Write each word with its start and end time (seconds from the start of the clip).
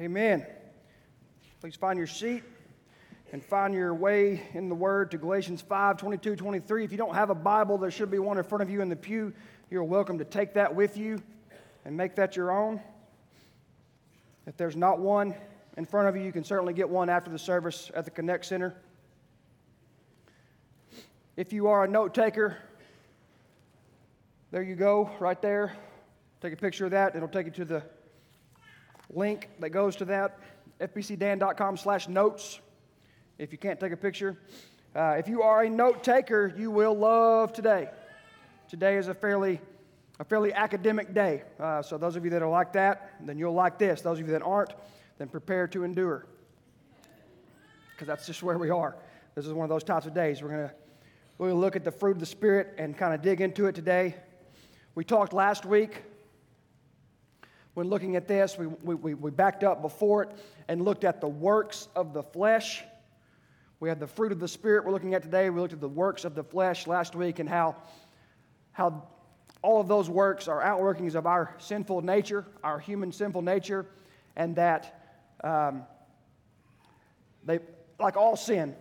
Amen. 0.00 0.46
Please 1.60 1.76
find 1.76 1.98
your 1.98 2.06
seat 2.06 2.42
and 3.30 3.44
find 3.44 3.74
your 3.74 3.94
way 3.94 4.42
in 4.54 4.70
the 4.70 4.74
Word 4.74 5.10
to 5.10 5.18
Galatians 5.18 5.60
5 5.60 5.98
22, 5.98 6.34
23. 6.34 6.84
If 6.84 6.92
you 6.92 6.96
don't 6.96 7.14
have 7.14 7.28
a 7.28 7.34
Bible, 7.34 7.76
there 7.76 7.90
should 7.90 8.10
be 8.10 8.18
one 8.18 8.38
in 8.38 8.44
front 8.44 8.62
of 8.62 8.70
you 8.70 8.80
in 8.80 8.88
the 8.88 8.96
pew. 8.96 9.34
You're 9.70 9.84
welcome 9.84 10.16
to 10.18 10.24
take 10.24 10.54
that 10.54 10.74
with 10.74 10.96
you 10.96 11.22
and 11.84 11.94
make 11.94 12.16
that 12.16 12.36
your 12.36 12.50
own. 12.50 12.80
If 14.46 14.56
there's 14.56 14.76
not 14.76 14.98
one 14.98 15.34
in 15.76 15.84
front 15.84 16.08
of 16.08 16.16
you, 16.16 16.22
you 16.22 16.32
can 16.32 16.42
certainly 16.42 16.72
get 16.72 16.88
one 16.88 17.10
after 17.10 17.30
the 17.30 17.38
service 17.38 17.90
at 17.94 18.06
the 18.06 18.10
Connect 18.10 18.46
Center. 18.46 18.74
If 21.36 21.52
you 21.52 21.66
are 21.66 21.84
a 21.84 21.88
note 21.88 22.14
taker, 22.14 22.56
there 24.52 24.62
you 24.62 24.74
go, 24.74 25.10
right 25.20 25.40
there. 25.40 25.76
Take 26.40 26.54
a 26.54 26.56
picture 26.56 26.86
of 26.86 26.92
that. 26.92 27.14
It'll 27.14 27.28
take 27.28 27.46
you 27.46 27.52
to 27.52 27.64
the 27.66 27.82
link 29.12 29.48
that 29.60 29.70
goes 29.70 29.96
to 29.96 30.04
that, 30.06 30.38
fbcdan.com 30.80 31.76
slash 31.76 32.08
notes, 32.08 32.60
if 33.38 33.52
you 33.52 33.58
can't 33.58 33.78
take 33.78 33.92
a 33.92 33.96
picture. 33.96 34.38
Uh, 34.94 35.16
if 35.18 35.28
you 35.28 35.42
are 35.42 35.62
a 35.62 35.70
note 35.70 36.04
taker, 36.04 36.52
you 36.56 36.70
will 36.70 36.94
love 36.94 37.52
today. 37.52 37.88
Today 38.68 38.96
is 38.96 39.08
a 39.08 39.14
fairly, 39.14 39.60
a 40.20 40.24
fairly 40.24 40.52
academic 40.52 41.14
day. 41.14 41.42
Uh, 41.58 41.82
so 41.82 41.96
those 41.96 42.16
of 42.16 42.24
you 42.24 42.30
that 42.30 42.42
are 42.42 42.48
like 42.48 42.72
that, 42.74 43.12
then 43.20 43.38
you'll 43.38 43.54
like 43.54 43.78
this. 43.78 44.02
Those 44.02 44.18
of 44.18 44.26
you 44.26 44.32
that 44.32 44.42
aren't, 44.42 44.74
then 45.18 45.28
prepare 45.28 45.66
to 45.68 45.84
endure. 45.84 46.26
Because 47.94 48.06
that's 48.08 48.26
just 48.26 48.42
where 48.42 48.58
we 48.58 48.70
are. 48.70 48.96
This 49.34 49.46
is 49.46 49.52
one 49.52 49.64
of 49.64 49.70
those 49.70 49.84
types 49.84 50.06
of 50.06 50.14
days. 50.14 50.42
We're 50.42 50.48
going 50.48 50.68
to 50.68 50.74
we'll 51.38 51.56
look 51.56 51.76
at 51.76 51.84
the 51.84 51.90
fruit 51.90 52.12
of 52.12 52.20
the 52.20 52.26
Spirit 52.26 52.74
and 52.78 52.96
kind 52.96 53.14
of 53.14 53.22
dig 53.22 53.40
into 53.40 53.66
it 53.66 53.74
today. 53.74 54.14
We 54.94 55.04
talked 55.04 55.32
last 55.32 55.64
week 55.64 56.02
when 57.74 57.88
looking 57.88 58.16
at 58.16 58.28
this, 58.28 58.58
we, 58.58 58.66
we, 58.66 59.14
we 59.14 59.30
backed 59.30 59.64
up 59.64 59.80
before 59.80 60.24
it 60.24 60.30
and 60.68 60.84
looked 60.84 61.04
at 61.04 61.20
the 61.20 61.28
works 61.28 61.88
of 61.96 62.12
the 62.12 62.22
flesh. 62.22 62.82
We 63.80 63.88
had 63.88 63.98
the 63.98 64.06
fruit 64.06 64.30
of 64.30 64.38
the 64.38 64.48
Spirit 64.48 64.84
we're 64.84 64.92
looking 64.92 65.14
at 65.14 65.22
today. 65.22 65.48
We 65.50 65.60
looked 65.60 65.72
at 65.72 65.80
the 65.80 65.88
works 65.88 66.24
of 66.24 66.34
the 66.34 66.44
flesh 66.44 66.86
last 66.86 67.14
week 67.14 67.38
and 67.38 67.48
how, 67.48 67.76
how 68.72 69.08
all 69.62 69.80
of 69.80 69.88
those 69.88 70.10
works 70.10 70.48
are 70.48 70.62
outworkings 70.62 71.14
of 71.14 71.26
our 71.26 71.54
sinful 71.58 72.02
nature, 72.02 72.44
our 72.62 72.78
human 72.78 73.10
sinful 73.10 73.42
nature, 73.42 73.86
and 74.36 74.56
that 74.56 75.02
um, 75.42 75.84
they, 77.44 77.60
like 77.98 78.16
all 78.16 78.36
sin, 78.36 78.74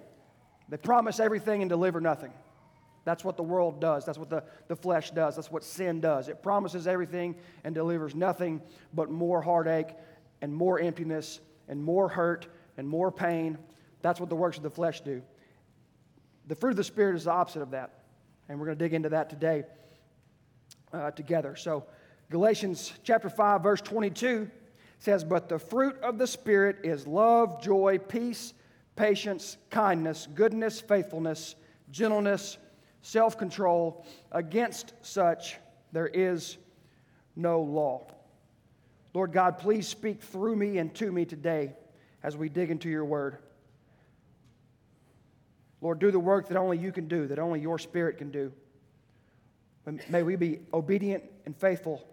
they 0.69 0.77
promise 0.77 1.19
everything 1.19 1.61
and 1.61 1.69
deliver 1.69 2.01
nothing. 2.01 2.31
That's 3.03 3.23
what 3.23 3.35
the 3.35 3.44
world 3.44 3.81
does. 3.81 4.05
That's 4.05 4.17
what 4.17 4.30
the, 4.30 4.44
the 4.67 4.75
flesh 4.75 5.11
does. 5.11 5.35
That's 5.35 5.52
what 5.52 5.63
sin 5.63 6.02
does. 6.02 6.27
It 6.27 6.44
promises 6.44 6.88
everything 6.88 7.35
and 7.63 7.73
delivers 7.73 8.13
nothing 8.13 8.61
but 8.94 9.09
more 9.09 9.41
heartache 9.41 9.95
and 10.41 10.53
more 10.53 10.80
emptiness 10.80 11.39
and 11.67 11.83
more 11.83 12.07
hurt 12.07 12.47
and 12.77 12.88
more 12.88 13.11
pain. 13.11 13.57
That's 14.02 14.19
what 14.19 14.29
the 14.29 14.35
works 14.35 14.57
of 14.57 14.63
the 14.63 14.69
flesh 14.69 15.02
do. 15.02 15.22
The 16.47 16.55
fruit 16.55 16.72
of 16.72 16.77
the 16.77 16.83
Spirit 16.83 17.16
is 17.16 17.23
the 17.23 17.31
opposite 17.31 17.61
of 17.61 17.72
that. 17.72 18.02
And 18.49 18.59
we're 18.59 18.67
going 18.67 18.77
to 18.77 18.83
dig 18.83 18.94
into 18.94 19.09
that 19.09 19.29
today 19.29 19.63
uh, 20.94 21.11
together. 21.11 21.55
So, 21.55 21.85
Galatians 22.29 22.94
chapter 23.03 23.29
5, 23.29 23.63
verse 23.63 23.81
22 23.81 24.49
says, 24.99 25.23
But 25.23 25.49
the 25.49 25.59
fruit 25.59 25.97
of 26.02 26.17
the 26.17 26.27
Spirit 26.27 26.77
is 26.83 27.07
love, 27.07 27.61
joy, 27.61 27.97
peace, 27.97 28.53
patience, 28.95 29.57
kindness, 29.69 30.27
goodness, 30.33 30.79
faithfulness, 30.79 31.55
gentleness, 31.91 32.57
self 33.02 33.38
control. 33.38 34.05
Against 34.31 34.94
such 35.02 35.57
there 35.91 36.07
is 36.07 36.57
no 37.35 37.61
law. 37.61 38.07
Lord 39.13 39.33
God, 39.33 39.57
please 39.57 39.88
speak 39.88 40.21
through 40.21 40.55
me 40.55 40.77
and 40.77 40.94
to 40.95 41.11
me 41.11 41.25
today 41.25 41.73
as 42.23 42.38
we 42.38 42.49
dig 42.49 42.72
into 42.72 42.89
your 42.89 43.05
word. 43.05 43.38
Lord, 45.81 45.99
do 45.99 46.11
the 46.11 46.19
work 46.19 46.47
that 46.49 46.57
only 46.57 46.77
you 46.77 46.91
can 46.91 47.07
do, 47.07 47.28
that 47.28 47.39
only 47.39 47.59
your 47.59 47.79
spirit 47.79 48.17
can 48.17 48.31
do. 48.31 48.53
May 50.09 50.22
we 50.22 50.35
be 50.35 50.59
obedient 50.73 51.23
and 51.45 51.57
faithful. 51.57 52.07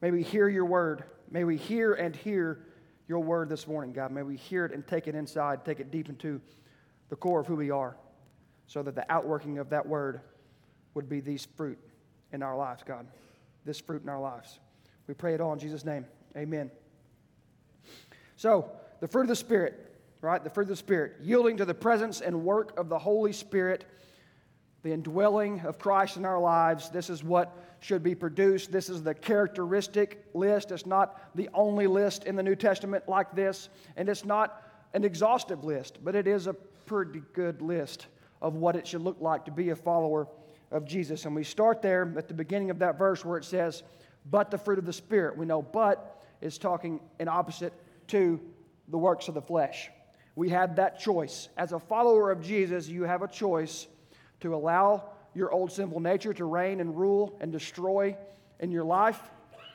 May 0.00 0.10
we 0.10 0.22
hear 0.22 0.48
your 0.48 0.64
word. 0.64 1.04
May 1.30 1.44
we 1.44 1.58
hear 1.58 1.92
and 1.92 2.16
hear 2.16 2.64
your 3.06 3.20
word 3.20 3.50
this 3.50 3.68
morning, 3.68 3.92
God. 3.92 4.10
May 4.10 4.22
we 4.22 4.36
hear 4.36 4.64
it 4.64 4.72
and 4.72 4.86
take 4.86 5.06
it 5.06 5.14
inside, 5.14 5.64
take 5.64 5.78
it 5.78 5.90
deep 5.90 6.08
into 6.08 6.40
the 7.10 7.16
core 7.16 7.40
of 7.40 7.46
who 7.46 7.56
we 7.56 7.70
are 7.70 7.94
so 8.70 8.84
that 8.84 8.94
the 8.94 9.12
outworking 9.12 9.58
of 9.58 9.68
that 9.70 9.84
word 9.84 10.20
would 10.94 11.08
be 11.08 11.18
these 11.18 11.44
fruit 11.56 11.76
in 12.32 12.40
our 12.40 12.56
lives, 12.56 12.84
God. 12.86 13.04
This 13.64 13.80
fruit 13.80 14.00
in 14.04 14.08
our 14.08 14.20
lives. 14.20 14.60
We 15.08 15.14
pray 15.14 15.34
it 15.34 15.40
all 15.40 15.52
in 15.52 15.58
Jesus' 15.58 15.84
name. 15.84 16.06
Amen. 16.36 16.70
So, 18.36 18.70
the 19.00 19.08
fruit 19.08 19.22
of 19.22 19.28
the 19.28 19.34
Spirit, 19.34 19.92
right? 20.20 20.44
The 20.44 20.50
fruit 20.50 20.62
of 20.62 20.68
the 20.68 20.76
Spirit, 20.76 21.16
yielding 21.20 21.56
to 21.56 21.64
the 21.64 21.74
presence 21.74 22.20
and 22.20 22.44
work 22.44 22.78
of 22.78 22.88
the 22.88 22.98
Holy 22.98 23.32
Spirit, 23.32 23.86
the 24.84 24.92
indwelling 24.92 25.58
of 25.62 25.80
Christ 25.80 26.16
in 26.16 26.24
our 26.24 26.38
lives. 26.38 26.90
This 26.90 27.10
is 27.10 27.24
what 27.24 27.58
should 27.80 28.04
be 28.04 28.14
produced. 28.14 28.70
This 28.70 28.88
is 28.88 29.02
the 29.02 29.14
characteristic 29.14 30.24
list. 30.32 30.70
It's 30.70 30.86
not 30.86 31.34
the 31.34 31.48
only 31.54 31.88
list 31.88 32.22
in 32.22 32.36
the 32.36 32.42
New 32.44 32.54
Testament 32.54 33.08
like 33.08 33.34
this, 33.34 33.68
and 33.96 34.08
it's 34.08 34.24
not 34.24 34.62
an 34.94 35.02
exhaustive 35.02 35.64
list, 35.64 35.98
but 36.04 36.14
it 36.14 36.28
is 36.28 36.46
a 36.46 36.54
pretty 36.54 37.22
good 37.32 37.62
list 37.62 38.06
of 38.40 38.54
what 38.54 38.76
it 38.76 38.86
should 38.86 39.02
look 39.02 39.20
like 39.20 39.44
to 39.44 39.50
be 39.50 39.70
a 39.70 39.76
follower 39.76 40.28
of 40.70 40.84
Jesus. 40.84 41.24
And 41.24 41.34
we 41.34 41.44
start 41.44 41.82
there 41.82 42.12
at 42.16 42.28
the 42.28 42.34
beginning 42.34 42.70
of 42.70 42.78
that 42.78 42.98
verse 42.98 43.24
where 43.24 43.38
it 43.38 43.44
says, 43.44 43.82
but 44.30 44.50
the 44.50 44.58
fruit 44.58 44.78
of 44.78 44.86
the 44.86 44.92
Spirit. 44.92 45.36
We 45.36 45.46
know 45.46 45.62
but 45.62 46.22
is 46.40 46.58
talking 46.58 47.00
in 47.18 47.28
opposite 47.28 47.72
to 48.08 48.40
the 48.88 48.98
works 48.98 49.28
of 49.28 49.34
the 49.34 49.42
flesh. 49.42 49.90
We 50.36 50.50
have 50.50 50.76
that 50.76 50.98
choice. 50.98 51.48
As 51.56 51.72
a 51.72 51.78
follower 51.78 52.30
of 52.30 52.40
Jesus, 52.40 52.88
you 52.88 53.02
have 53.02 53.22
a 53.22 53.28
choice 53.28 53.86
to 54.40 54.54
allow 54.54 55.10
your 55.34 55.50
old 55.52 55.70
sinful 55.70 56.00
nature 56.00 56.32
to 56.34 56.44
reign 56.44 56.80
and 56.80 56.96
rule 56.96 57.36
and 57.40 57.52
destroy 57.52 58.16
in 58.58 58.70
your 58.70 58.84
life, 58.84 59.20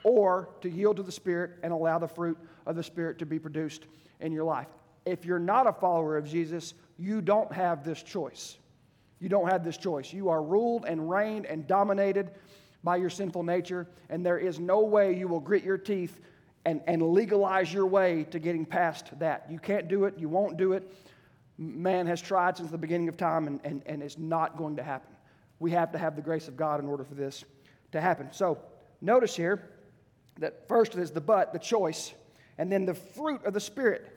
or 0.03 0.49
to 0.61 0.69
yield 0.69 0.97
to 0.97 1.03
the 1.03 1.11
Spirit 1.11 1.51
and 1.63 1.73
allow 1.73 1.97
the 1.97 2.07
fruit 2.07 2.37
of 2.65 2.75
the 2.75 2.83
Spirit 2.83 3.17
to 3.19 3.25
be 3.25 3.39
produced 3.39 3.85
in 4.19 4.31
your 4.31 4.43
life. 4.43 4.67
If 5.05 5.25
you're 5.25 5.39
not 5.39 5.65
a 5.65 5.73
follower 5.73 6.17
of 6.17 6.25
Jesus, 6.29 6.73
you 6.97 7.21
don't 7.21 7.51
have 7.51 7.83
this 7.83 8.01
choice. 8.01 8.57
You 9.19 9.29
don't 9.29 9.49
have 9.49 9.63
this 9.63 9.77
choice. 9.77 10.13
You 10.13 10.29
are 10.29 10.43
ruled 10.43 10.85
and 10.85 11.09
reigned 11.09 11.45
and 11.45 11.65
dominated 11.67 12.31
by 12.83 12.97
your 12.97 13.09
sinful 13.09 13.43
nature, 13.43 13.87
and 14.09 14.25
there 14.25 14.37
is 14.37 14.59
no 14.59 14.81
way 14.81 15.15
you 15.15 15.27
will 15.27 15.39
grit 15.39 15.63
your 15.63 15.77
teeth 15.77 16.19
and, 16.65 16.81
and 16.87 17.01
legalize 17.01 17.73
your 17.73 17.85
way 17.85 18.25
to 18.25 18.39
getting 18.39 18.65
past 18.65 19.17
that. 19.19 19.47
You 19.49 19.59
can't 19.59 19.87
do 19.87 20.05
it, 20.05 20.15
you 20.17 20.29
won't 20.29 20.57
do 20.57 20.73
it. 20.73 20.91
Man 21.57 22.05
has 22.07 22.21
tried 22.21 22.57
since 22.57 22.69
the 22.69 22.77
beginning 22.77 23.07
of 23.07 23.17
time, 23.17 23.47
and, 23.47 23.59
and, 23.63 23.81
and 23.85 24.03
it's 24.03 24.17
not 24.17 24.57
going 24.57 24.75
to 24.75 24.83
happen. 24.83 25.15
We 25.59 25.71
have 25.71 25.91
to 25.93 25.97
have 25.97 26.15
the 26.15 26.21
grace 26.21 26.47
of 26.47 26.57
God 26.57 26.79
in 26.79 26.87
order 26.87 27.03
for 27.03 27.15
this 27.15 27.45
to 27.91 28.01
happen. 28.01 28.27
So, 28.31 28.59
notice 29.01 29.35
here 29.35 29.69
that 30.39 30.67
first 30.67 30.95
is 30.95 31.11
the 31.11 31.21
but, 31.21 31.53
the 31.53 31.59
choice, 31.59 32.13
and 32.57 32.71
then 32.71 32.85
the 32.85 32.93
fruit 32.93 33.43
of 33.45 33.53
the 33.53 33.59
Spirit. 33.59 34.11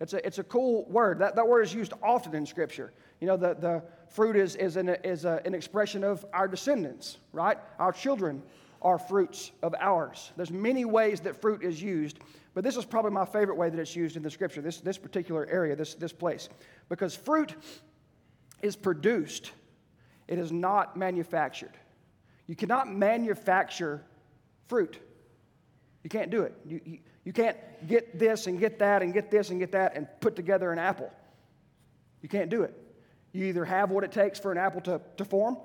It's 0.00 0.12
a, 0.12 0.24
it's 0.24 0.38
a 0.38 0.44
cool 0.44 0.84
word. 0.84 1.18
That, 1.18 1.34
that 1.36 1.46
word 1.46 1.62
is 1.62 1.74
used 1.74 1.92
often 2.02 2.34
in 2.34 2.46
Scripture. 2.46 2.92
You 3.20 3.26
know, 3.26 3.36
the, 3.36 3.54
the 3.54 3.82
fruit 4.08 4.36
is, 4.36 4.54
is, 4.54 4.76
an, 4.76 4.88
is 5.02 5.24
a, 5.24 5.42
an 5.44 5.54
expression 5.54 6.04
of 6.04 6.24
our 6.32 6.46
descendants, 6.46 7.18
right? 7.32 7.58
Our 7.78 7.92
children 7.92 8.42
are 8.80 8.98
fruits 8.98 9.50
of 9.62 9.74
ours. 9.80 10.32
There's 10.36 10.52
many 10.52 10.84
ways 10.84 11.20
that 11.20 11.40
fruit 11.40 11.64
is 11.64 11.82
used, 11.82 12.18
but 12.54 12.62
this 12.62 12.76
is 12.76 12.84
probably 12.84 13.10
my 13.10 13.24
favorite 13.24 13.56
way 13.56 13.70
that 13.70 13.78
it's 13.78 13.96
used 13.96 14.16
in 14.16 14.22
the 14.22 14.30
Scripture, 14.30 14.60
this, 14.60 14.80
this 14.80 14.98
particular 14.98 15.46
area, 15.50 15.74
this, 15.74 15.94
this 15.94 16.12
place. 16.12 16.48
Because 16.88 17.16
fruit 17.16 17.56
is 18.62 18.76
produced, 18.76 19.52
it 20.28 20.38
is 20.38 20.52
not 20.52 20.96
manufactured. 20.96 21.76
You 22.46 22.54
cannot 22.54 22.88
manufacture 22.88 24.04
fruit. 24.68 24.98
You 26.04 26.10
can't 26.10 26.30
do 26.30 26.42
it. 26.42 26.54
You, 26.64 26.80
you, 26.84 26.98
you 27.28 27.34
can't 27.34 27.58
get 27.86 28.18
this 28.18 28.46
and 28.46 28.58
get 28.58 28.78
that 28.78 29.02
and 29.02 29.12
get 29.12 29.30
this 29.30 29.50
and 29.50 29.60
get 29.60 29.72
that 29.72 29.94
and 29.94 30.08
put 30.18 30.34
together 30.34 30.72
an 30.72 30.78
apple. 30.78 31.12
You 32.22 32.28
can't 32.30 32.48
do 32.48 32.62
it. 32.62 32.74
You 33.32 33.44
either 33.44 33.66
have 33.66 33.90
what 33.90 34.02
it 34.02 34.12
takes 34.12 34.40
for 34.40 34.50
an 34.50 34.56
apple 34.56 34.80
to, 34.80 34.98
to 35.18 35.26
form 35.26 35.58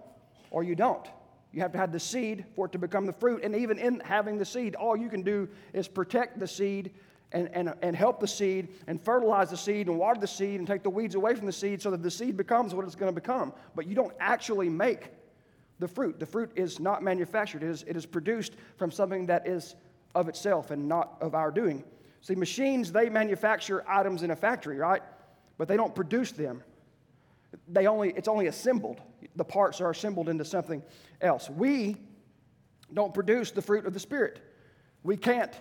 or 0.52 0.66
you 0.66 0.76
don't. 0.76 1.08
You 1.54 1.62
have 1.62 1.72
to 1.72 1.78
have 1.78 1.94
the 1.94 2.02
seed 2.02 2.44
for 2.54 2.66
it 2.66 2.74
to 2.74 2.80
become 2.80 3.06
the 3.06 3.14
fruit. 3.14 3.46
And 3.46 3.56
even 3.56 3.80
in 3.80 4.02
having 4.02 4.38
the 4.38 4.44
seed, 4.44 4.76
all 4.76 4.98
you 4.98 5.08
can 5.08 5.22
do 5.22 5.48
is 5.72 5.88
protect 5.88 6.38
the 6.38 6.50
seed 6.50 6.92
and, 7.32 7.48
and, 7.54 7.74
and 7.82 7.96
help 7.96 8.20
the 8.20 8.28
seed 8.28 8.68
and 8.88 9.02
fertilize 9.02 9.50
the 9.50 9.56
seed 9.56 9.88
and 9.88 9.98
water 9.98 10.20
the 10.20 10.28
seed 10.28 10.60
and 10.60 10.68
take 10.68 10.84
the 10.84 10.90
weeds 10.90 11.16
away 11.16 11.34
from 11.34 11.46
the 11.46 11.54
seed 11.54 11.82
so 11.82 11.92
that 11.92 12.04
the 12.04 12.12
seed 12.12 12.36
becomes 12.36 12.76
what 12.76 12.84
it's 12.84 12.96
going 12.96 13.10
to 13.10 13.16
become. 13.16 13.54
But 13.74 13.88
you 13.88 13.96
don't 13.96 14.14
actually 14.20 14.68
make 14.68 15.12
the 15.80 15.88
fruit. 15.88 16.20
The 16.20 16.26
fruit 16.26 16.52
is 16.58 16.82
not 16.82 17.04
manufactured, 17.04 17.64
it 17.64 17.70
is, 17.70 17.84
it 17.88 17.96
is 17.96 18.06
produced 18.06 18.52
from 18.76 18.92
something 18.92 19.28
that 19.28 19.48
is 19.48 19.76
of 20.16 20.30
itself 20.30 20.72
and 20.72 20.88
not 20.88 21.18
of 21.22 21.36
our 21.36 21.52
doing. 21.52 21.84
See, 22.22 22.36
machines, 22.36 22.92
they 22.92 23.10
manufacture 23.10 23.84
items 23.88 24.24
in 24.24 24.32
a 24.32 24.36
factory, 24.36 24.78
right? 24.78 25.02
But 25.58 25.68
they 25.68 25.76
don't 25.76 25.94
produce 25.94 26.32
them. 26.32 26.64
They 27.68 27.88
only, 27.88 28.14
it's 28.16 28.28
only 28.28 28.48
assembled. 28.48 29.02
The 29.36 29.44
parts 29.44 29.82
are 29.82 29.90
assembled 29.90 30.30
into 30.30 30.46
something 30.46 30.82
else. 31.22 31.50
We 31.50 31.98
don't 32.94 33.14
produce 33.14 33.52
the 33.52 33.62
fruit 33.62 33.86
of 33.86 33.94
the 33.94 34.00
Spirit. 34.00 34.40
We 35.04 35.18
can't 35.18 35.54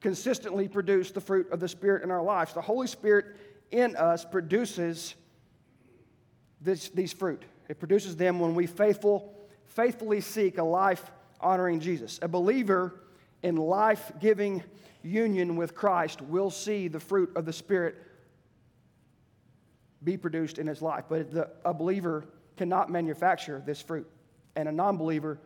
consistently 0.00 0.68
produce 0.68 1.10
the 1.10 1.20
fruit 1.20 1.50
of 1.52 1.60
the 1.60 1.68
Spirit 1.68 2.02
in 2.02 2.10
our 2.10 2.22
lives. 2.22 2.54
The 2.54 2.62
Holy 2.62 2.86
Spirit 2.86 3.36
in 3.70 3.94
us 3.96 4.24
produces 4.24 5.14
this, 6.60 6.88
these 6.90 7.12
fruit. 7.12 7.44
It 7.68 7.78
produces 7.78 8.16
them 8.16 8.40
when 8.40 8.54
we 8.54 8.66
faithful, 8.66 9.34
faithfully 9.66 10.20
seek 10.20 10.58
a 10.58 10.64
life 10.64 11.12
honoring 11.40 11.80
Jesus. 11.80 12.18
A 12.22 12.28
believer 12.28 13.00
in 13.42 13.56
life 13.56 14.12
giving 14.20 14.62
union 15.02 15.56
with 15.56 15.74
Christ 15.74 16.20
will 16.22 16.50
see 16.50 16.88
the 16.88 17.00
fruit 17.00 17.30
of 17.36 17.44
the 17.46 17.52
Spirit 17.52 17.96
be 20.02 20.16
produced 20.16 20.58
in 20.58 20.66
his 20.66 20.82
life. 20.82 21.04
But 21.08 21.30
the, 21.30 21.50
a 21.64 21.74
believer 21.74 22.24
cannot 22.56 22.90
manufacture 22.90 23.62
this 23.64 23.80
fruit, 23.80 24.08
and 24.56 24.68
a 24.68 24.72
non 24.72 24.96
believer 24.96 25.38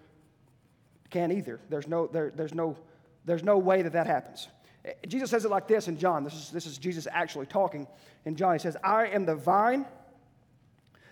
can't 1.11 1.33
either. 1.33 1.61
There's 1.69 1.87
no, 1.87 2.07
there, 2.07 2.33
there's, 2.35 2.55
no, 2.55 2.77
there's 3.25 3.45
no 3.45 3.59
way 3.59 3.83
that 3.83 3.93
that 3.93 4.07
happens. 4.07 4.49
Jesus 5.09 5.31
says 5.31 5.45
it 5.45 5.51
like 5.51 5.67
this 5.67 5.89
in 5.89 5.97
John. 5.97 6.25
This 6.25 6.35
is, 6.35 6.51
this 6.51 6.67
is 6.67 6.77
Jesus 6.77 7.07
actually 7.11 7.47
talking 7.47 7.87
in 8.25 8.37
John. 8.37 8.53
He 8.53 8.59
says, 8.59 8.77
I 8.83 9.07
am 9.07 9.25
the 9.25 9.35
vine. 9.35 9.87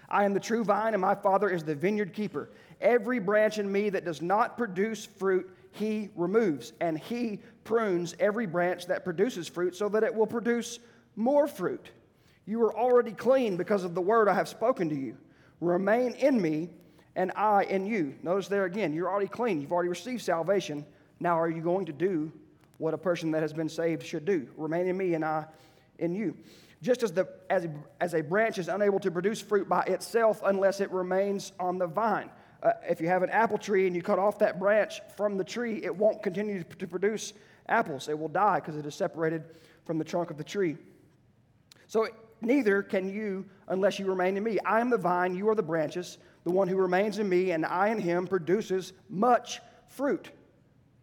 I 0.08 0.24
am 0.24 0.34
the 0.34 0.40
true 0.40 0.62
vine, 0.62 0.92
and 0.92 1.00
my 1.00 1.14
Father 1.14 1.48
is 1.48 1.64
the 1.64 1.74
vineyard 1.74 2.12
keeper. 2.12 2.50
Every 2.80 3.18
branch 3.18 3.58
in 3.58 3.70
me 3.70 3.88
that 3.90 4.04
does 4.04 4.20
not 4.20 4.58
produce 4.58 5.06
fruit, 5.06 5.50
he 5.72 6.10
removes, 6.14 6.74
and 6.80 6.98
he 6.98 7.40
prunes 7.64 8.14
every 8.20 8.46
branch 8.46 8.86
that 8.86 9.04
produces 9.04 9.48
fruit 9.48 9.74
so 9.74 9.88
that 9.88 10.04
it 10.04 10.14
will 10.14 10.26
produce 10.26 10.78
more 11.16 11.48
fruit. 11.48 11.90
You 12.46 12.62
are 12.64 12.76
already 12.76 13.12
clean 13.12 13.56
because 13.56 13.82
of 13.84 13.94
the 13.94 14.00
word 14.00 14.28
I 14.28 14.34
have 14.34 14.48
spoken 14.48 14.88
to 14.90 14.94
you. 14.94 15.16
Remain 15.60 16.12
in 16.12 16.40
me, 16.40 16.70
and 17.16 17.32
I 17.36 17.64
in 17.64 17.86
you. 17.86 18.14
Notice 18.22 18.48
there 18.48 18.66
again, 18.66 18.92
you're 18.92 19.10
already 19.10 19.28
clean. 19.28 19.60
You've 19.60 19.72
already 19.72 19.88
received 19.88 20.22
salvation. 20.22 20.84
Now, 21.20 21.38
are 21.38 21.50
you 21.50 21.62
going 21.62 21.86
to 21.86 21.92
do 21.92 22.30
what 22.78 22.94
a 22.94 22.98
person 22.98 23.30
that 23.30 23.42
has 23.42 23.52
been 23.52 23.68
saved 23.68 24.04
should 24.04 24.24
do? 24.24 24.48
Remain 24.56 24.88
in 24.88 24.96
me, 24.96 25.14
and 25.14 25.24
I 25.24 25.46
in 25.98 26.14
you. 26.14 26.36
Just 26.82 27.02
as, 27.02 27.12
the, 27.12 27.28
as, 27.48 27.68
as 28.00 28.14
a 28.14 28.22
branch 28.22 28.58
is 28.58 28.68
unable 28.68 28.98
to 29.00 29.10
produce 29.10 29.40
fruit 29.40 29.68
by 29.68 29.82
itself 29.82 30.42
unless 30.44 30.80
it 30.80 30.90
remains 30.90 31.52
on 31.60 31.78
the 31.78 31.86
vine. 31.86 32.28
Uh, 32.62 32.72
if 32.88 33.00
you 33.00 33.08
have 33.08 33.22
an 33.22 33.30
apple 33.30 33.58
tree 33.58 33.86
and 33.86 33.96
you 33.96 34.02
cut 34.02 34.18
off 34.18 34.38
that 34.38 34.58
branch 34.58 35.00
from 35.16 35.36
the 35.36 35.44
tree, 35.44 35.80
it 35.82 35.94
won't 35.94 36.22
continue 36.22 36.62
to 36.62 36.86
produce 36.86 37.32
apples. 37.68 38.08
It 38.08 38.18
will 38.18 38.28
die 38.28 38.60
because 38.60 38.76
it 38.76 38.86
is 38.86 38.94
separated 38.94 39.44
from 39.84 39.98
the 39.98 40.04
trunk 40.04 40.30
of 40.30 40.38
the 40.38 40.44
tree. 40.44 40.76
So 41.88 42.06
neither 42.40 42.82
can 42.82 43.12
you 43.12 43.44
unless 43.68 43.98
you 43.98 44.06
remain 44.06 44.36
in 44.36 44.44
me. 44.44 44.58
I 44.64 44.80
am 44.80 44.90
the 44.90 44.98
vine, 44.98 45.34
you 45.34 45.48
are 45.48 45.54
the 45.54 45.62
branches. 45.62 46.18
The 46.44 46.50
one 46.50 46.68
who 46.68 46.76
remains 46.76 47.18
in 47.18 47.28
me 47.28 47.50
and 47.50 47.66
I 47.66 47.88
in 47.88 47.98
him 47.98 48.26
produces 48.26 48.92
much 49.08 49.60
fruit. 49.88 50.30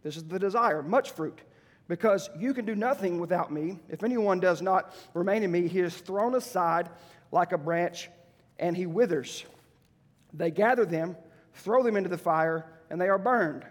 This 0.02 0.16
is 0.16 0.24
the 0.24 0.38
desire, 0.38 0.82
much 0.82 1.10
fruit. 1.10 1.40
Because 1.88 2.30
you 2.38 2.54
can 2.54 2.64
do 2.64 2.74
nothing 2.74 3.18
without 3.18 3.52
me. 3.52 3.78
If 3.88 4.04
anyone 4.04 4.38
does 4.38 4.62
not 4.62 4.94
remain 5.12 5.42
in 5.42 5.50
me, 5.50 5.66
he 5.66 5.80
is 5.80 5.96
thrown 5.96 6.36
aside 6.36 6.88
like 7.32 7.52
a 7.52 7.58
branch 7.58 8.08
and 8.58 8.76
he 8.76 8.86
withers. 8.86 9.44
They 10.32 10.50
gather 10.50 10.84
them, 10.84 11.16
throw 11.54 11.82
them 11.82 11.96
into 11.96 12.08
the 12.08 12.18
fire, 12.18 12.66
and 12.90 13.00
they 13.00 13.08
are 13.08 13.18
burned. 13.18 13.64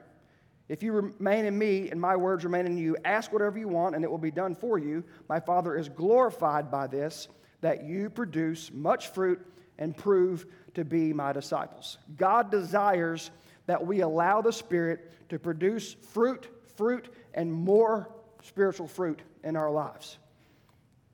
If 0.70 0.84
you 0.84 0.94
remain 0.94 1.46
in 1.46 1.58
me 1.58 1.90
and 1.90 2.00
my 2.00 2.16
words 2.16 2.44
remain 2.44 2.68
in 2.68 2.78
you, 2.78 2.96
ask 3.04 3.34
whatever 3.34 3.58
you 3.58 3.68
want 3.68 3.96
and 3.96 4.06
it 4.06 4.12
will 4.12 4.20
be 4.20 4.32
done 4.32 4.54
for 4.54 4.78
you. 4.78 5.04
My 5.28 5.40
Father 5.40 5.76
is 5.76 5.90
glorified 5.90 6.70
by 6.70 6.86
this 6.86 7.28
that 7.62 7.84
you 7.84 8.10
produce 8.10 8.72
much 8.72 9.08
fruit 9.08 9.44
and 9.80 9.98
prove 9.98 10.46
to 10.76 10.86
be 10.86 11.12
my 11.12 11.34
disciples. 11.34 11.98
God 12.16 12.52
desires 12.52 13.32
that 13.66 13.86
we 13.86 14.02
allow 14.02 14.42
the 14.42 14.54
Spirit 14.54 15.30
to 15.30 15.40
produce 15.40 15.94
fruit, 15.94 16.48
fruit, 16.78 17.10
and 17.34 17.52
more 17.52 18.10
spiritual 18.44 18.88
fruit 18.88 19.22
in 19.44 19.56
our 19.56 19.72
lives. 19.72 20.20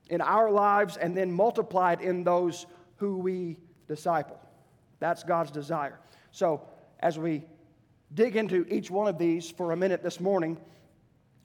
In 0.08 0.20
our 0.20 0.50
lives, 0.50 0.96
and 0.96 1.16
then 1.16 1.32
multiplied 1.32 2.00
in 2.00 2.22
those 2.22 2.66
who 2.96 3.16
we 3.16 3.56
disciple. 3.88 4.38
That's 5.00 5.24
God's 5.24 5.50
desire. 5.50 5.98
So, 6.36 6.60
as 7.00 7.18
we 7.18 7.44
dig 8.12 8.36
into 8.36 8.66
each 8.68 8.90
one 8.90 9.08
of 9.08 9.16
these 9.16 9.50
for 9.50 9.72
a 9.72 9.76
minute 9.76 10.02
this 10.02 10.20
morning, 10.20 10.58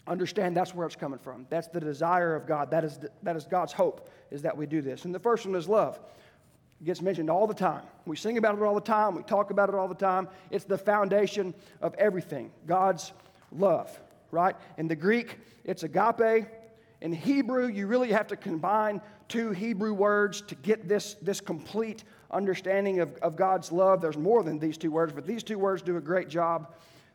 understand 0.05 0.57
that's 0.57 0.75
where 0.75 0.85
it's 0.85 0.97
coming 0.97 1.17
from. 1.17 1.47
That's 1.49 1.69
the 1.69 1.79
desire 1.79 2.35
of 2.35 2.45
God. 2.45 2.71
That 2.71 2.83
is, 2.83 2.99
that 3.23 3.37
is 3.37 3.45
God's 3.45 3.71
hope, 3.71 4.09
is 4.31 4.41
that 4.41 4.57
we 4.57 4.65
do 4.65 4.81
this. 4.81 5.05
And 5.05 5.15
the 5.15 5.19
first 5.19 5.45
one 5.45 5.55
is 5.55 5.69
love. 5.69 5.97
It 6.81 6.83
gets 6.83 7.01
mentioned 7.01 7.29
all 7.29 7.47
the 7.47 7.53
time. 7.53 7.83
We 8.05 8.17
sing 8.17 8.37
about 8.37 8.57
it 8.57 8.61
all 8.61 8.75
the 8.75 8.81
time. 8.81 9.15
We 9.15 9.23
talk 9.23 9.49
about 9.49 9.69
it 9.69 9.75
all 9.75 9.87
the 9.87 9.95
time. 9.95 10.27
It's 10.49 10.65
the 10.65 10.77
foundation 10.77 11.53
of 11.81 11.95
everything 11.95 12.51
God's 12.67 13.13
love, 13.53 13.97
right? 14.29 14.57
In 14.77 14.89
the 14.89 14.95
Greek, 14.97 15.37
it's 15.63 15.83
agape. 15.83 16.47
In 17.01 17.11
Hebrew, 17.11 17.67
you 17.67 17.87
really 17.87 18.11
have 18.11 18.27
to 18.27 18.35
combine 18.35 19.01
two 19.27 19.51
Hebrew 19.51 19.93
words 19.93 20.41
to 20.41 20.55
get 20.55 20.87
this, 20.87 21.15
this 21.15 21.41
complete 21.41 22.03
understanding 22.29 22.99
of, 22.99 23.15
of 23.17 23.35
God's 23.35 23.71
love. 23.71 24.01
There's 24.01 24.17
more 24.17 24.43
than 24.43 24.59
these 24.59 24.77
two 24.77 24.91
words, 24.91 25.11
but 25.11 25.25
these 25.25 25.43
two 25.43 25.57
words 25.57 25.81
do 25.81 25.97
a 25.97 26.01
great 26.01 26.29
job. 26.29 26.73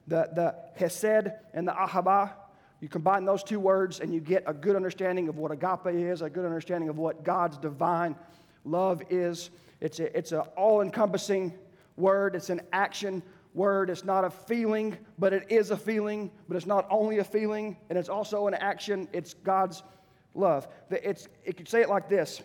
The, 0.08 0.28
the 0.34 0.54
hesed 0.74 1.30
and 1.54 1.68
the 1.68 1.72
ahava, 1.72 2.32
you 2.80 2.88
combine 2.88 3.24
those 3.24 3.42
two 3.42 3.60
words 3.60 4.00
and 4.00 4.12
you 4.12 4.20
get 4.20 4.42
a 4.46 4.52
good 4.52 4.76
understanding 4.76 5.28
of 5.28 5.36
what 5.36 5.50
agape 5.52 5.94
is, 5.94 6.20
a 6.20 6.30
good 6.30 6.44
understanding 6.44 6.88
of 6.88 6.98
what 6.98 7.24
God's 7.24 7.56
divine 7.56 8.16
love 8.64 9.02
is. 9.08 9.50
It's 9.80 10.00
an 10.00 10.08
it's 10.14 10.32
a 10.32 10.40
all 10.56 10.80
encompassing 10.80 11.54
word, 11.96 12.34
it's 12.34 12.50
an 12.50 12.60
action 12.72 13.22
word. 13.56 13.90
It's 13.90 14.04
not 14.04 14.24
a 14.24 14.30
feeling, 14.30 14.96
but 15.18 15.32
it 15.32 15.46
is 15.48 15.70
a 15.70 15.76
feeling, 15.76 16.30
but 16.46 16.56
it's 16.56 16.66
not 16.66 16.86
only 16.90 17.18
a 17.18 17.24
feeling, 17.24 17.76
and 17.88 17.98
it's 17.98 18.08
also 18.08 18.46
an 18.46 18.54
action. 18.54 19.08
It's 19.12 19.34
God's 19.34 19.82
love. 20.34 20.68
It's, 20.90 21.26
it 21.44 21.56
could 21.56 21.68
say 21.68 21.80
it 21.80 21.88
like 21.88 22.08
this. 22.08 22.42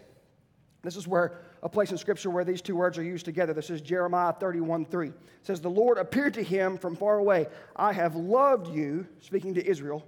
This 0.82 0.96
is 0.96 1.08
where 1.08 1.34
a 1.62 1.70
place 1.70 1.92
in 1.92 1.98
Scripture 1.98 2.32
where 2.32 2.44
these 2.44 2.62
two 2.62 2.76
words 2.76 2.98
are 2.98 3.04
used 3.04 3.26
together. 3.26 3.54
This 3.54 3.70
is 3.70 3.82
Jeremiah 3.82 4.34
31 4.34 4.86
3. 4.86 5.08
It 5.10 5.14
says, 5.44 5.62
The 5.62 5.70
Lord 5.70 6.00
appeared 6.00 6.34
to 6.36 6.44
him 6.44 6.78
from 6.78 6.96
far 6.96 7.20
away. 7.20 7.48
I 7.76 7.94
have 7.94 8.16
loved 8.16 8.74
you, 8.74 9.06
speaking 9.20 9.54
to 9.56 9.66
Israel 9.66 10.04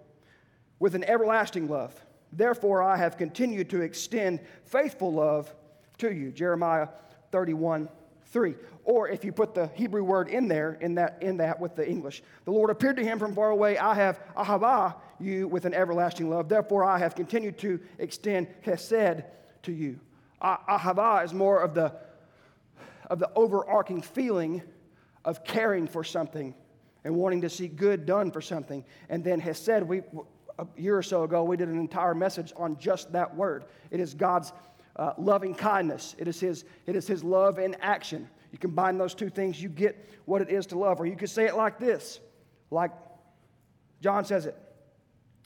with 0.80 0.96
an 0.96 1.04
everlasting 1.04 1.68
love. 1.68 1.94
Therefore, 2.32 2.82
I 2.82 2.98
have 2.98 3.18
continued 3.18 3.70
to 3.70 3.82
extend 3.82 4.40
faithful 4.66 5.14
love 5.14 5.54
to 6.00 6.12
you. 6.12 6.32
Jeremiah 6.32 6.88
31 7.32 7.88
3. 8.26 8.56
Or 8.86 9.08
if 9.08 9.24
you 9.24 9.32
put 9.32 9.54
the 9.54 9.68
Hebrew 9.76 10.04
word 10.04 10.28
in 10.28 10.48
there, 10.48 10.78
in 10.82 10.96
that, 10.96 11.18
in 11.22 11.38
that 11.38 11.60
with 11.60 11.76
the 11.76 11.88
English, 11.88 12.22
the 12.46 12.52
Lord 12.52 12.70
appeared 12.70 12.98
to 12.98 13.04
him 13.04 13.18
from 13.18 13.34
far 13.34 13.50
away. 13.50 13.78
I 13.78 13.94
have 13.96 14.20
ahava 14.36 14.96
you 15.20 15.48
with 15.48 15.66
an 15.66 15.74
everlasting 15.74 16.30
love. 16.30 16.50
Therefore, 16.50 16.84
I 16.84 16.98
have 16.98 17.16
continued 17.16 17.58
to 17.60 17.80
extend 17.98 18.48
hesed 18.62 19.24
to 19.64 19.72
you. 19.72 20.00
Ahava 20.42 21.24
is 21.24 21.34
more 21.34 21.62
of 21.62 21.74
the, 21.74 21.94
of 23.10 23.20
the 23.20 23.32
overarching 23.36 24.02
feeling 24.02 24.62
of 25.26 25.44
caring 25.44 25.88
for 25.88 26.04
something 26.04 26.54
and 27.04 27.16
wanting 27.16 27.42
to 27.42 27.50
see 27.50 27.68
good 27.68 28.06
done 28.06 28.32
for 28.32 28.42
something. 28.42 28.84
And 29.10 29.24
then 29.24 29.40
Hesed, 29.40 29.84
we, 29.84 30.02
a 30.60 30.68
year 30.78 30.98
or 30.98 31.04
so 31.04 31.24
ago, 31.24 31.44
we 31.44 31.58
did 31.58 31.70
an 31.70 31.80
entire 31.80 32.14
message 32.14 32.54
on 32.56 32.78
just 32.78 33.12
that 33.14 33.36
word. 33.36 33.66
It 33.92 34.00
is 34.00 34.14
God's 34.14 34.54
uh, 34.96 35.14
loving 35.18 35.56
kindness, 35.56 36.16
it 36.20 36.28
is, 36.28 36.40
his, 36.40 36.66
it 36.86 36.96
is 36.96 37.08
His 37.08 37.24
love 37.24 37.58
in 37.58 37.76
action. 37.82 38.30
You 38.54 38.60
combine 38.60 38.98
those 38.98 39.16
two 39.16 39.30
things, 39.30 39.62
you 39.62 39.68
get 39.68 40.10
what 40.26 40.42
it 40.42 40.50
is 40.50 40.68
to 40.68 40.78
love. 40.78 41.02
Or 41.02 41.06
you 41.06 41.18
could 41.18 41.30
say 41.30 41.46
it 41.46 41.56
like 41.56 41.80
this, 41.80 42.22
like 42.72 42.92
John 44.00 44.24
says 44.24 44.46
it. 44.46 44.56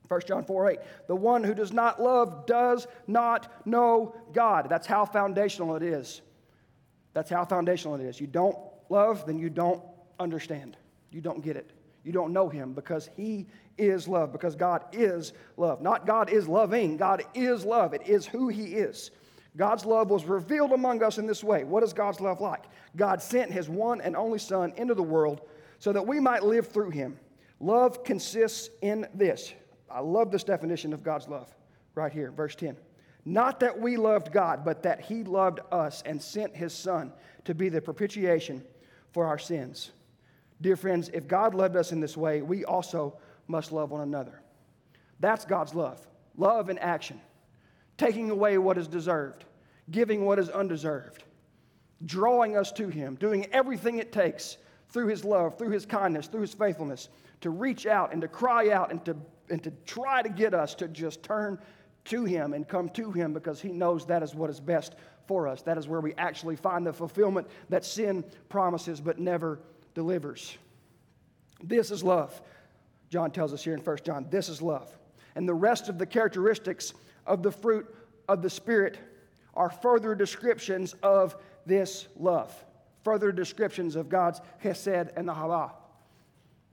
1 0.10 0.22
John 0.28 0.44
4 0.44 0.72
8. 0.72 0.80
The 1.08 1.16
one 1.16 1.44
who 1.44 1.54
does 1.54 1.72
not 1.72 2.02
love 2.02 2.46
does 2.46 2.86
not 3.08 3.66
know 3.66 4.14
God. 4.34 4.68
That's 4.70 4.86
how 4.88 5.06
foundational 5.06 5.76
it 5.76 5.84
is. 5.84 6.22
That's 7.14 7.30
how 7.30 7.46
foundational 7.46 7.96
it 7.96 8.02
is. 8.02 8.22
You 8.22 8.28
don't 8.28 8.58
love, 8.90 9.26
then 9.26 9.40
you 9.40 9.50
don't 9.50 9.82
understand. 10.20 10.78
You 11.10 11.22
don't 11.22 11.42
get 11.42 11.56
it. 11.56 11.72
You 12.04 12.12
don't 12.12 12.34
know 12.34 12.50
Him 12.50 12.74
because 12.74 13.10
He 13.16 13.48
is 13.78 14.08
love, 14.08 14.32
because 14.32 14.56
God 14.56 14.84
is 14.92 15.34
love. 15.56 15.82
Not 15.82 16.06
God 16.06 16.30
is 16.30 16.48
loving, 16.48 16.98
God 16.98 17.24
is 17.34 17.66
love. 17.66 17.94
It 17.94 18.08
is 18.08 18.26
who 18.26 18.50
He 18.50 18.76
is. 18.76 19.12
God's 19.58 19.86
love 19.86 20.10
was 20.10 20.26
revealed 20.26 20.72
among 20.72 21.04
us 21.04 21.18
in 21.18 21.26
this 21.26 21.44
way. 21.44 21.64
What 21.64 21.84
is 21.84 21.92
God's 21.92 22.22
love 22.22 22.40
like? 22.40 22.66
God 22.96 23.22
sent 23.22 23.52
His 23.52 23.68
one 23.68 24.00
and 24.02 24.16
only 24.16 24.40
Son 24.40 24.72
into 24.78 24.94
the 24.94 25.04
world 25.04 25.42
so 25.80 25.92
that 25.92 26.06
we 26.06 26.20
might 26.20 26.44
live 26.44 26.68
through 26.68 26.92
Him. 26.92 27.20
Love 27.60 28.04
consists 28.04 28.70
in 28.82 29.08
this. 29.16 29.54
I 29.90 30.00
love 30.00 30.32
this 30.32 30.44
definition 30.44 30.94
of 30.94 31.04
God's 31.04 31.28
love 31.28 31.54
right 31.96 32.12
here, 32.12 32.32
verse 32.32 32.56
10. 32.56 32.78
Not 33.26 33.60
that 33.60 33.78
we 33.78 33.98
loved 33.98 34.32
God, 34.32 34.64
but 34.64 34.84
that 34.84 35.02
He 35.02 35.24
loved 35.24 35.60
us 35.72 36.04
and 36.06 36.22
sent 36.22 36.56
His 36.56 36.72
Son 36.72 37.12
to 37.46 37.56
be 37.56 37.68
the 37.68 37.82
propitiation 37.82 38.64
for 39.12 39.26
our 39.26 39.40
sins. 39.40 39.92
Dear 40.62 40.76
friends, 40.76 41.10
if 41.14 41.28
God 41.28 41.56
loved 41.56 41.76
us 41.76 41.92
in 41.92 42.00
this 42.00 42.16
way, 42.16 42.42
we 42.42 42.64
also 42.64 43.18
must 43.48 43.72
love 43.72 43.92
one 43.92 44.02
another. 44.02 44.42
That's 45.20 45.46
God's 45.46 45.74
love. 45.74 46.06
Love 46.36 46.70
in 46.70 46.78
action. 46.78 47.20
Taking 47.98 48.30
away 48.30 48.58
what 48.60 48.78
is 48.78 48.88
deserved, 48.88 49.46
giving 49.92 50.26
what 50.26 50.40
is 50.40 50.50
undeserved, 50.50 51.24
drawing 52.06 52.58
us 52.58 52.72
to 52.74 52.90
Him, 52.90 53.16
doing 53.16 53.48
everything 53.52 53.98
it 53.98 54.12
takes 54.12 54.58
through 54.90 55.08
His 55.08 55.24
love, 55.24 55.58
through 55.58 55.72
His 55.72 55.86
kindness, 55.86 56.28
through 56.28 56.42
His 56.42 56.54
faithfulness 56.54 57.10
to 57.42 57.50
reach 57.50 57.86
out 57.86 58.12
and 58.14 58.22
to 58.22 58.28
cry 58.28 58.72
out 58.72 58.92
and 58.92 59.04
to 59.06 59.16
and 59.50 59.64
to 59.64 59.72
try 59.86 60.22
to 60.22 60.30
get 60.30 60.54
us 60.54 60.76
to 60.76 60.88
just 60.88 61.24
turn 61.24 61.58
to 62.06 62.26
Him 62.26 62.54
and 62.54 62.68
come 62.68 62.90
to 62.90 63.12
Him 63.12 63.34
because 63.34 63.62
He 63.62 63.70
knows 63.70 64.06
that 64.08 64.24
is 64.24 64.36
what 64.36 64.50
is 64.50 64.60
best 64.60 64.96
for 65.26 65.48
us. 65.48 65.62
That 65.62 65.78
is 65.78 65.88
where 65.88 66.02
we 66.02 66.14
actually 66.16 66.56
find 66.56 66.86
the 66.86 66.94
fulfillment 66.94 67.48
that 67.70 67.86
sin 67.86 68.24
promises 68.50 69.00
but 69.00 69.20
never 69.20 69.60
delivers. 69.94 70.58
This 71.64 71.92
is 71.92 72.04
love. 72.04 72.42
John 73.10 73.32
tells 73.32 73.54
us 73.54 73.64
here 73.64 73.74
in 73.74 73.80
1 73.80 73.98
John, 74.04 74.28
this 74.30 74.50
is 74.50 74.62
love. 74.62 74.96
And 75.36 75.48
the 75.48 75.54
rest 75.54 75.90
of 75.90 75.98
the 75.98 76.06
characteristics 76.06 76.94
of 77.26 77.42
the 77.44 77.52
fruit 77.52 77.94
of 78.28 78.42
the 78.42 78.50
Spirit 78.50 78.98
are 79.58 79.70
further 79.70 80.16
descriptions 80.16 80.94
of 81.04 81.36
this 81.66 82.08
love, 82.18 82.54
further 83.04 83.32
descriptions 83.32 83.96
of 83.96 84.08
God's 84.08 84.40
Hesed 84.60 84.88
and 84.88 85.28
the 85.28 85.34
ahava. 85.34 85.72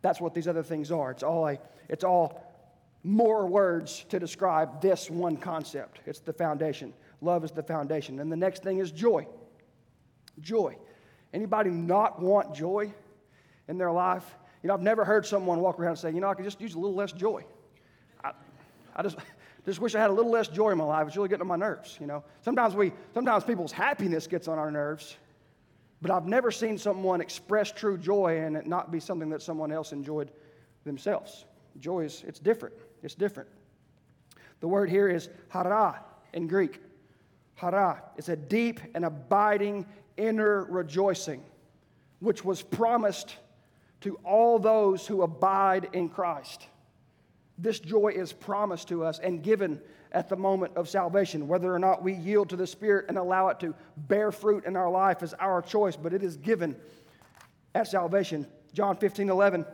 That's 0.03 0.21
what 0.21 0.35
these 0.35 0.47
other 0.47 0.63
things 0.63 0.93
are. 0.93 1.11
It's 1.11 1.23
all, 1.23 1.49
a, 1.49 1.59
it's 1.89 2.05
all 2.05 2.45
more 3.03 3.47
words 3.47 4.05
to 4.11 4.21
describe 4.21 4.81
this 4.81 5.11
one 5.11 5.37
concept. 5.37 6.01
It's 6.07 6.21
the 6.21 6.33
foundation. 6.33 6.93
Love 7.21 7.43
is 7.43 7.51
the 7.51 7.63
foundation. 7.63 8.21
And 8.21 8.31
the 8.31 8.37
next 8.37 8.63
thing 8.63 8.79
is 8.79 8.93
joy. 8.93 9.27
Joy. 10.41 10.77
Anybody 11.33 11.71
not 11.71 12.21
want 12.21 12.55
joy 12.55 12.93
in 13.67 13.79
their 13.79 13.91
life? 13.91 14.25
You 14.63 14.69
know, 14.69 14.75
I've 14.75 14.83
never 14.83 15.05
heard 15.05 15.27
someone 15.27 15.61
walk 15.61 15.81
around 15.81 15.91
and 15.91 15.99
say, 15.99 16.11
you 16.13 16.21
know, 16.21 16.29
I 16.29 16.35
could 16.35 16.45
just 16.45 16.61
use 16.61 16.75
a 16.75 16.79
little 16.79 16.95
less 16.95 17.13
joy. 17.13 17.45
I, 18.23 18.33
I 18.95 19.03
just, 19.03 19.17
just 19.65 19.81
wish 19.81 19.95
I 19.95 20.01
had 20.01 20.11
a 20.11 20.13
little 20.13 20.31
less 20.31 20.49
joy 20.49 20.71
in 20.71 20.79
my 20.79 20.85
life. 20.85 21.07
It's 21.07 21.17
really 21.17 21.29
getting 21.29 21.43
on 21.43 21.49
my 21.49 21.57
nerves, 21.57 21.97
you 22.01 22.07
know. 22.07 22.23
Sometimes 22.43 22.75
we, 22.75 22.93
sometimes 23.15 23.45
people's 23.45 23.73
happiness 23.73 24.27
gets 24.27 24.47
on 24.47 24.59
our 24.59 24.71
nerves, 24.71 25.17
but 26.03 26.11
I've 26.11 26.27
never 26.27 26.51
seen 26.51 26.77
someone 26.77 27.21
express 27.21 27.73
true 27.73 27.97
joy 27.97 28.41
and 28.41 28.57
it 28.57 28.67
not 28.67 28.93
be 28.93 29.01
something 29.01 29.31
that 29.31 29.41
someone 29.41 29.73
else 29.73 29.93
enjoyed 29.93 30.31
themselves. 30.85 31.47
Joy 31.81 32.05
is, 32.05 32.23
it's 32.27 32.39
different. 32.39 32.75
It's 33.03 33.15
different. 33.15 33.49
The 34.61 34.69
word 34.69 34.91
here 34.91 35.09
is 35.09 35.29
chara 35.51 36.03
in 36.35 36.47
Greek. 36.47 36.81
Chara. 37.59 38.03
It's 38.17 38.29
a 38.29 38.37
deep 38.37 38.81
and 38.95 39.05
abiding 39.05 39.87
inner 40.17 40.65
rejoicing, 40.65 41.43
which 42.21 42.45
was 42.45 42.63
promised 42.63 43.37
to 44.03 44.17
all 44.25 44.59
those 44.59 45.07
who 45.07 45.23
abide 45.23 45.89
in 45.93 46.09
Christ. 46.09 46.69
This 47.57 47.79
joy 47.79 48.09
is 48.09 48.33
promised 48.33 48.89
to 48.89 49.05
us 49.05 49.19
and 49.19 49.43
given 49.43 49.81
at 50.13 50.29
the 50.29 50.37
moment 50.37 50.77
of 50.77 50.89
salvation. 50.89 51.49
Whether 51.49 51.73
or 51.73 51.79
not 51.79 52.03
we 52.03 52.15
yield 52.15 52.49
to 52.51 52.57
the 52.57 52.67
Spirit 52.67 53.07
and 53.09 53.19
allow 53.19 53.49
it 53.49 53.61
to 53.61 53.75
bear 53.97 54.33
fruit 54.33 54.65
in 54.65 54.77
our 54.77 54.91
life 54.91 55.23
is 55.23 55.35
our 55.35 55.63
choice, 55.63 55.97
but 55.97 56.13
it 56.13 56.23
is 56.23 56.37
given 56.37 56.77
at 57.75 57.89
salvation. 57.89 58.47
John 58.73 58.97
15 58.97 59.29
11 59.29 59.67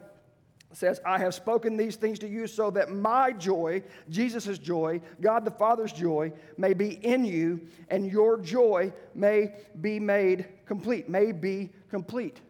says, 0.73 1.01
I 1.05 1.19
have 1.19 1.35
spoken 1.35 1.77
these 1.77 1.97
things 1.97 2.19
to 2.21 2.29
you 2.29 2.47
so 2.47 2.71
that 2.71 2.91
my 2.91 3.33
joy, 3.33 3.83
Jesus' 4.09 4.59
joy, 4.59 5.01
God 5.21 5.45
the 5.45 5.51
Father's 5.51 5.93
joy, 5.93 6.33
may 6.57 6.75
be 6.75 6.91
in 6.91 7.25
you, 7.25 7.67
and 7.89 8.11
your 8.11 8.39
joy 8.39 8.93
may 9.15 9.55
be 9.81 9.99
made 9.99 10.47
complete, 10.67 11.09
may 11.09 11.33
be 11.33 11.71
complete. 11.89 12.41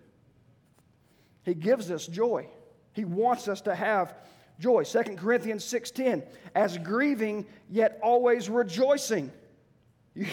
He 1.44 1.54
gives 1.54 1.90
us 1.90 2.06
joy. 2.06 2.49
He 2.92 3.04
wants 3.06 3.49
us 3.49 3.62
to 3.62 3.75
have 3.75 4.14
joy. 4.61 4.85
2 4.85 5.17
Corinthians 5.17 5.64
6:10, 5.64 6.23
as 6.55 6.79
grieving 6.79 7.47
yet 7.69 7.99
always 8.02 8.49
rejoicing. 8.49 9.33
You, 10.14 10.26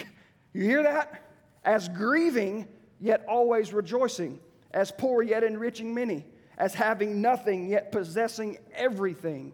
you 0.52 0.62
hear 0.62 0.84
that? 0.84 1.24
As 1.64 1.88
grieving 1.88 2.68
yet 3.00 3.24
always 3.26 3.72
rejoicing, 3.72 4.38
as 4.70 4.92
poor 4.92 5.22
yet 5.22 5.42
enriching 5.42 5.92
many 5.92 6.24
as 6.58 6.74
having 6.74 7.22
nothing 7.22 7.68
yet 7.68 7.90
possessing 7.90 8.58
everything. 8.74 9.52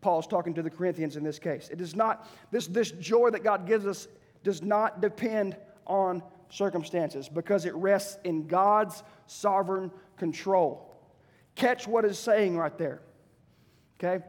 Paul's 0.00 0.26
talking 0.26 0.54
to 0.54 0.62
the 0.62 0.70
Corinthians 0.70 1.16
in 1.16 1.24
this 1.24 1.38
case. 1.38 1.68
It 1.70 1.80
is 1.80 1.94
not, 1.94 2.28
this, 2.52 2.68
this 2.68 2.92
joy 2.92 3.30
that 3.30 3.42
God 3.42 3.66
gives 3.66 3.84
us 3.84 4.06
does 4.44 4.62
not 4.62 5.02
depend 5.02 5.56
on 5.86 6.22
circumstances 6.48 7.28
because 7.28 7.64
it 7.64 7.74
rests 7.74 8.18
in 8.22 8.46
God's 8.46 9.02
sovereign 9.26 9.90
control. 10.16 10.94
Catch 11.56 11.88
what 11.88 12.04
is 12.04 12.18
saying 12.18 12.56
right 12.56 12.78
there. 12.78 13.00
Okay? 13.98 14.24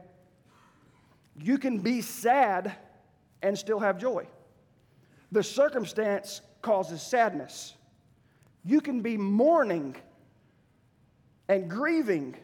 You 1.40 1.58
can 1.58 1.78
be 1.78 2.02
sad 2.02 2.74
and 3.42 3.56
still 3.56 3.78
have 3.78 3.98
joy. 3.98 4.26
The 5.32 5.42
circumstance 5.42 6.42
causes 6.60 7.00
sadness. 7.02 7.74
You 8.64 8.80
can 8.80 9.00
be 9.00 9.16
mourning 9.16 9.96
and 11.48 11.70
grieving 11.70 12.36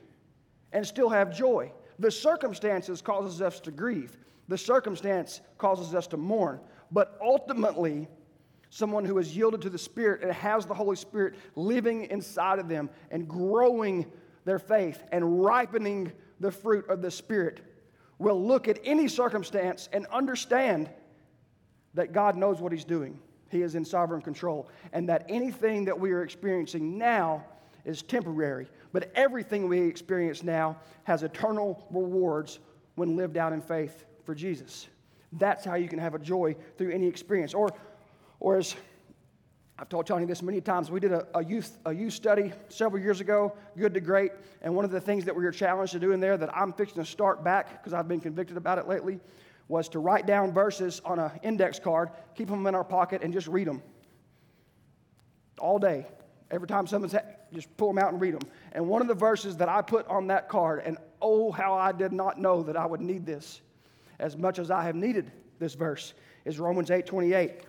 and 0.72 0.86
still 0.86 1.08
have 1.08 1.36
joy. 1.36 1.72
The 1.98 2.10
circumstances 2.10 3.02
causes 3.02 3.42
us 3.42 3.60
to 3.60 3.70
grieve. 3.70 4.16
The 4.48 4.58
circumstance 4.58 5.40
causes 5.58 5.94
us 5.94 6.06
to 6.08 6.16
mourn. 6.16 6.60
But 6.90 7.18
ultimately, 7.20 8.08
someone 8.70 9.04
who 9.04 9.16
has 9.16 9.36
yielded 9.36 9.62
to 9.62 9.70
the 9.70 9.78
Spirit 9.78 10.22
and 10.22 10.32
has 10.32 10.66
the 10.66 10.74
Holy 10.74 10.96
Spirit 10.96 11.34
living 11.56 12.04
inside 12.04 12.58
of 12.58 12.68
them 12.68 12.88
and 13.10 13.26
growing 13.26 14.06
their 14.44 14.58
faith 14.58 15.02
and 15.10 15.42
ripening 15.42 16.12
the 16.40 16.50
fruit 16.50 16.88
of 16.88 17.02
the 17.02 17.10
Spirit 17.10 17.60
will 18.18 18.42
look 18.42 18.68
at 18.68 18.78
any 18.84 19.08
circumstance 19.08 19.88
and 19.92 20.06
understand 20.06 20.90
that 21.94 22.12
God 22.12 22.36
knows 22.36 22.60
what 22.60 22.72
He's 22.72 22.84
doing. 22.84 23.18
He 23.48 23.62
is 23.62 23.74
in 23.74 23.84
sovereign 23.84 24.22
control. 24.22 24.68
And 24.92 25.08
that 25.08 25.24
anything 25.28 25.84
that 25.84 25.98
we 25.98 26.12
are 26.12 26.22
experiencing 26.22 26.98
now 26.98 27.44
is 27.84 28.02
temporary. 28.02 28.68
But 28.92 29.10
everything 29.14 29.68
we 29.68 29.80
experience 29.80 30.42
now 30.42 30.78
has 31.04 31.22
eternal 31.22 31.86
rewards 31.90 32.58
when 32.96 33.16
lived 33.16 33.36
out 33.36 33.52
in 33.52 33.60
faith 33.60 34.04
for 34.24 34.34
Jesus. 34.34 34.88
That's 35.32 35.64
how 35.64 35.74
you 35.74 35.88
can 35.88 35.98
have 35.98 36.14
a 36.14 36.18
joy 36.18 36.56
through 36.76 36.90
any 36.90 37.06
experience. 37.06 37.54
Or, 37.54 37.70
or 38.40 38.56
as 38.56 38.74
I've 39.78 39.90
told 39.90 40.06
Tony 40.06 40.24
this 40.24 40.42
many 40.42 40.62
times, 40.62 40.90
we 40.90 41.00
did 41.00 41.12
a, 41.12 41.26
a, 41.34 41.44
youth, 41.44 41.76
a 41.84 41.94
youth 41.94 42.14
study 42.14 42.52
several 42.68 43.02
years 43.02 43.20
ago, 43.20 43.54
Good 43.76 43.92
to 43.94 44.00
Great. 44.00 44.32
And 44.62 44.74
one 44.74 44.86
of 44.86 44.90
the 44.90 45.00
things 45.00 45.26
that 45.26 45.36
we 45.36 45.44
were 45.44 45.52
challenged 45.52 45.92
to 45.92 45.98
do 45.98 46.12
in 46.12 46.20
there 46.20 46.38
that 46.38 46.56
I'm 46.56 46.72
fixing 46.72 47.02
to 47.02 47.04
start 47.04 47.44
back 47.44 47.82
because 47.82 47.92
I've 47.92 48.08
been 48.08 48.20
convicted 48.20 48.56
about 48.56 48.78
it 48.78 48.88
lately 48.88 49.20
was 49.68 49.88
to 49.90 49.98
write 49.98 50.26
down 50.26 50.52
verses 50.52 51.02
on 51.04 51.18
an 51.18 51.30
index 51.42 51.78
card, 51.78 52.10
keep 52.34 52.48
them 52.48 52.66
in 52.66 52.74
our 52.74 52.84
pocket, 52.84 53.22
and 53.22 53.34
just 53.34 53.48
read 53.48 53.66
them 53.66 53.82
all 55.58 55.78
day. 55.78 56.06
Every 56.50 56.68
time 56.68 56.86
someone's 56.86 57.12
ha- 57.12 57.24
just 57.52 57.74
pull 57.76 57.88
them 57.88 57.98
out 57.98 58.12
and 58.12 58.20
read 58.20 58.34
them. 58.34 58.48
And 58.72 58.88
one 58.88 59.02
of 59.02 59.08
the 59.08 59.14
verses 59.14 59.56
that 59.58 59.68
I 59.68 59.82
put 59.82 60.06
on 60.08 60.28
that 60.28 60.48
card, 60.48 60.82
and 60.86 60.96
oh, 61.20 61.50
how 61.50 61.74
I 61.74 61.92
did 61.92 62.12
not 62.12 62.40
know 62.40 62.62
that 62.62 62.76
I 62.76 62.86
would 62.86 63.00
need 63.00 63.26
this 63.26 63.60
as 64.20 64.36
much 64.38 64.58
as 64.58 64.70
I 64.70 64.84
have 64.84 64.94
needed 64.94 65.30
this 65.58 65.74
verse, 65.74 66.14
is 66.46 66.58
Romans 66.58 66.90
8 66.90 67.04
28. 67.04 67.60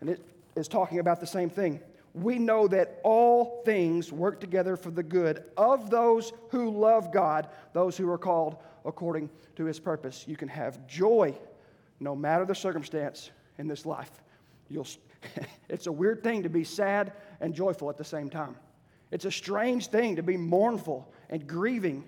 And 0.00 0.10
it 0.10 0.20
is 0.58 0.68
talking 0.68 0.98
about 0.98 1.20
the 1.20 1.26
same 1.26 1.50
thing. 1.50 1.80
We 2.14 2.38
know 2.38 2.68
that 2.68 3.00
all 3.04 3.62
things 3.64 4.12
work 4.12 4.40
together 4.40 4.76
for 4.76 4.90
the 4.90 5.02
good 5.02 5.44
of 5.56 5.90
those 5.90 6.32
who 6.50 6.70
love 6.70 7.12
God, 7.12 7.48
those 7.72 7.96
who 7.96 8.10
are 8.10 8.18
called 8.18 8.56
according 8.84 9.30
to 9.56 9.64
his 9.64 9.78
purpose. 9.78 10.24
You 10.26 10.36
can 10.36 10.48
have 10.48 10.86
joy 10.86 11.36
no 12.00 12.16
matter 12.16 12.44
the 12.44 12.54
circumstance 12.54 13.30
in 13.58 13.68
this 13.68 13.84
life. 13.84 14.10
You'll, 14.68 14.86
it's 15.68 15.86
a 15.86 15.92
weird 15.92 16.22
thing 16.22 16.42
to 16.42 16.48
be 16.48 16.64
sad 16.64 17.12
and 17.40 17.54
joyful 17.54 17.90
at 17.90 17.96
the 17.96 18.04
same 18.04 18.30
time. 18.30 18.56
It's 19.10 19.24
a 19.24 19.30
strange 19.30 19.88
thing 19.88 20.16
to 20.16 20.22
be 20.22 20.36
mournful 20.36 21.12
and 21.30 21.46
grieving 21.46 22.04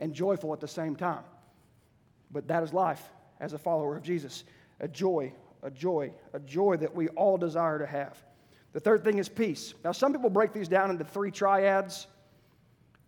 and 0.00 0.14
joyful 0.14 0.52
at 0.52 0.60
the 0.60 0.68
same 0.68 0.96
time. 0.96 1.22
But 2.30 2.48
that 2.48 2.62
is 2.62 2.72
life 2.72 3.02
as 3.40 3.52
a 3.52 3.58
follower 3.58 3.96
of 3.96 4.02
Jesus 4.02 4.44
a 4.80 4.88
joy, 4.88 5.32
a 5.62 5.70
joy, 5.70 6.12
a 6.32 6.40
joy 6.40 6.76
that 6.76 6.94
we 6.94 7.08
all 7.08 7.36
desire 7.36 7.78
to 7.78 7.86
have. 7.86 8.22
The 8.72 8.80
third 8.80 9.02
thing 9.02 9.18
is 9.18 9.28
peace. 9.28 9.74
Now, 9.84 9.92
some 9.92 10.12
people 10.12 10.30
break 10.30 10.52
these 10.52 10.68
down 10.68 10.90
into 10.90 11.04
three 11.04 11.30
triads. 11.30 12.06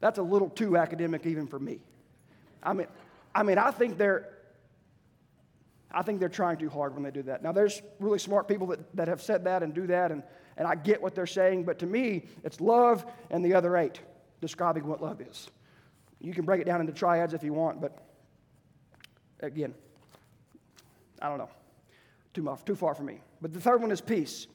That's 0.01 0.19
a 0.19 0.23
little 0.23 0.51
too 0.51 0.77
academic 0.77 1.27
even 1.27 1.47
for 1.47 1.59
me. 1.59 1.81
I 2.63 2.73
mean, 2.73 2.89
I 3.35 3.43
mean, 3.43 3.59
I 3.59 3.71
think 3.71 3.97
they're 3.97 4.29
I 5.95 6.03
think 6.03 6.21
they're 6.21 6.29
trying 6.29 6.57
too 6.57 6.71
hard 6.71 6.95
when 6.95 7.03
they 7.03 7.11
do 7.11 7.23
that. 7.25 7.43
Now, 7.43 7.53
there's 7.53 7.83
really 8.01 8.19
smart 8.19 8.49
people 8.49 8.67
that, 8.69 8.97
that 8.97 9.09
have 9.09 9.21
said 9.21 9.45
that 9.45 9.63
and 9.63 9.75
do 9.75 9.87
that, 9.89 10.11
and, 10.11 10.23
and 10.57 10.67
I 10.67 10.75
get 10.75 11.03
what 11.03 11.15
they're 11.15 11.27
saying, 11.27 11.65
but 11.65 11.79
to 11.81 11.87
me, 11.87 12.25
it's 12.45 12.61
love 12.61 13.05
and 13.31 13.45
the 13.45 13.55
other 13.55 13.77
eight 13.77 14.01
describing 14.41 14.87
what 14.87 15.03
love 15.03 15.21
is. 15.21 15.49
You 16.21 16.33
can 16.33 16.45
break 16.45 16.61
it 16.61 16.65
down 16.65 16.81
into 16.81 16.93
triads 16.93 17.35
if 17.35 17.43
you 17.43 17.53
want, 17.53 17.81
but 17.81 17.99
again, 19.41 19.75
I 21.21 21.29
don't 21.29 21.39
know. 21.39 21.51
Too, 22.35 22.43
much, 22.43 22.65
too 22.65 22.75
far 22.75 22.95
for 22.95 23.03
me. 23.03 23.21
But 23.41 23.53
the 23.53 23.61
third 23.61 23.81
one 23.81 23.91
is 23.91 24.01
peace. 24.01 24.47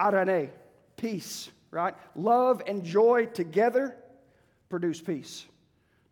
Eirene, 0.00 0.50
peace, 0.96 1.50
right? 1.70 1.94
Love 2.14 2.62
and 2.66 2.84
joy 2.84 3.26
together 3.26 3.96
produce 4.68 5.00
peace. 5.00 5.46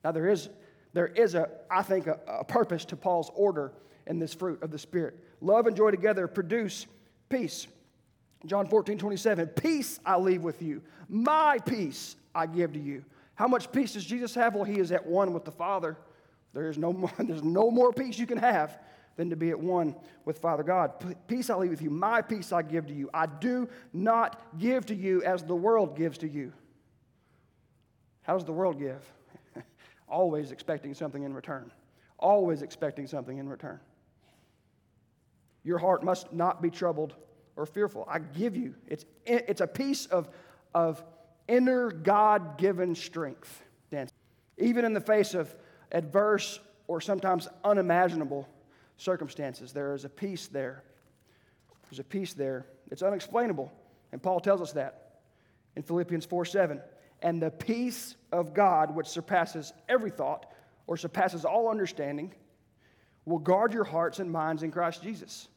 Now, 0.02 0.12
there 0.12 0.28
is, 0.28 0.48
there 0.92 1.08
is 1.08 1.34
a, 1.34 1.50
I 1.70 1.82
think, 1.82 2.06
a, 2.06 2.18
a 2.26 2.44
purpose 2.44 2.84
to 2.86 2.96
Paul's 2.96 3.30
order 3.34 3.72
in 4.06 4.18
this 4.18 4.32
fruit 4.32 4.62
of 4.62 4.70
the 4.70 4.78
Spirit. 4.78 5.18
Love 5.40 5.66
and 5.66 5.76
joy 5.76 5.90
together 5.90 6.26
produce 6.26 6.86
peace. 7.28 7.66
John 8.46 8.66
14, 8.66 8.98
27, 8.98 9.48
peace 9.48 10.00
I 10.04 10.16
leave 10.18 10.42
with 10.42 10.62
you. 10.62 10.82
My 11.08 11.58
peace 11.64 12.16
I 12.34 12.46
give 12.46 12.72
to 12.74 12.80
you. 12.80 13.04
How 13.34 13.48
much 13.48 13.72
peace 13.72 13.94
does 13.94 14.04
Jesus 14.04 14.34
have? 14.34 14.54
Well, 14.54 14.64
he 14.64 14.78
is 14.78 14.92
at 14.92 15.04
one 15.04 15.32
with 15.32 15.44
the 15.44 15.50
Father. 15.50 15.96
There 16.52 16.68
is 16.68 16.78
no 16.78 16.92
more, 16.92 17.10
there's 17.18 17.42
no 17.42 17.70
more 17.70 17.92
peace 17.92 18.18
you 18.18 18.26
can 18.26 18.38
have 18.38 18.78
than 19.16 19.30
to 19.30 19.36
be 19.36 19.50
at 19.50 19.58
one 19.58 19.94
with 20.24 20.38
Father 20.38 20.62
God. 20.62 20.92
Peace 21.28 21.50
I 21.50 21.56
leave 21.56 21.70
with 21.70 21.82
you, 21.82 21.90
my 21.90 22.22
peace 22.22 22.52
I 22.52 22.62
give 22.62 22.86
to 22.86 22.94
you. 22.94 23.10
I 23.14 23.26
do 23.26 23.68
not 23.92 24.58
give 24.58 24.86
to 24.86 24.94
you 24.94 25.22
as 25.22 25.44
the 25.44 25.54
world 25.54 25.96
gives 25.96 26.18
to 26.18 26.28
you. 26.28 26.52
How 28.22 28.34
does 28.34 28.44
the 28.44 28.52
world 28.52 28.78
give? 28.78 29.02
Always 30.08 30.50
expecting 30.50 30.94
something 30.94 31.22
in 31.22 31.34
return. 31.34 31.70
Always 32.18 32.62
expecting 32.62 33.06
something 33.06 33.38
in 33.38 33.48
return. 33.48 33.80
Your 35.62 35.78
heart 35.78 36.02
must 36.02 36.32
not 36.32 36.60
be 36.60 36.70
troubled 36.70 37.14
or 37.56 37.66
fearful. 37.66 38.06
I 38.08 38.18
give 38.18 38.56
you, 38.56 38.74
it's, 38.86 39.04
it's 39.24 39.60
a 39.60 39.66
piece 39.66 40.06
of, 40.06 40.28
of 40.74 41.02
inner 41.48 41.90
God 41.90 42.58
given 42.58 42.94
strength, 42.94 43.62
Dan. 43.90 44.08
Even 44.58 44.84
in 44.84 44.92
the 44.92 45.00
face 45.00 45.34
of 45.34 45.54
adverse 45.92 46.60
or 46.86 47.00
sometimes 47.00 47.48
unimaginable 47.64 48.48
circumstances, 48.96 49.72
there 49.72 49.94
is 49.94 50.04
a 50.04 50.08
peace 50.08 50.46
there. 50.48 50.84
There's 51.84 51.98
a 51.98 52.04
peace 52.04 52.32
there. 52.32 52.66
It's 52.90 53.02
unexplainable. 53.02 53.72
And 54.12 54.22
Paul 54.22 54.40
tells 54.40 54.60
us 54.60 54.72
that 54.72 55.20
in 55.76 55.82
Philippians 55.82 56.24
4 56.24 56.44
7. 56.44 56.80
And 57.22 57.40
the 57.40 57.50
peace 57.50 58.16
of 58.32 58.54
God, 58.54 58.94
which 58.94 59.06
surpasses 59.06 59.72
every 59.88 60.10
thought 60.10 60.52
or 60.86 60.96
surpasses 60.96 61.44
all 61.44 61.68
understanding, 61.68 62.34
will 63.24 63.38
guard 63.38 63.72
your 63.72 63.84
hearts 63.84 64.18
and 64.18 64.30
minds 64.30 64.62
in 64.62 64.70
Christ 64.70 65.02
Jesus. 65.02 65.48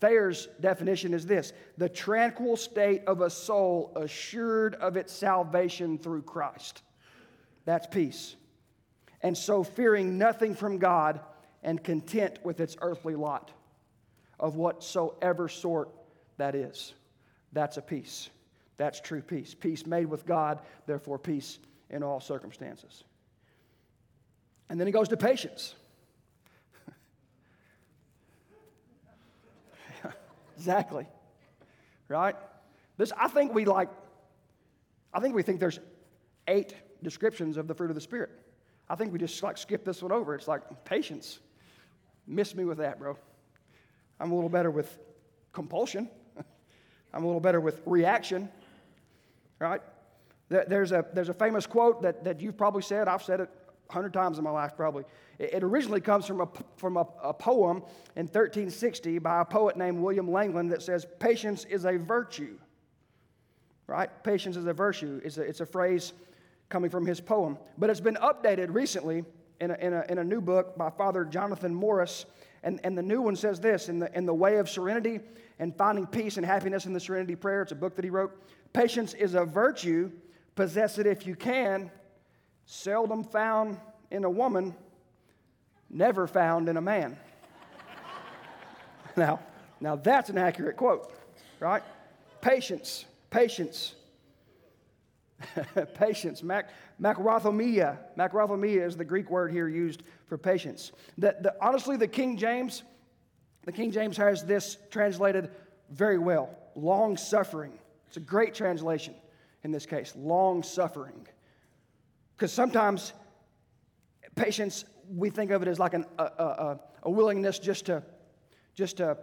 Thayer's 0.00 0.48
definition 0.60 1.14
is 1.14 1.26
this 1.26 1.52
the 1.78 1.88
tranquil 1.88 2.56
state 2.56 3.02
of 3.06 3.20
a 3.20 3.30
soul 3.30 3.92
assured 3.94 4.74
of 4.76 4.96
its 4.96 5.12
salvation 5.12 5.98
through 5.98 6.22
Christ. 6.22 6.82
That's 7.64 7.86
peace. 7.86 8.34
And 9.22 9.38
so, 9.38 9.62
fearing 9.62 10.18
nothing 10.18 10.54
from 10.54 10.78
God 10.78 11.20
and 11.62 11.82
content 11.82 12.38
with 12.44 12.60
its 12.60 12.76
earthly 12.80 13.14
lot 13.14 13.50
of 14.40 14.56
whatsoever 14.56 15.48
sort 15.48 15.90
that 16.38 16.54
is. 16.54 16.94
That's 17.52 17.76
a 17.76 17.82
peace. 17.82 18.30
That's 18.76 19.00
true 19.00 19.22
peace. 19.22 19.54
Peace 19.54 19.86
made 19.86 20.06
with 20.06 20.26
God, 20.26 20.60
therefore, 20.86 21.18
peace 21.18 21.58
in 21.90 22.02
all 22.02 22.20
circumstances. 22.20 23.04
And 24.68 24.80
then 24.80 24.86
he 24.86 24.92
goes 24.92 25.08
to 25.08 25.16
patience. 25.16 25.74
exactly. 30.56 31.06
Right? 32.08 32.34
This, 32.96 33.12
I 33.16 33.28
think 33.28 33.54
we 33.54 33.66
like, 33.66 33.90
I 35.12 35.20
think 35.20 35.34
we 35.34 35.42
think 35.42 35.60
there's 35.60 35.78
eight 36.48 36.74
descriptions 37.02 37.56
of 37.56 37.68
the 37.68 37.74
fruit 37.74 37.90
of 37.90 37.94
the 37.94 38.00
Spirit. 38.00 38.30
I 38.88 38.94
think 38.94 39.12
we 39.12 39.18
just 39.18 39.42
like 39.42 39.58
skip 39.58 39.84
this 39.84 40.02
one 40.02 40.12
over. 40.12 40.34
It's 40.34 40.48
like 40.48 40.84
patience. 40.84 41.38
Miss 42.26 42.54
me 42.54 42.64
with 42.64 42.78
that, 42.78 42.98
bro. 42.98 43.16
I'm 44.20 44.30
a 44.30 44.34
little 44.34 44.50
better 44.50 44.70
with 44.70 44.98
compulsion. 45.52 46.08
I'm 47.14 47.24
a 47.24 47.26
little 47.26 47.40
better 47.40 47.60
with 47.60 47.80
reaction, 47.86 48.48
right? 49.58 49.80
There's 50.48 50.92
a, 50.92 51.04
there's 51.14 51.30
a 51.30 51.34
famous 51.34 51.66
quote 51.66 52.02
that, 52.02 52.24
that 52.24 52.40
you've 52.40 52.56
probably 52.56 52.82
said. 52.82 53.08
I've 53.08 53.22
said 53.22 53.40
it 53.40 53.50
a 53.88 53.92
hundred 53.92 54.12
times 54.12 54.38
in 54.38 54.44
my 54.44 54.50
life, 54.50 54.76
probably. 54.76 55.04
It, 55.38 55.62
originally 55.64 56.00
comes 56.00 56.26
from, 56.26 56.42
a, 56.42 56.48
from 56.76 56.96
a, 56.96 57.06
a 57.22 57.32
poem 57.32 57.78
in 58.16 58.26
1360 58.26 59.18
by 59.18 59.40
a 59.40 59.44
poet 59.44 59.76
named 59.76 59.98
William 59.98 60.30
Langland 60.30 60.70
that 60.72 60.82
says, 60.82 61.06
Patience 61.18 61.64
is 61.64 61.86
a 61.86 61.96
virtue, 61.96 62.58
right? 63.86 64.10
Patience 64.22 64.56
is 64.56 64.66
a 64.66 64.72
virtue. 64.72 65.20
It's 65.24 65.38
a, 65.38 65.42
it's 65.42 65.60
a 65.60 65.66
phrase 65.66 66.12
coming 66.68 66.90
from 66.90 67.06
his 67.06 67.20
poem. 67.20 67.58
But 67.78 67.90
it's 67.90 68.00
been 68.00 68.16
updated 68.16 68.74
recently 68.74 69.24
in 69.62 69.70
a, 69.70 69.74
in 69.74 69.92
a, 69.92 70.04
in 70.08 70.18
a 70.18 70.24
new 70.24 70.40
book 70.40 70.76
by 70.76 70.90
Father 70.90 71.24
Jonathan 71.24 71.72
Morris. 71.72 72.26
And, 72.64 72.80
and 72.82 72.98
the 72.98 73.02
new 73.02 73.22
one 73.22 73.36
says 73.36 73.60
this 73.60 73.88
in 73.88 74.00
the, 74.00 74.16
in 74.16 74.26
the 74.26 74.34
Way 74.34 74.56
of 74.56 74.68
Serenity 74.68 75.20
and 75.60 75.74
Finding 75.76 76.04
Peace 76.04 76.36
and 76.36 76.44
Happiness 76.44 76.84
in 76.84 76.92
the 76.92 76.98
Serenity 76.98 77.36
Prayer. 77.36 77.62
It's 77.62 77.70
a 77.70 77.76
book 77.76 77.94
that 77.94 78.04
he 78.04 78.10
wrote. 78.10 78.36
Patience 78.72 79.14
is 79.14 79.34
a 79.34 79.44
virtue, 79.44 80.10
possess 80.56 80.98
it 80.98 81.06
if 81.06 81.26
you 81.28 81.36
can, 81.36 81.92
seldom 82.66 83.22
found 83.22 83.78
in 84.10 84.24
a 84.24 84.30
woman, 84.30 84.74
never 85.88 86.26
found 86.26 86.68
in 86.68 86.76
a 86.76 86.80
man. 86.80 87.16
now, 89.16 89.38
now 89.80 89.94
that's 89.94 90.28
an 90.28 90.38
accurate 90.38 90.76
quote, 90.76 91.12
right? 91.60 91.84
Patience, 92.40 93.04
patience. 93.30 93.94
patience. 95.94 96.42
Mac, 96.42 96.70
makrothumia. 97.02 97.98
Makrothumia 98.16 98.86
is 98.86 98.96
the 98.96 99.04
Greek 99.04 99.30
word 99.30 99.50
here 99.50 99.68
used 99.68 100.02
for 100.26 100.38
patience. 100.38 100.92
The, 101.18 101.36
the, 101.40 101.54
honestly, 101.60 101.96
the 101.96 102.08
King 102.08 102.36
James, 102.36 102.84
the 103.64 103.72
King 103.72 103.90
James 103.90 104.16
has 104.16 104.44
this 104.44 104.76
translated 104.90 105.50
very 105.90 106.18
well. 106.18 106.56
Long 106.76 107.16
suffering. 107.16 107.72
It's 108.06 108.16
a 108.16 108.20
great 108.20 108.54
translation 108.54 109.14
in 109.64 109.72
this 109.72 109.86
case. 109.86 110.14
Long 110.16 110.62
suffering. 110.62 111.26
Because 112.36 112.52
sometimes 112.52 113.12
patience, 114.36 114.84
we 115.10 115.30
think 115.30 115.50
of 115.50 115.62
it 115.62 115.68
as 115.68 115.78
like 115.78 115.94
an, 115.94 116.06
a, 116.18 116.24
a, 116.24 116.80
a 117.04 117.10
willingness 117.10 117.58
just 117.58 117.86
to, 117.86 118.02
just 118.74 118.98
to 118.98 119.18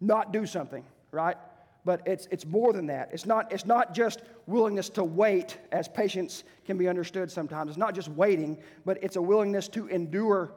not 0.00 0.32
do 0.32 0.46
something, 0.46 0.84
right? 1.10 1.36
But 1.86 2.02
it's, 2.04 2.26
it's 2.32 2.44
more 2.44 2.72
than 2.72 2.88
that. 2.88 3.10
It's 3.12 3.26
not, 3.26 3.52
it's 3.52 3.64
not 3.64 3.94
just 3.94 4.22
willingness 4.46 4.88
to 4.90 5.04
wait, 5.04 5.56
as 5.70 5.86
patience 5.86 6.42
can 6.64 6.76
be 6.76 6.88
understood 6.88 7.30
sometimes. 7.30 7.70
It's 7.70 7.78
not 7.78 7.94
just 7.94 8.08
waiting, 8.08 8.58
but 8.84 8.98
it's 9.02 9.14
a 9.14 9.22
willingness 9.22 9.68
to 9.68 9.86
endure 9.86 10.52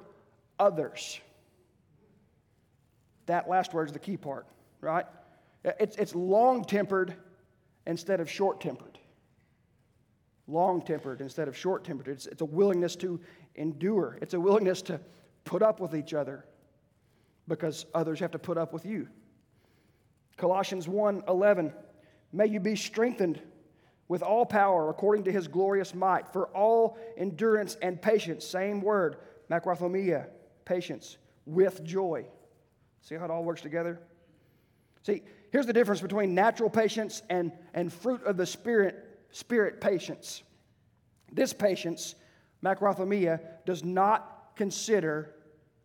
others. 0.57 1.19
That 3.27 3.47
last 3.47 3.75
word 3.75 3.89
is 3.89 3.93
the 3.93 3.99
key 3.99 4.17
part, 4.17 4.47
right? 4.81 5.05
It's, 5.63 5.95
it's 5.97 6.15
long 6.15 6.65
tempered 6.65 7.13
instead 7.85 8.21
of 8.21 8.29
short 8.29 8.59
tempered. 8.59 8.97
Long 10.47 10.81
tempered 10.81 11.21
instead 11.21 11.47
of 11.47 11.55
short 11.55 11.83
tempered. 11.83 12.07
It's, 12.07 12.25
it's 12.25 12.41
a 12.41 12.45
willingness 12.45 12.95
to 12.97 13.21
endure, 13.53 14.17
it's 14.19 14.33
a 14.33 14.39
willingness 14.39 14.81
to 14.83 14.99
put 15.43 15.61
up 15.61 15.79
with 15.79 15.93
each 15.93 16.15
other 16.15 16.43
because 17.47 17.85
others 17.93 18.19
have 18.19 18.31
to 18.31 18.39
put 18.39 18.57
up 18.57 18.73
with 18.73 18.83
you. 18.83 19.07
Colossians 20.39 20.87
1 20.87 21.23
11. 21.27 21.73
May 22.31 22.47
you 22.47 22.59
be 22.59 22.75
strengthened 22.75 23.41
with 24.07 24.23
all 24.23 24.45
power 24.45 24.89
according 24.89 25.25
to 25.25 25.31
his 25.31 25.47
glorious 25.47 25.93
might 25.93 26.31
for 26.31 26.47
all 26.47 26.97
endurance 27.17 27.75
and 27.81 28.01
patience. 28.01 28.45
Same 28.45 28.81
word, 28.81 29.17
makrothumia, 29.51 30.27
patience, 30.65 31.17
with 31.45 31.83
joy. 31.83 32.25
See 33.01 33.15
how 33.15 33.25
it 33.25 33.31
all 33.31 33.43
works 33.43 33.61
together? 33.61 33.99
See, 35.03 35.23
here's 35.51 35.65
the 35.65 35.73
difference 35.73 36.01
between 36.01 36.33
natural 36.33 36.69
patience 36.69 37.21
and, 37.29 37.51
and 37.73 37.91
fruit 37.91 38.23
of 38.23 38.37
the 38.37 38.45
Spirit, 38.45 38.95
Spirit 39.31 39.81
patience. 39.81 40.43
This 41.31 41.53
patience, 41.53 42.15
makrothumia, 42.63 43.39
does 43.65 43.83
not 43.83 44.51
consider 44.55 45.35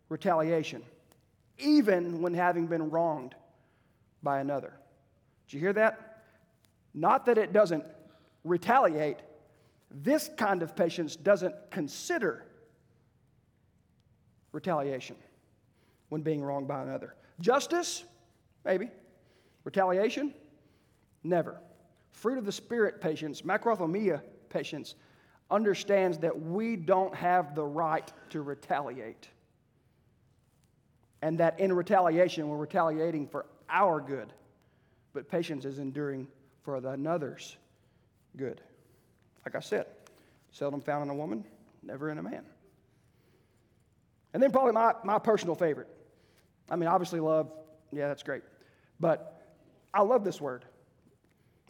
retaliation, 0.09 0.83
even 1.59 2.23
when 2.23 2.35
having 2.35 2.67
been 2.67 2.91
wronged 2.91 3.35
by 4.25 4.41
another. 4.41 4.73
Did 5.47 5.55
you 5.55 5.61
hear 5.61 5.73
that? 5.75 6.23
Not 6.95 7.27
that 7.27 7.39
it 7.39 7.53
doesn't 7.53 7.85
retaliate, 8.45 9.19
this 9.91 10.31
kind 10.37 10.63
of 10.63 10.75
patience 10.75 11.17
doesn't 11.17 11.55
consider 11.71 12.45
retaliation 14.53 15.17
when 16.09 16.23
being 16.23 16.43
wronged 16.43 16.69
by 16.69 16.83
another. 16.83 17.15
Justice, 17.41 18.05
maybe. 18.65 18.91
Retaliation, 19.65 20.35
never. 21.23 21.61
Fruit 22.13 22.39
of 22.39 22.45
the 22.45 22.53
Spirit 22.53 23.01
patience, 23.01 23.43
makrothumia 23.43 24.21
patience, 24.49 24.95
understands 25.51 26.19
that 26.19 26.41
we 26.41 26.77
don't 26.77 27.15
have 27.15 27.55
the 27.55 27.65
right 27.65 28.13
to 28.31 28.43
retaliate. 28.43 29.29
And 31.23 31.39
that 31.39 31.59
in 31.59 31.73
retaliation, 31.73 32.49
we're 32.49 32.57
retaliating 32.57 33.27
for 33.27 33.47
our 33.69 34.01
good, 34.01 34.33
but 35.13 35.29
patience 35.29 35.65
is 35.65 35.79
enduring 35.79 36.27
for 36.63 36.77
another's 36.77 37.57
good. 38.37 38.61
Like 39.45 39.55
I 39.55 39.61
said, 39.61 39.87
seldom 40.51 40.81
found 40.81 41.05
in 41.05 41.11
a 41.11 41.15
woman, 41.15 41.45
never 41.83 42.11
in 42.11 42.19
a 42.19 42.23
man. 42.23 42.45
And 44.33 44.43
then, 44.43 44.51
probably 44.51 44.73
my, 44.73 44.95
my 45.05 45.19
personal 45.19 45.55
favorite. 45.55 45.89
I 46.69 46.77
mean, 46.77 46.89
obviously, 46.89 47.21
love, 47.21 47.53
yeah, 47.93 48.09
that's 48.09 48.23
great. 48.23 48.43
But 48.99 49.43
I 49.93 50.03
love 50.03 50.25
this 50.25 50.41
word. 50.41 50.65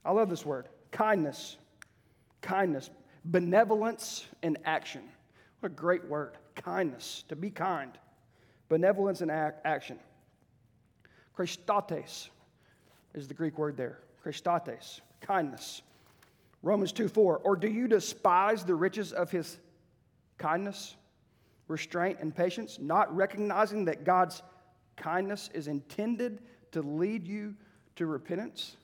I 0.04 0.12
love 0.12 0.30
this 0.30 0.46
word 0.46 0.68
kindness. 0.90 1.56
Kindness. 2.40 2.90
Benevolence 3.24 4.26
in 4.42 4.56
action. 4.64 5.02
What 5.60 5.72
a 5.72 5.74
great 5.74 6.04
word. 6.06 6.36
Kindness, 6.54 7.24
to 7.28 7.36
be 7.36 7.50
kind. 7.50 7.92
Benevolence 8.68 9.20
in 9.20 9.30
ac- 9.30 9.56
action. 9.64 9.98
Christotes 11.36 12.28
is 13.14 13.28
the 13.28 13.34
Greek 13.34 13.58
word 13.58 13.76
there. 13.76 13.98
Christotes, 14.24 15.00
kindness. 15.20 15.82
Romans 16.62 16.92
2 16.92 17.08
4. 17.08 17.38
Or 17.38 17.56
do 17.56 17.68
you 17.68 17.88
despise 17.88 18.64
the 18.64 18.74
riches 18.74 19.12
of 19.12 19.30
his 19.30 19.58
kindness, 20.38 20.96
restraint, 21.68 22.18
and 22.20 22.34
patience, 22.34 22.78
not 22.80 23.14
recognizing 23.14 23.84
that 23.86 24.04
God's 24.04 24.42
kindness 24.96 25.50
is 25.52 25.68
intended 25.68 26.40
to 26.72 26.82
lead 26.82 27.26
you 27.26 27.54
to 27.96 28.06
repentance? 28.06 28.76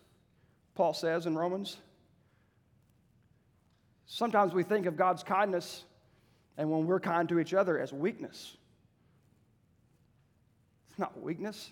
Paul 0.75 0.93
says 0.93 1.27
in 1.27 1.37
Romans. 1.37 1.79
Sometimes 4.07 4.53
we 4.53 4.65
think 4.65 4.87
of 4.87 4.97
God's 4.97 5.23
kindness 5.23 5.85
and 6.59 6.71
when 6.71 6.85
we're 6.85 7.01
kind 7.01 7.29
to 7.29 7.39
each 7.39 7.55
other 7.55 7.79
as 7.79 7.93
weakness. 7.93 8.57
It's 10.91 10.99
not 10.99 11.21
weakness. 11.23 11.71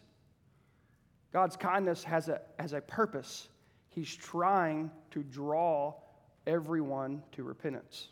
God's 1.32 1.56
kindness 1.56 2.04
has 2.04 2.28
a, 2.28 2.40
has 2.58 2.72
a 2.72 2.80
purpose. 2.80 3.48
He's 3.90 4.14
trying 4.14 4.90
to 5.10 5.22
draw 5.22 5.94
everyone 6.46 7.22
to 7.32 7.42
repentance. 7.42 8.08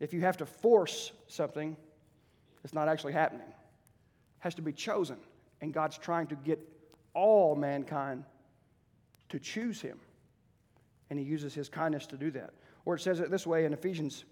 If 0.00 0.12
you 0.12 0.20
have 0.20 0.36
to 0.38 0.46
force 0.46 1.12
something, 1.28 1.76
it's 2.62 2.74
not 2.74 2.88
actually 2.88 3.12
happening. 3.12 3.46
It 3.46 3.54
has 4.40 4.54
to 4.56 4.62
be 4.62 4.72
chosen. 4.72 5.16
And 5.60 5.72
God's 5.72 5.98
trying 5.98 6.26
to 6.28 6.36
get 6.36 6.60
all 7.14 7.56
mankind 7.56 8.24
to 9.30 9.38
choose 9.38 9.80
Him. 9.80 9.98
And 11.10 11.18
He 11.18 11.24
uses 11.24 11.54
His 11.54 11.68
kindness 11.68 12.06
to 12.08 12.16
do 12.16 12.30
that. 12.32 12.50
Or 12.84 12.94
it 12.96 13.00
says 13.00 13.20
it 13.20 13.30
this 13.30 13.46
way 13.46 13.64
in 13.64 13.72
Ephesians 13.72 14.24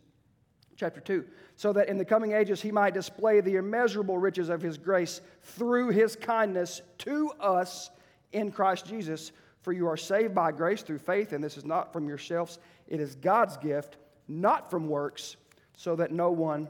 chapter 0.82 1.00
2 1.00 1.24
so 1.54 1.72
that 1.72 1.88
in 1.88 1.96
the 1.96 2.04
coming 2.04 2.32
ages 2.32 2.60
He 2.60 2.72
might 2.72 2.92
display 2.92 3.40
the 3.40 3.54
immeasurable 3.54 4.18
riches 4.18 4.48
of 4.48 4.60
His 4.60 4.76
grace 4.76 5.20
through 5.42 5.90
His 5.90 6.16
kindness 6.16 6.82
to 6.98 7.30
us 7.38 7.90
in 8.32 8.50
Christ 8.50 8.86
Jesus. 8.86 9.30
For 9.60 9.72
you 9.72 9.86
are 9.86 9.96
saved 9.96 10.34
by 10.34 10.50
grace 10.50 10.82
through 10.82 10.98
faith, 10.98 11.32
and 11.32 11.44
this 11.44 11.56
is 11.56 11.64
not 11.64 11.92
from 11.92 12.08
yourselves, 12.08 12.58
it 12.88 12.98
is 12.98 13.14
God's 13.14 13.56
gift, 13.58 13.96
not 14.26 14.72
from 14.72 14.88
works 14.88 15.36
so 15.76 15.94
that 15.94 16.10
no 16.10 16.32
one 16.32 16.66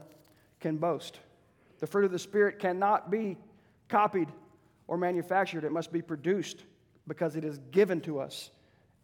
can 0.59 0.77
boast. 0.77 1.19
The 1.79 1.87
fruit 1.87 2.05
of 2.05 2.11
the 2.11 2.19
Spirit 2.19 2.59
cannot 2.59 3.09
be 3.09 3.35
copied 3.89 4.27
or 4.87 4.95
manufactured, 4.95 5.63
it 5.63 5.71
must 5.71 5.91
be 5.91 6.03
produced 6.03 6.65
because 7.07 7.35
it 7.35 7.43
is 7.43 7.57
given 7.71 7.99
to 8.01 8.19
us 8.19 8.51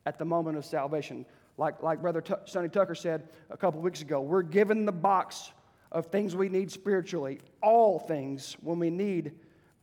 at 0.06 0.19
the 0.19 0.26
moment 0.26 0.56
of 0.56 0.65
salvation. 0.65 1.26
Like, 1.60 1.84
like 1.84 2.02
Brother 2.02 2.22
T- 2.22 2.36
Sonny 2.45 2.69
Tucker 2.69 2.95
said 2.95 3.28
a 3.50 3.58
couple 3.58 3.82
weeks 3.82 4.02
ago, 4.02 4.22
we're 4.22 4.43
given 4.43 4.86
the 4.86 4.93
box 4.93 5.52
of 5.91 6.06
things 6.06 6.34
we 6.34 6.48
need 6.48 6.72
spiritually, 6.72 7.41
all 7.62 8.00
things 8.00 8.56
when 8.62 8.80
we 8.80 8.89
need, 8.89 9.34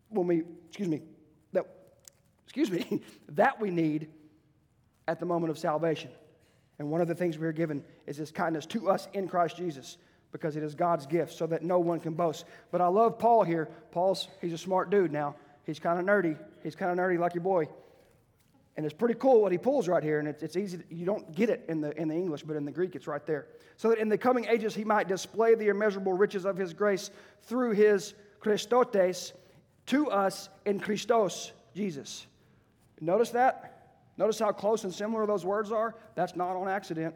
when 0.08 0.26
we, 0.26 0.42
excuse 0.68 0.88
me, 0.88 1.02
that, 1.52 1.66
excuse 2.44 2.70
me, 2.70 3.02
that 3.28 3.60
we 3.60 3.70
need 3.70 4.08
at 5.06 5.20
the 5.20 5.26
moment 5.26 5.50
of 5.50 5.58
salvation. 5.58 6.10
And 6.78 6.90
one 6.90 7.02
of 7.02 7.08
the 7.08 7.14
things 7.14 7.36
we 7.36 7.46
are 7.46 7.52
given 7.52 7.84
is 8.06 8.16
his 8.16 8.30
kindness 8.30 8.64
to 8.66 8.88
us 8.88 9.06
in 9.12 9.28
Christ 9.28 9.58
Jesus 9.58 9.98
because 10.32 10.56
it 10.56 10.62
is 10.62 10.74
God's 10.74 11.04
gift 11.04 11.34
so 11.34 11.46
that 11.46 11.62
no 11.62 11.78
one 11.78 12.00
can 12.00 12.14
boast. 12.14 12.46
But 12.72 12.80
I 12.80 12.86
love 12.86 13.18
Paul 13.18 13.44
here. 13.44 13.68
Paul's, 13.90 14.28
he's 14.40 14.54
a 14.54 14.58
smart 14.58 14.88
dude 14.88 15.12
now. 15.12 15.36
He's 15.64 15.78
kind 15.78 16.00
of 16.00 16.06
nerdy. 16.06 16.38
He's 16.62 16.74
kind 16.74 16.90
of 16.90 16.96
nerdy 16.96 17.18
like 17.18 17.34
your 17.34 17.44
boy. 17.44 17.68
And 18.76 18.84
it's 18.84 18.94
pretty 18.94 19.14
cool 19.14 19.40
what 19.40 19.52
he 19.52 19.58
pulls 19.58 19.88
right 19.88 20.02
here. 20.02 20.18
And 20.18 20.28
it's, 20.28 20.42
it's 20.42 20.56
easy, 20.56 20.78
to, 20.78 20.84
you 20.90 21.06
don't 21.06 21.34
get 21.34 21.48
it 21.48 21.64
in 21.68 21.80
the, 21.80 21.98
in 22.00 22.08
the 22.08 22.14
English, 22.14 22.42
but 22.42 22.56
in 22.56 22.64
the 22.64 22.72
Greek 22.72 22.94
it's 22.94 23.06
right 23.06 23.24
there. 23.26 23.46
So 23.76 23.88
that 23.88 23.98
in 23.98 24.08
the 24.08 24.18
coming 24.18 24.46
ages 24.46 24.74
he 24.74 24.84
might 24.84 25.08
display 25.08 25.54
the 25.54 25.68
immeasurable 25.68 26.12
riches 26.12 26.44
of 26.44 26.56
his 26.56 26.74
grace 26.74 27.10
through 27.42 27.72
his 27.72 28.14
Christotes 28.40 29.32
to 29.86 30.10
us 30.10 30.50
in 30.66 30.78
Christos, 30.78 31.52
Jesus. 31.74 32.26
Notice 33.00 33.30
that? 33.30 33.72
Notice 34.18 34.38
how 34.38 34.52
close 34.52 34.84
and 34.84 34.92
similar 34.92 35.26
those 35.26 35.44
words 35.44 35.72
are? 35.72 35.94
That's 36.14 36.36
not 36.36 36.56
on 36.56 36.68
accident 36.68 37.14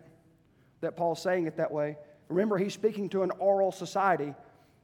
that 0.80 0.96
Paul's 0.96 1.22
saying 1.22 1.46
it 1.46 1.56
that 1.56 1.70
way. 1.70 1.96
Remember, 2.28 2.58
he's 2.58 2.74
speaking 2.74 3.08
to 3.10 3.22
an 3.22 3.32
oral 3.38 3.72
society, 3.72 4.34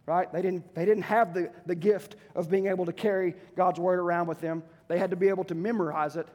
right? 0.04 0.30
They 0.32 0.42
didn't, 0.42 0.74
they 0.74 0.84
didn't 0.84 1.04
have 1.04 1.32
the, 1.32 1.50
the 1.66 1.74
gift 1.74 2.16
of 2.34 2.50
being 2.50 2.66
able 2.66 2.86
to 2.86 2.92
carry 2.92 3.34
God's 3.56 3.78
word 3.78 3.98
around 3.98 4.26
with 4.26 4.40
them. 4.40 4.62
They 4.88 4.98
had 4.98 5.10
to 5.10 5.16
be 5.16 5.28
able 5.28 5.44
to 5.44 5.54
memorize 5.54 6.16
it 6.16 6.28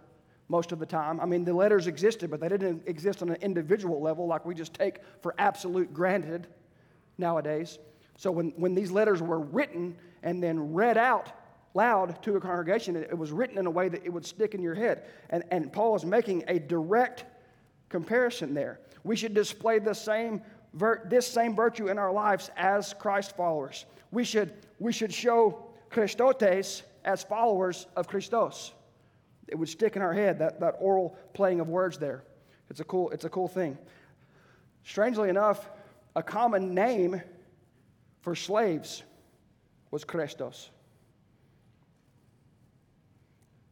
most 0.52 0.72
of 0.72 0.80
the 0.80 0.86
time. 0.86 1.20
I 1.20 1.26
mean, 1.26 1.46
the 1.46 1.54
letters 1.54 1.88
existed, 1.88 2.30
but 2.30 2.42
they 2.42 2.50
didn't 2.50 2.84
exist 2.86 3.24
on 3.24 3.30
an 3.30 3.38
individual 3.42 4.02
level 4.02 4.28
like 4.28 4.46
we 4.46 4.54
just 4.54 4.74
take 4.74 5.00
for 5.22 5.34
absolute 5.38 5.94
granted 5.94 6.46
nowadays. 7.18 7.80
So 8.18 8.30
when, 8.32 8.50
when 8.58 8.76
these 8.76 8.92
letters 8.92 9.22
were 9.22 9.40
written 9.40 9.96
and 10.22 10.44
then 10.44 10.74
read 10.74 10.98
out 10.98 11.32
loud 11.74 12.22
to 12.24 12.36
a 12.36 12.42
congregation, 12.42 12.98
it, 12.98 13.08
it 13.10 13.18
was 13.18 13.32
written 13.32 13.58
in 13.58 13.66
a 13.66 13.72
way 13.72 13.88
that 13.88 14.06
it 14.06 14.10
would 14.10 14.26
stick 14.26 14.54
in 14.54 14.62
your 14.62 14.76
head. 14.76 15.06
And, 15.30 15.44
and 15.52 15.72
Paul 15.72 15.96
is 15.96 16.06
making 16.06 16.44
a 16.50 16.60
direct 16.60 17.24
comparison 17.88 18.54
there. 18.54 18.82
We 19.04 19.16
should 19.16 19.34
display 19.34 19.80
the 19.80 19.94
same 19.94 20.42
vir- 20.74 21.08
this 21.10 21.26
same 21.26 21.56
virtue 21.56 21.88
in 21.88 21.98
our 21.98 22.12
lives 22.12 22.52
as 22.58 22.94
Christ 22.94 23.38
followers. 23.38 23.86
We 24.12 24.26
should, 24.26 24.54
we 24.80 24.92
should 24.92 25.14
show 25.14 25.66
Christotes 25.90 26.84
as 27.06 27.24
followers 27.24 27.88
of 27.96 28.08
Christos. 28.08 28.74
It 29.52 29.56
would 29.56 29.70
stick 29.70 29.96
in 29.96 30.02
our 30.02 30.14
head, 30.14 30.40
that, 30.40 30.62
that 30.62 30.78
oral 30.80 31.16
playing 31.34 31.60
of 31.60 31.70
words 31.70 31.98
there. 31.98 32.24
It's 32.70 32.80
a 32.80 32.86
cool, 32.86 33.10
it's 33.12 33.26
a 33.26 33.30
cool 33.30 33.50
thing. 33.50 33.78
Strangely 34.84 35.30
enough, 35.30 35.70
a 36.16 36.24
common 36.24 36.74
name 36.74 37.22
for 38.22 38.34
slaves 38.34 39.04
was 39.92 40.06
Christos. 40.06 40.70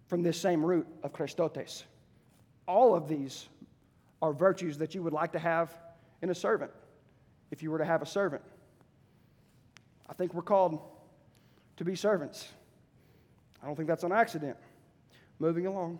From 0.07 0.21
this 0.21 0.39
same 0.39 0.65
root 0.65 0.85
of 1.01 1.13
Christotes. 1.13 1.83
All 2.67 2.93
of 2.93 3.07
these 3.07 3.47
are 4.21 4.33
virtues 4.33 4.77
that 4.79 4.93
you 4.93 5.01
would 5.01 5.13
like 5.13 5.31
to 5.31 5.39
have 5.39 5.73
in 6.21 6.29
a 6.29 6.35
servant 6.35 6.71
if 7.51 7.63
you 7.63 7.71
were 7.71 7.77
to 7.77 7.85
have 7.85 8.01
a 8.01 8.05
servant. 8.05 8.43
I 10.09 10.13
think 10.13 10.33
we're 10.33 10.41
called 10.41 10.81
to 11.77 11.85
be 11.85 11.95
servants. 11.95 12.49
I 13.63 13.67
don't 13.67 13.75
think 13.75 13.87
that's 13.87 14.03
an 14.03 14.11
accident. 14.11 14.57
Moving 15.39 15.65
along. 15.65 15.99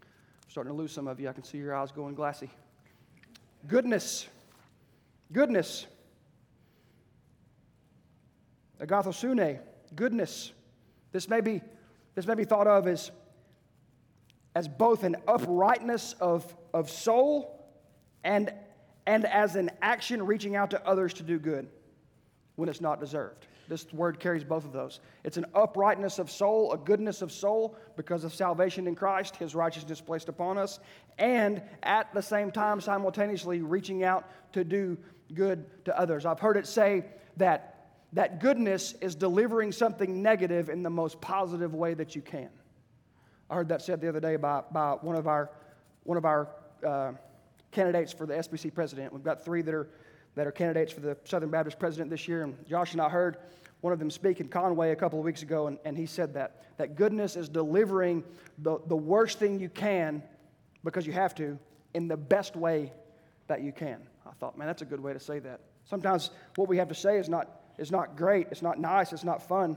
I'm 0.00 0.50
starting 0.50 0.72
to 0.72 0.76
lose 0.76 0.92
some 0.92 1.08
of 1.08 1.20
you. 1.20 1.28
I 1.28 1.32
can 1.32 1.44
see 1.44 1.58
your 1.58 1.74
eyes 1.74 1.92
going 1.92 2.14
glassy. 2.14 2.50
Goodness. 3.66 4.28
Goodness. 5.32 5.86
Agathosune. 8.80 9.58
Goodness. 9.94 10.52
This 11.12 11.28
may 11.28 11.40
be, 11.40 11.60
this 12.14 12.26
may 12.26 12.34
be 12.34 12.44
thought 12.44 12.66
of 12.66 12.86
as, 12.86 13.10
as 14.54 14.68
both 14.68 15.02
an 15.04 15.16
uprightness 15.26 16.14
of, 16.20 16.56
of 16.72 16.90
soul 16.90 17.68
and 18.22 18.52
and 19.06 19.24
as 19.26 19.56
an 19.56 19.70
action 19.82 20.24
reaching 20.24 20.56
out 20.56 20.70
to 20.70 20.86
others 20.86 21.12
to 21.14 21.22
do 21.22 21.38
good 21.38 21.68
when 22.56 22.68
it's 22.68 22.80
not 22.80 23.00
deserved. 23.00 23.46
This 23.68 23.90
word 23.92 24.20
carries 24.20 24.44
both 24.44 24.64
of 24.64 24.72
those. 24.72 25.00
It's 25.24 25.36
an 25.36 25.46
uprightness 25.54 26.18
of 26.18 26.30
soul, 26.30 26.72
a 26.72 26.78
goodness 26.78 27.22
of 27.22 27.32
soul 27.32 27.76
because 27.96 28.24
of 28.24 28.34
salvation 28.34 28.86
in 28.86 28.94
Christ, 28.94 29.36
his 29.36 29.54
righteousness 29.54 30.00
placed 30.00 30.28
upon 30.28 30.58
us, 30.58 30.80
and 31.18 31.62
at 31.82 32.12
the 32.12 32.22
same 32.22 32.50
time, 32.50 32.80
simultaneously 32.80 33.62
reaching 33.62 34.04
out 34.04 34.28
to 34.52 34.64
do 34.64 34.98
good 35.32 35.64
to 35.86 35.98
others. 35.98 36.26
I've 36.26 36.40
heard 36.40 36.56
it 36.56 36.66
say 36.66 37.04
that 37.36 37.70
that 38.12 38.40
goodness 38.40 38.94
is 39.00 39.14
delivering 39.14 39.72
something 39.72 40.22
negative 40.22 40.68
in 40.68 40.82
the 40.82 40.90
most 40.90 41.20
positive 41.20 41.74
way 41.74 41.94
that 41.94 42.14
you 42.14 42.22
can. 42.22 42.48
I 43.50 43.56
heard 43.56 43.68
that 43.68 43.82
said 43.82 44.00
the 44.00 44.08
other 44.08 44.20
day 44.20 44.36
by, 44.36 44.62
by 44.72 44.92
one 44.92 45.16
of 45.16 45.26
our, 45.26 45.50
one 46.04 46.16
of 46.16 46.24
our 46.24 46.48
uh, 46.86 47.12
candidates 47.72 48.12
for 48.12 48.24
the 48.24 48.34
SBC 48.34 48.72
president. 48.72 49.12
We've 49.12 49.24
got 49.24 49.44
three 49.44 49.62
that 49.62 49.74
are, 49.74 49.88
that 50.34 50.46
are 50.46 50.52
candidates 50.52 50.92
for 50.92 51.00
the 51.00 51.16
Southern 51.24 51.50
Baptist 51.50 51.78
president 51.78 52.10
this 52.10 52.26
year. 52.26 52.42
And 52.42 52.56
Josh 52.66 52.92
and 52.92 53.00
I 53.00 53.08
heard 53.08 53.36
one 53.80 53.92
of 53.92 53.98
them 53.98 54.10
speak 54.10 54.40
in 54.40 54.48
Conway 54.48 54.90
a 54.90 54.96
couple 54.96 55.18
of 55.18 55.24
weeks 55.24 55.42
ago, 55.42 55.66
and, 55.66 55.78
and 55.84 55.96
he 55.96 56.06
said 56.06 56.34
that, 56.34 56.64
that 56.78 56.96
goodness 56.96 57.36
is 57.36 57.48
delivering 57.48 58.24
the, 58.58 58.78
the 58.86 58.96
worst 58.96 59.38
thing 59.38 59.60
you 59.60 59.68
can, 59.68 60.22
because 60.82 61.06
you 61.06 61.12
have 61.12 61.34
to, 61.34 61.58
in 61.92 62.08
the 62.08 62.16
best 62.16 62.56
way 62.56 62.92
that 63.46 63.62
you 63.62 63.72
can. 63.72 64.00
I 64.26 64.32
thought, 64.32 64.56
man, 64.56 64.66
that's 64.66 64.82
a 64.82 64.86
good 64.86 65.00
way 65.00 65.12
to 65.12 65.20
say 65.20 65.38
that. 65.40 65.60
Sometimes 65.84 66.30
what 66.56 66.66
we 66.66 66.78
have 66.78 66.88
to 66.88 66.94
say 66.94 67.18
is 67.18 67.28
not, 67.28 67.60
is 67.76 67.90
not 67.90 68.16
great, 68.16 68.48
it's 68.50 68.62
not 68.62 68.78
nice, 68.78 69.12
it's 69.12 69.22
not 69.22 69.46
fun, 69.46 69.76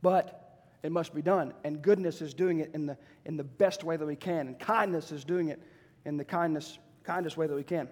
but 0.00 0.68
it 0.84 0.92
must 0.92 1.14
be 1.14 1.22
done. 1.22 1.52
And 1.64 1.82
goodness 1.82 2.22
is 2.22 2.32
doing 2.32 2.60
it 2.60 2.70
in 2.74 2.86
the, 2.86 2.96
in 3.24 3.36
the 3.36 3.44
best 3.44 3.82
way 3.82 3.96
that 3.96 4.06
we 4.06 4.16
can, 4.16 4.46
and 4.46 4.58
kindness 4.58 5.10
is 5.10 5.24
doing 5.24 5.48
it 5.48 5.60
in 6.04 6.16
the 6.16 6.24
kindness, 6.24 6.78
kindest 7.02 7.36
way 7.36 7.48
that 7.48 7.56
we 7.56 7.64
can. 7.64 7.88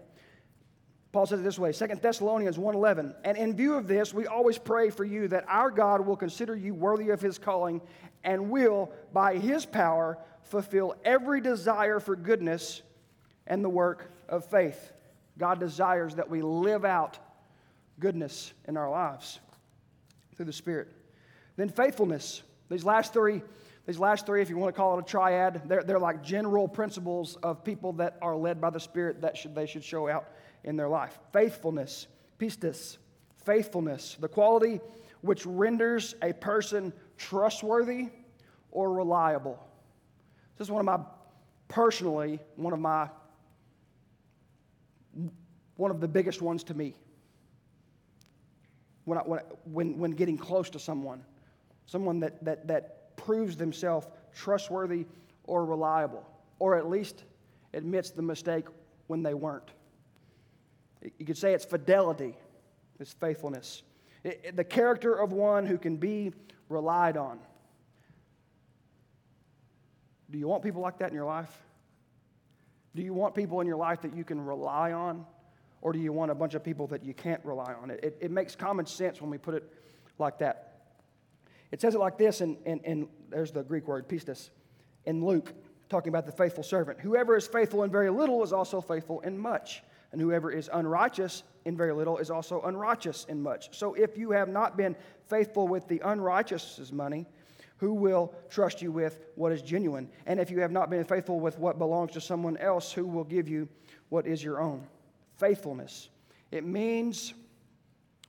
Paul 1.12 1.26
says 1.26 1.40
it 1.40 1.42
this 1.42 1.58
way 1.58 1.72
2 1.72 1.86
Thessalonians 2.00 2.58
1:11 2.58 3.14
and 3.24 3.36
in 3.36 3.54
view 3.54 3.74
of 3.74 3.86
this 3.86 4.14
we 4.14 4.26
always 4.26 4.58
pray 4.58 4.90
for 4.90 5.04
you 5.04 5.28
that 5.28 5.44
our 5.46 5.70
God 5.70 6.06
will 6.06 6.16
consider 6.16 6.56
you 6.56 6.74
worthy 6.74 7.10
of 7.10 7.20
his 7.20 7.38
calling 7.38 7.82
and 8.24 8.50
will 8.50 8.90
by 9.12 9.36
his 9.36 9.66
power 9.66 10.18
fulfill 10.42 10.94
every 11.04 11.40
desire 11.40 12.00
for 12.00 12.16
goodness 12.16 12.82
and 13.46 13.64
the 13.64 13.68
work 13.68 14.10
of 14.28 14.44
faith. 14.46 14.92
God 15.38 15.60
desires 15.60 16.14
that 16.16 16.30
we 16.30 16.42
live 16.42 16.84
out 16.84 17.18
goodness 17.98 18.52
in 18.66 18.76
our 18.76 18.90
lives 18.90 19.40
through 20.36 20.46
the 20.46 20.52
Spirit. 20.52 20.88
Then 21.56 21.68
faithfulness. 21.68 22.42
These 22.70 22.84
last 22.84 23.12
three 23.12 23.42
these 23.84 23.98
last 23.98 24.26
three, 24.26 24.40
if 24.40 24.48
you 24.48 24.56
want 24.56 24.72
to 24.72 24.80
call 24.80 24.96
it 24.96 25.02
a 25.02 25.04
triad, 25.04 25.62
they're, 25.66 25.82
they're 25.82 25.98
like 25.98 26.22
general 26.22 26.68
principles 26.68 27.34
of 27.42 27.64
people 27.64 27.94
that 27.94 28.16
are 28.22 28.36
led 28.36 28.60
by 28.60 28.70
the 28.70 28.78
Spirit 28.78 29.22
that 29.22 29.36
should, 29.36 29.56
they 29.56 29.66
should 29.66 29.82
show 29.82 30.08
out 30.08 30.26
in 30.64 30.76
their 30.76 30.88
life. 30.88 31.18
Faithfulness. 31.32 32.06
pistis, 32.42 32.98
faithfulness, 33.44 34.16
the 34.20 34.28
quality 34.28 34.80
which 35.20 35.46
renders 35.46 36.16
a 36.22 36.32
person 36.32 36.92
trustworthy 37.16 38.08
or 38.72 38.92
reliable. 38.92 39.64
This 40.58 40.66
is 40.66 40.70
one 40.70 40.80
of 40.80 40.86
my, 40.86 41.04
personally, 41.68 42.40
one 42.56 42.72
of 42.72 42.80
my, 42.80 43.08
one 45.76 45.90
of 45.92 46.00
the 46.00 46.08
biggest 46.08 46.42
ones 46.42 46.64
to 46.64 46.74
me. 46.74 46.94
When, 49.04 49.18
I, 49.18 49.22
when, 49.22 49.40
when, 49.64 49.98
when 49.98 50.10
getting 50.10 50.38
close 50.38 50.68
to 50.70 50.78
someone, 50.78 51.24
someone 51.86 52.20
that, 52.20 52.44
that, 52.44 52.66
that 52.66 53.16
proves 53.16 53.56
themselves 53.56 54.08
trustworthy 54.34 55.06
or 55.44 55.64
reliable, 55.64 56.26
or 56.58 56.76
at 56.76 56.88
least 56.88 57.22
admits 57.74 58.10
the 58.10 58.22
mistake 58.22 58.66
when 59.06 59.22
they 59.22 59.34
weren't. 59.34 59.70
You 61.18 61.26
could 61.26 61.38
say 61.38 61.52
it's 61.54 61.64
fidelity, 61.64 62.36
it's 63.00 63.12
faithfulness. 63.12 63.82
It, 64.24 64.40
it, 64.44 64.56
the 64.56 64.64
character 64.64 65.14
of 65.14 65.32
one 65.32 65.66
who 65.66 65.78
can 65.78 65.96
be 65.96 66.32
relied 66.68 67.16
on. 67.16 67.38
Do 70.30 70.38
you 70.38 70.48
want 70.48 70.62
people 70.62 70.80
like 70.80 70.98
that 70.98 71.10
in 71.10 71.14
your 71.14 71.26
life? 71.26 71.50
Do 72.94 73.02
you 73.02 73.12
want 73.12 73.34
people 73.34 73.60
in 73.60 73.66
your 73.66 73.76
life 73.76 74.02
that 74.02 74.14
you 74.14 74.24
can 74.24 74.44
rely 74.44 74.92
on? 74.92 75.26
Or 75.80 75.92
do 75.92 75.98
you 75.98 76.12
want 76.12 76.30
a 76.30 76.34
bunch 76.34 76.54
of 76.54 76.62
people 76.62 76.86
that 76.88 77.04
you 77.04 77.12
can't 77.12 77.44
rely 77.44 77.74
on? 77.74 77.90
It, 77.90 78.00
it, 78.02 78.18
it 78.20 78.30
makes 78.30 78.54
common 78.54 78.86
sense 78.86 79.20
when 79.20 79.30
we 79.30 79.38
put 79.38 79.54
it 79.54 79.64
like 80.18 80.38
that. 80.38 80.68
It 81.72 81.80
says 81.80 81.94
it 81.94 81.98
like 81.98 82.18
this, 82.18 82.40
and, 82.40 82.56
and, 82.64 82.80
and 82.84 83.08
there's 83.30 83.50
the 83.50 83.62
Greek 83.62 83.88
word, 83.88 84.08
pistis, 84.08 84.50
in 85.06 85.24
Luke, 85.24 85.52
talking 85.88 86.10
about 86.10 86.26
the 86.26 86.32
faithful 86.32 86.62
servant. 86.62 87.00
Whoever 87.00 87.36
is 87.36 87.46
faithful 87.46 87.82
in 87.82 87.90
very 87.90 88.10
little 88.10 88.42
is 88.44 88.52
also 88.52 88.80
faithful 88.80 89.20
in 89.20 89.38
much, 89.38 89.82
and 90.12 90.20
whoever 90.20 90.50
is 90.50 90.70
unrighteous 90.72 91.42
in 91.64 91.76
very 91.76 91.92
little 91.92 92.18
is 92.18 92.30
also 92.30 92.60
unrighteous 92.62 93.24
in 93.28 93.42
much. 93.42 93.76
So 93.76 93.94
if 93.94 94.16
you 94.16 94.30
have 94.30 94.48
not 94.48 94.76
been 94.76 94.94
faithful 95.28 95.66
with 95.66 95.88
the 95.88 96.00
unrighteous's 96.04 96.92
money, 96.92 97.26
who 97.78 97.94
will 97.94 98.32
trust 98.48 98.80
you 98.80 98.92
with 98.92 99.20
what 99.34 99.50
is 99.50 99.62
genuine? 99.62 100.08
And 100.26 100.38
if 100.38 100.50
you 100.50 100.60
have 100.60 100.70
not 100.70 100.90
been 100.90 101.04
faithful 101.04 101.40
with 101.40 101.58
what 101.58 101.78
belongs 101.78 102.12
to 102.12 102.20
someone 102.20 102.56
else, 102.58 102.92
who 102.92 103.06
will 103.06 103.24
give 103.24 103.48
you 103.48 103.68
what 104.08 104.26
is 104.26 104.44
your 104.44 104.60
own? 104.60 104.86
Faithfulness. 105.36 106.08
It 106.52 106.64
means 106.64 107.34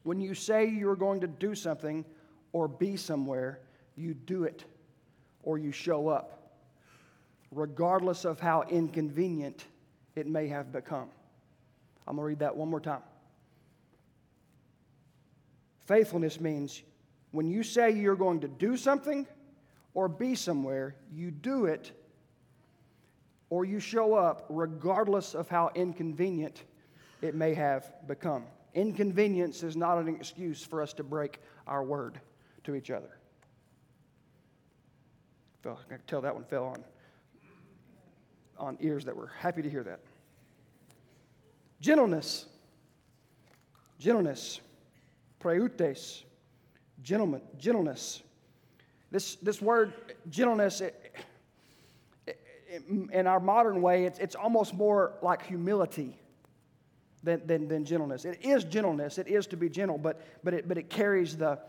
when 0.04 0.20
you 0.20 0.34
say 0.34 0.66
you're 0.66 0.96
going 0.96 1.22
to 1.22 1.28
do 1.28 1.54
something 1.54 2.06
or 2.52 2.68
be 2.68 2.96
somewhere, 2.96 3.60
you 3.96 4.14
do 4.14 4.46
it 4.46 4.64
or 5.44 5.58
you 5.58 5.72
show 5.72 6.08
up, 6.08 6.58
regardless 7.52 8.26
of 8.26 8.40
how 8.40 8.64
inconvenient 8.64 9.66
it 10.16 10.26
may 10.26 10.48
have 10.48 10.72
become. 10.72 11.10
I'm 12.08 12.16
going 12.16 12.24
to 12.24 12.28
read 12.28 12.40
that 12.40 12.56
one 12.56 12.70
more 12.70 12.80
time. 12.80 13.02
Faithfulness 15.86 16.40
means 16.40 16.82
when 17.32 17.50
you 17.50 17.64
say 17.64 17.92
you're 17.92 18.16
going 18.16 18.40
to 18.42 18.48
do 18.48 18.78
something 18.78 19.28
or 19.94 20.08
be 20.08 20.36
somewhere, 20.36 20.96
you 21.12 21.32
do 21.32 21.66
it 21.66 21.92
or 23.50 23.66
you 23.66 23.80
show 23.80 24.14
up 24.16 24.46
regardless 24.50 25.36
of 25.36 25.50
how 25.50 25.72
inconvenient 25.76 26.64
it 27.22 27.36
may 27.36 27.54
have 27.54 27.94
become. 28.08 28.46
Inconvenience 28.74 29.62
is 29.62 29.76
not 29.76 29.98
an 29.98 30.08
excuse 30.08 30.64
for 30.64 30.82
us 30.82 30.94
to 30.94 31.04
break 31.04 31.40
our 31.68 31.84
word 31.84 32.20
to 32.64 32.76
each 32.76 32.90
other. 32.90 33.18
I 35.66 35.76
can 35.88 36.00
tell 36.08 36.22
that 36.22 36.34
one 36.34 36.44
fell 36.44 36.66
on, 36.66 36.84
on 38.58 38.78
ears 38.82 39.06
that 39.06 39.16
were 39.16 39.32
happy 39.38 39.62
to 39.62 39.70
hear 39.70 39.84
that. 39.84 40.00
Gentleness. 41.84 42.46
Gentleness. 44.00 44.62
Preutes. 45.40 46.24
Gentleman, 47.02 47.42
gentleness. 47.58 48.24
This, 49.12 49.36
this 49.36 49.62
word 49.62 49.94
gentleness, 50.30 50.80
it, 50.80 51.14
in 53.12 53.28
our 53.28 53.42
modern 53.42 53.82
way, 53.82 54.06
it's, 54.06 54.18
it's 54.20 54.36
almost 54.36 54.74
more 54.74 55.16
like 55.22 55.46
humility 55.46 56.18
than, 57.22 57.46
than, 57.46 57.68
than 57.68 57.84
gentleness. 57.84 58.24
It 58.24 58.40
is 58.46 58.64
gentleness, 58.64 59.18
it 59.18 59.28
is 59.28 59.46
to 59.48 59.58
be 59.58 59.68
gentle, 59.68 59.98
but, 59.98 60.22
but, 60.42 60.54
it, 60.54 60.70
but 60.70 60.78
it 60.78 60.90
carries 60.90 61.36
the, 61.36 61.60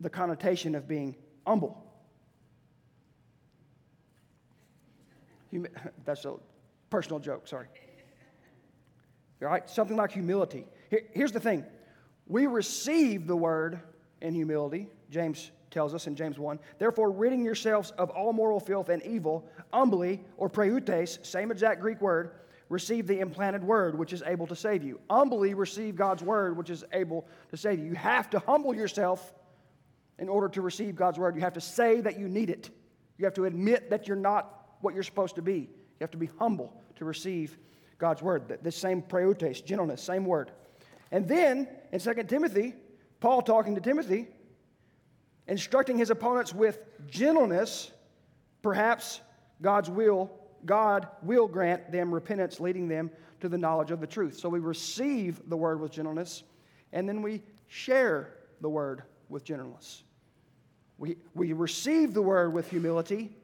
the 0.00 0.10
connotation 0.10 0.74
of 0.74 0.88
being 0.88 1.14
humble. 1.46 1.86
That's 6.04 6.24
a 6.24 6.34
personal 6.90 7.20
joke, 7.20 7.46
sorry. 7.46 7.68
Right, 9.40 9.68
something 9.70 9.96
like 9.96 10.12
humility. 10.12 10.66
Here, 10.90 11.02
here's 11.12 11.32
the 11.32 11.40
thing 11.40 11.64
we 12.26 12.46
receive 12.46 13.26
the 13.26 13.36
word 13.36 13.80
in 14.20 14.34
humility, 14.34 14.88
James 15.10 15.50
tells 15.70 15.94
us 15.94 16.06
in 16.06 16.14
James 16.14 16.38
1. 16.38 16.58
Therefore, 16.78 17.10
ridding 17.10 17.44
yourselves 17.44 17.92
of 17.92 18.10
all 18.10 18.32
moral 18.32 18.60
filth 18.60 18.88
and 18.88 19.02
evil, 19.02 19.48
humbly, 19.72 20.20
or 20.36 20.48
preutes, 20.48 21.18
same 21.22 21.50
exact 21.50 21.80
Greek 21.80 22.00
word, 22.00 22.32
receive 22.68 23.06
the 23.06 23.20
implanted 23.20 23.64
word 23.64 23.98
which 23.98 24.12
is 24.12 24.22
able 24.26 24.46
to 24.46 24.56
save 24.56 24.82
you. 24.82 25.00
Humbly 25.08 25.54
receive 25.54 25.96
God's 25.96 26.22
word 26.22 26.56
which 26.56 26.70
is 26.70 26.84
able 26.92 27.26
to 27.50 27.56
save 27.56 27.78
you. 27.78 27.86
You 27.86 27.94
have 27.94 28.30
to 28.30 28.38
humble 28.40 28.74
yourself 28.74 29.34
in 30.18 30.28
order 30.28 30.48
to 30.50 30.60
receive 30.60 30.94
God's 30.94 31.18
word. 31.18 31.34
You 31.34 31.40
have 31.40 31.54
to 31.54 31.60
say 31.60 32.00
that 32.02 32.18
you 32.18 32.28
need 32.28 32.50
it. 32.50 32.70
You 33.18 33.24
have 33.24 33.34
to 33.34 33.44
admit 33.46 33.90
that 33.90 34.06
you're 34.06 34.16
not 34.16 34.76
what 34.80 34.94
you're 34.94 35.02
supposed 35.02 35.34
to 35.36 35.42
be. 35.42 35.58
You 35.58 36.00
have 36.00 36.10
to 36.12 36.18
be 36.18 36.30
humble 36.38 36.72
to 36.96 37.04
receive 37.04 37.58
God's 38.00 38.22
word. 38.22 38.58
The 38.62 38.72
same 38.72 39.02
preutes, 39.02 39.60
gentleness, 39.60 40.02
same 40.02 40.24
word. 40.24 40.50
And 41.12 41.28
then 41.28 41.68
in 41.92 42.00
2 42.00 42.14
Timothy, 42.24 42.74
Paul 43.20 43.42
talking 43.42 43.74
to 43.74 43.80
Timothy, 43.80 44.26
instructing 45.46 45.98
his 45.98 46.10
opponents 46.10 46.54
with 46.54 46.80
gentleness, 47.06 47.92
perhaps 48.62 49.20
God's 49.60 49.90
will, 49.90 50.30
God 50.64 51.08
will 51.22 51.46
grant 51.46 51.92
them 51.92 52.12
repentance, 52.12 52.58
leading 52.58 52.88
them 52.88 53.10
to 53.40 53.48
the 53.48 53.58
knowledge 53.58 53.90
of 53.90 54.00
the 54.00 54.06
truth. 54.06 54.38
So 54.38 54.48
we 54.48 54.58
receive 54.58 55.40
the 55.48 55.56
word 55.56 55.80
with 55.80 55.92
gentleness, 55.92 56.42
and 56.92 57.08
then 57.08 57.22
we 57.22 57.42
share 57.68 58.34
the 58.60 58.68
word 58.68 59.02
with 59.28 59.44
gentleness. 59.44 60.02
We, 60.98 61.16
we 61.34 61.52
receive 61.52 62.14
the 62.14 62.22
word 62.22 62.52
with 62.52 62.70
humility, 62.70 63.36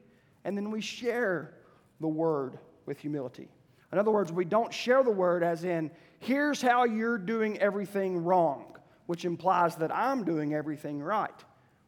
and 0.43 0.57
then 0.57 0.71
we 0.71 0.81
share 0.81 1.53
the 1.99 2.07
word 2.07 2.57
with 2.85 2.99
humility. 2.99 3.49
In 3.91 3.99
other 3.99 4.11
words, 4.11 4.31
we 4.31 4.45
don't 4.45 4.73
share 4.73 5.03
the 5.03 5.11
word 5.11 5.43
as 5.43 5.63
in, 5.63 5.91
here's 6.19 6.61
how 6.61 6.83
you're 6.83 7.17
doing 7.17 7.57
everything 7.59 8.23
wrong, 8.23 8.77
which 9.05 9.25
implies 9.25 9.75
that 9.77 9.95
I'm 9.95 10.23
doing 10.23 10.53
everything 10.53 10.99
right 10.99 11.43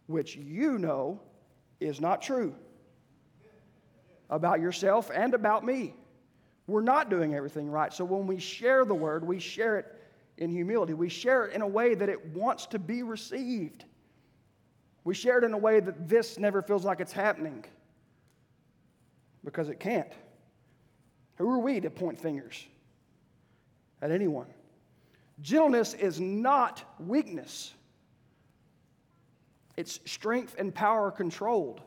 which 0.10 0.36
you 0.36 0.80
know 0.80 1.22
is 1.80 2.02
not 2.02 2.20
true 2.20 2.56
about 4.32 4.60
yourself 4.60 5.12
and 5.14 5.36
about 5.36 5.64
me. 5.64 5.94
We're 6.66 6.82
not 6.82 7.12
doing 7.12 7.36
everything 7.36 7.70
right. 7.70 7.94
So 7.94 8.04
when 8.04 8.26
we 8.26 8.40
share 8.40 8.86
the 8.86 8.94
word, 8.96 9.26
we 9.26 9.40
share 9.40 9.78
it 9.78 9.86
in 10.40 10.50
humility. 10.50 10.96
We 10.96 11.10
share 11.10 11.46
it 11.46 11.54
in 11.54 11.62
a 11.62 11.68
way 11.68 11.94
that 11.94 12.10
it 12.10 12.26
wants 12.34 12.66
to 12.68 12.80
be 12.80 13.04
received. 13.04 13.86
We 15.04 15.14
share 15.14 15.38
it 15.38 15.44
in 15.44 15.54
a 15.54 15.58
way 15.58 15.80
that 15.80 16.10
this 16.10 16.40
never 16.40 16.64
feels 16.64 16.86
like 16.86 17.00
it's 17.00 17.14
happening 17.14 17.64
because 19.46 19.70
it 19.70 19.80
can't. 19.80 20.12
Who 21.40 21.50
are 21.50 21.60
we 21.60 21.80
to 21.80 21.90
point 21.90 22.20
fingers 22.20 22.68
at 24.02 24.12
anyone? 24.12 24.48
Gentleness 25.42 25.94
is 25.94 26.20
not 26.20 26.84
weakness. 27.00 27.74
It's 29.78 30.02
strength 30.06 30.56
and 30.60 30.76
power 30.76 31.10
controlled. 31.10 31.82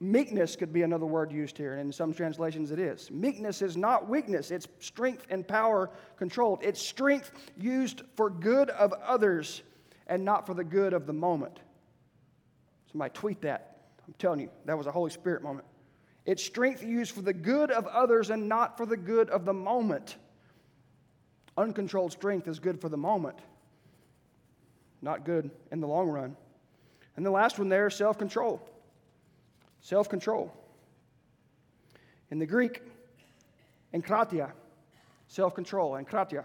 Meekness 0.00 0.54
could 0.54 0.70
be 0.70 0.82
another 0.82 1.06
word 1.06 1.32
used 1.32 1.56
here, 1.56 1.72
and 1.72 1.80
in 1.80 1.92
some 1.92 2.12
translations 2.12 2.70
it 2.70 2.78
is. 2.78 3.10
Meekness 3.10 3.62
is 3.62 3.74
not 3.74 4.06
weakness, 4.06 4.50
it's 4.50 4.68
strength 4.80 5.26
and 5.30 5.48
power 5.48 5.88
controlled. 6.18 6.58
It's 6.62 6.82
strength 6.82 7.32
used 7.56 8.02
for 8.14 8.28
good 8.28 8.68
of 8.70 8.92
others 8.92 9.62
and 10.06 10.22
not 10.22 10.44
for 10.46 10.52
the 10.52 10.64
good 10.64 10.92
of 10.92 11.06
the 11.06 11.14
moment. 11.14 11.60
Somebody 12.92 13.12
tweet 13.14 13.40
that. 13.42 13.78
I'm 14.06 14.14
telling 14.18 14.40
you, 14.40 14.50
that 14.66 14.76
was 14.76 14.86
a 14.86 14.92
Holy 14.92 15.10
Spirit 15.10 15.42
moment. 15.42 15.66
It's 16.26 16.42
strength 16.42 16.82
used 16.82 17.12
for 17.12 17.22
the 17.22 17.32
good 17.32 17.70
of 17.70 17.86
others 17.86 18.30
and 18.30 18.48
not 18.48 18.76
for 18.76 18.86
the 18.86 18.96
good 18.96 19.28
of 19.30 19.44
the 19.44 19.52
moment. 19.52 20.16
Uncontrolled 21.56 22.12
strength 22.12 22.48
is 22.48 22.58
good 22.58 22.80
for 22.80 22.88
the 22.88 22.96
moment 22.96 23.38
not 25.04 25.24
good 25.24 25.50
in 25.70 25.80
the 25.80 25.86
long 25.86 26.08
run. 26.08 26.34
And 27.16 27.24
the 27.24 27.30
last 27.30 27.58
one 27.58 27.68
there 27.68 27.86
is 27.86 27.94
self 27.94 28.18
control. 28.18 28.66
Self 29.80 30.08
control. 30.08 30.52
In 32.30 32.38
the 32.38 32.46
Greek, 32.46 32.82
enkrateia, 33.92 34.50
self 35.28 35.54
control, 35.54 35.92
enkrateia. 35.92 36.44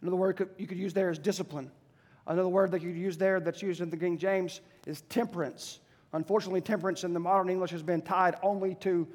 Another 0.00 0.16
word 0.16 0.48
you 0.56 0.66
could 0.66 0.78
use 0.78 0.94
there 0.94 1.10
is 1.10 1.18
discipline. 1.18 1.70
Another 2.26 2.48
word 2.48 2.70
that 2.70 2.80
you 2.80 2.90
could 2.90 3.00
use 3.00 3.18
there 3.18 3.40
that's 3.40 3.60
used 3.60 3.82
in 3.82 3.90
the 3.90 3.96
King 3.96 4.16
James 4.16 4.60
is 4.86 5.02
temperance. 5.02 5.80
Unfortunately, 6.14 6.60
temperance 6.60 7.02
in 7.02 7.12
the 7.12 7.18
modern 7.20 7.48
English 7.48 7.72
has 7.72 7.82
been 7.82 8.00
tied 8.00 8.36
only 8.40 8.76
to, 8.76 9.06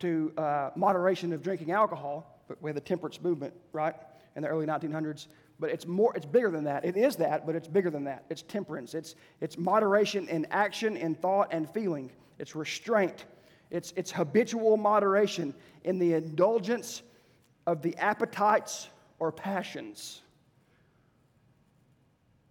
to 0.00 0.32
uh, 0.36 0.70
moderation 0.74 1.32
of 1.32 1.40
drinking 1.40 1.70
alcohol, 1.70 2.42
but 2.48 2.60
we 2.60 2.68
had 2.68 2.76
the 2.76 2.80
temperance 2.80 3.22
movement, 3.22 3.54
right, 3.72 3.94
in 4.34 4.42
the 4.42 4.48
early 4.48 4.66
1900s. 4.66 5.28
but 5.60 5.70
it's 5.70 5.86
more 5.86 6.14
it's 6.16 6.26
bigger 6.26 6.50
than 6.50 6.64
that. 6.64 6.84
It 6.84 6.96
is 6.96 7.14
that, 7.16 7.46
but 7.46 7.54
it's 7.54 7.68
bigger 7.68 7.90
than 7.90 8.04
that. 8.04 8.24
It's 8.28 8.42
temperance. 8.42 8.94
It's 8.94 9.14
it's 9.40 9.56
moderation 9.56 10.28
in 10.28 10.46
action, 10.50 10.96
in 10.96 11.14
thought 11.14 11.48
and 11.52 11.70
feeling. 11.70 12.10
It's 12.40 12.56
restraint. 12.56 13.24
It's 13.70 13.92
it's 13.96 14.10
habitual 14.10 14.76
moderation 14.76 15.54
in 15.84 16.00
the 16.00 16.14
indulgence 16.14 17.02
of 17.66 17.82
the 17.82 17.96
appetites 17.98 18.88
or 19.20 19.30
passions. 19.30 20.22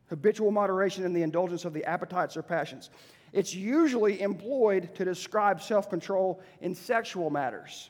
Habitual 0.10 0.52
moderation 0.52 1.04
in 1.04 1.12
the 1.12 1.24
indulgence 1.24 1.66
of 1.66 1.74
the 1.74 1.84
appetites 1.84 2.38
or 2.38 2.42
passions. 2.42 2.90
It's 3.34 3.54
usually 3.54 4.22
employed 4.22 4.94
to 4.96 5.06
describe 5.06 5.62
self 5.62 5.90
control 5.90 6.42
in 6.62 6.74
sexual 6.76 7.30
matters. 7.30 7.90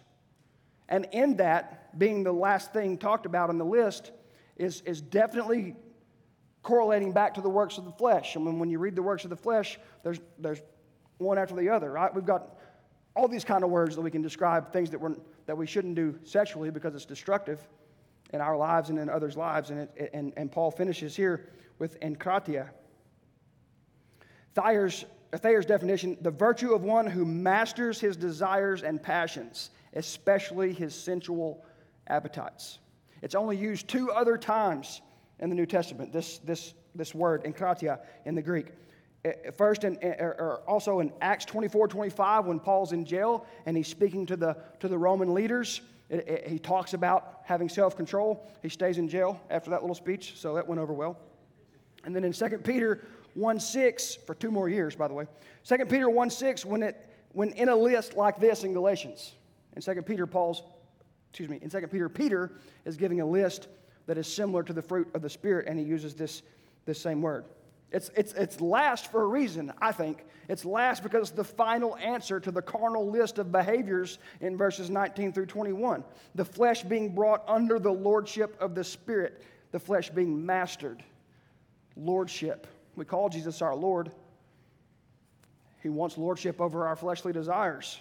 And 0.90 1.08
in 1.12 1.38
that, 1.38 1.98
being 1.98 2.24
the 2.24 2.32
last 2.32 2.74
thing 2.74 2.98
talked 2.98 3.26
about 3.26 3.50
on 3.50 3.58
the 3.58 3.66
list, 3.66 4.12
is, 4.56 4.82
is 4.82 5.02
definitely 5.02 5.76
correlating 6.64 7.12
back 7.12 7.34
to 7.36 7.42
the 7.42 7.50
works 7.50 7.78
of 7.78 7.86
the 7.86 7.92
flesh. 7.92 8.36
I 8.36 8.40
mean, 8.40 8.60
when 8.60 8.70
you 8.70 8.80
read 8.80 8.96
the 8.96 9.04
works 9.04 9.24
of 9.24 9.30
the 9.30 9.38
flesh, 9.38 9.80
there's, 10.04 10.20
there's 10.40 10.62
one 11.18 11.38
after 11.38 11.56
the 11.56 11.70
other, 11.70 11.92
right? 11.92 12.14
We've 12.14 12.26
got 12.26 12.58
all 13.16 13.28
these 13.28 13.46
kind 13.46 13.64
of 13.64 13.70
words 13.70 13.96
that 13.96 14.02
we 14.02 14.12
can 14.12 14.22
describe 14.22 14.72
things 14.72 14.90
that, 14.92 15.00
we're, 15.00 15.16
that 15.46 15.58
we 15.58 15.66
shouldn't 15.66 15.96
do 15.96 16.18
sexually 16.24 16.70
because 16.70 16.94
it's 16.96 17.06
destructive 17.06 17.66
in 18.34 18.42
our 18.42 18.58
lives 18.58 18.90
and 18.90 19.00
in 19.00 19.10
others' 19.10 19.38
lives. 19.38 19.70
And, 19.70 19.82
it, 19.82 20.10
and, 20.14 20.34
and 20.38 20.52
Paul 20.52 20.72
finishes 20.72 21.16
here 21.16 21.50
with 21.80 22.00
enkrateia. 22.02 22.70
Thayer's, 24.54 25.06
Thayer's 25.34 25.66
definition 25.66 26.18
the 26.22 26.32
virtue 26.32 26.74
of 26.74 26.84
one 26.84 27.08
who 27.08 27.26
masters 27.26 28.00
his 28.00 28.16
desires 28.16 28.84
and 28.84 29.02
passions, 29.02 29.72
especially 29.94 30.74
his 30.74 30.96
sensual 30.96 31.66
appetites. 32.08 32.80
It's 33.22 33.36
only 33.36 33.58
used 33.58 33.88
two 33.88 34.12
other 34.12 34.38
times 34.38 35.02
in 35.40 35.50
the 35.50 35.56
New 35.56 35.66
Testament, 35.66 36.14
this, 36.14 36.40
this, 36.40 36.74
this 36.96 37.14
word, 37.14 37.44
enkrateia, 37.44 38.00
in 38.26 38.36
the 38.36 38.42
Greek. 38.42 38.68
Eh, 39.26 39.34
eh, 39.46 39.52
first, 39.52 39.84
in, 39.84 39.98
or 40.02 40.62
also 40.68 41.00
in 41.00 41.12
Acts 41.22 41.46
24 41.46 41.88
25, 41.88 42.46
when 42.46 42.60
Paul's 42.60 42.94
in 42.94 43.06
jail 43.06 43.46
and 43.66 43.76
he's 43.76 43.88
speaking 43.88 44.26
to 44.28 44.36
the, 44.36 44.58
to 44.80 44.88
the 44.88 44.98
Roman 44.98 45.34
leaders, 45.34 45.82
it, 46.10 46.28
it, 46.28 46.48
he 46.48 46.60
talks 46.60 46.94
about 46.94 47.42
having 47.44 47.70
self 47.70 47.96
control. 47.96 48.50
He 48.62 48.70
stays 48.70 48.98
in 48.98 49.10
jail 49.10 49.40
after 49.50 49.70
that 49.72 49.82
little 49.82 49.96
speech, 49.96 50.34
so 50.38 50.56
that 50.56 50.68
went 50.68 50.80
over 50.80 50.94
well. 50.94 51.18
And 52.06 52.16
then 52.16 52.24
in 52.24 52.32
2 52.32 52.60
Peter 52.60 53.06
1 53.38 53.60
6, 53.60 54.16
for 54.26 54.34
two 54.34 54.52
more 54.52 54.68
years, 54.68 54.96
by 54.96 55.08
the 55.08 55.14
way, 55.14 55.28
2 55.64 55.78
Peter 55.86 56.10
1 56.10 56.30
6, 56.30 56.66
when, 56.66 56.82
it, 56.84 57.10
when 57.34 57.52
in 57.52 57.70
a 57.70 57.76
list 57.76 58.16
like 58.16 58.40
this 58.40 58.64
in 58.64 58.74
Galatians, 58.74 59.34
in 59.76 59.82
2 59.82 60.02
Peter, 60.02 60.26
Paul's 60.26 60.64
excuse 61.30 61.50
me, 61.50 61.60
in 61.62 61.70
2 61.70 61.88
Peter, 61.88 62.10
Peter 62.10 62.52
is 62.86 62.98
giving 62.98 63.22
a 63.22 63.26
list 63.26 63.68
that 64.08 64.18
is 64.18 64.26
similar 64.26 64.64
to 64.64 64.74
the 64.74 64.82
fruit 64.82 65.08
of 65.14 65.22
the 65.22 65.30
Spirit, 65.30 65.68
and 65.68 65.78
he 65.78 65.86
uses 65.86 66.16
this, 66.16 66.42
this 66.86 67.00
same 67.00 67.22
word. 67.22 67.46
It's, 67.92 68.10
it's, 68.16 68.34
it's 68.34 68.60
last 68.60 69.12
for 69.12 69.22
a 69.22 69.28
reason, 69.28 69.72
I 69.80 69.92
think. 69.92 70.26
It's 70.50 70.66
last 70.66 71.04
because 71.04 71.30
it's 71.30 71.38
the 71.38 71.44
final 71.44 71.96
answer 71.98 72.40
to 72.40 72.52
the 72.52 72.62
carnal 72.62 73.10
list 73.10 73.38
of 73.38 73.52
behaviors 73.52 74.18
in 74.42 74.58
verses 74.58 74.90
19 74.90 75.32
through 75.32 75.46
21. 75.46 76.04
The 76.36 76.44
flesh 76.44 76.84
being 76.84 77.14
brought 77.14 77.44
under 77.48 77.78
the 77.80 77.94
lordship 77.94 78.58
of 78.60 78.74
the 78.74 78.84
Spirit, 78.84 79.44
the 79.72 79.80
flesh 79.80 80.10
being 80.10 80.44
mastered. 80.46 81.04
Lordship. 81.96 82.66
We 82.98 83.06
call 83.06 83.30
Jesus 83.30 83.62
our 83.62 83.76
Lord. 83.76 84.12
He 85.82 85.88
wants 85.88 86.18
lordship 86.18 86.60
over 86.60 86.88
our 86.88 86.96
fleshly 86.96 87.32
desires. 87.32 88.00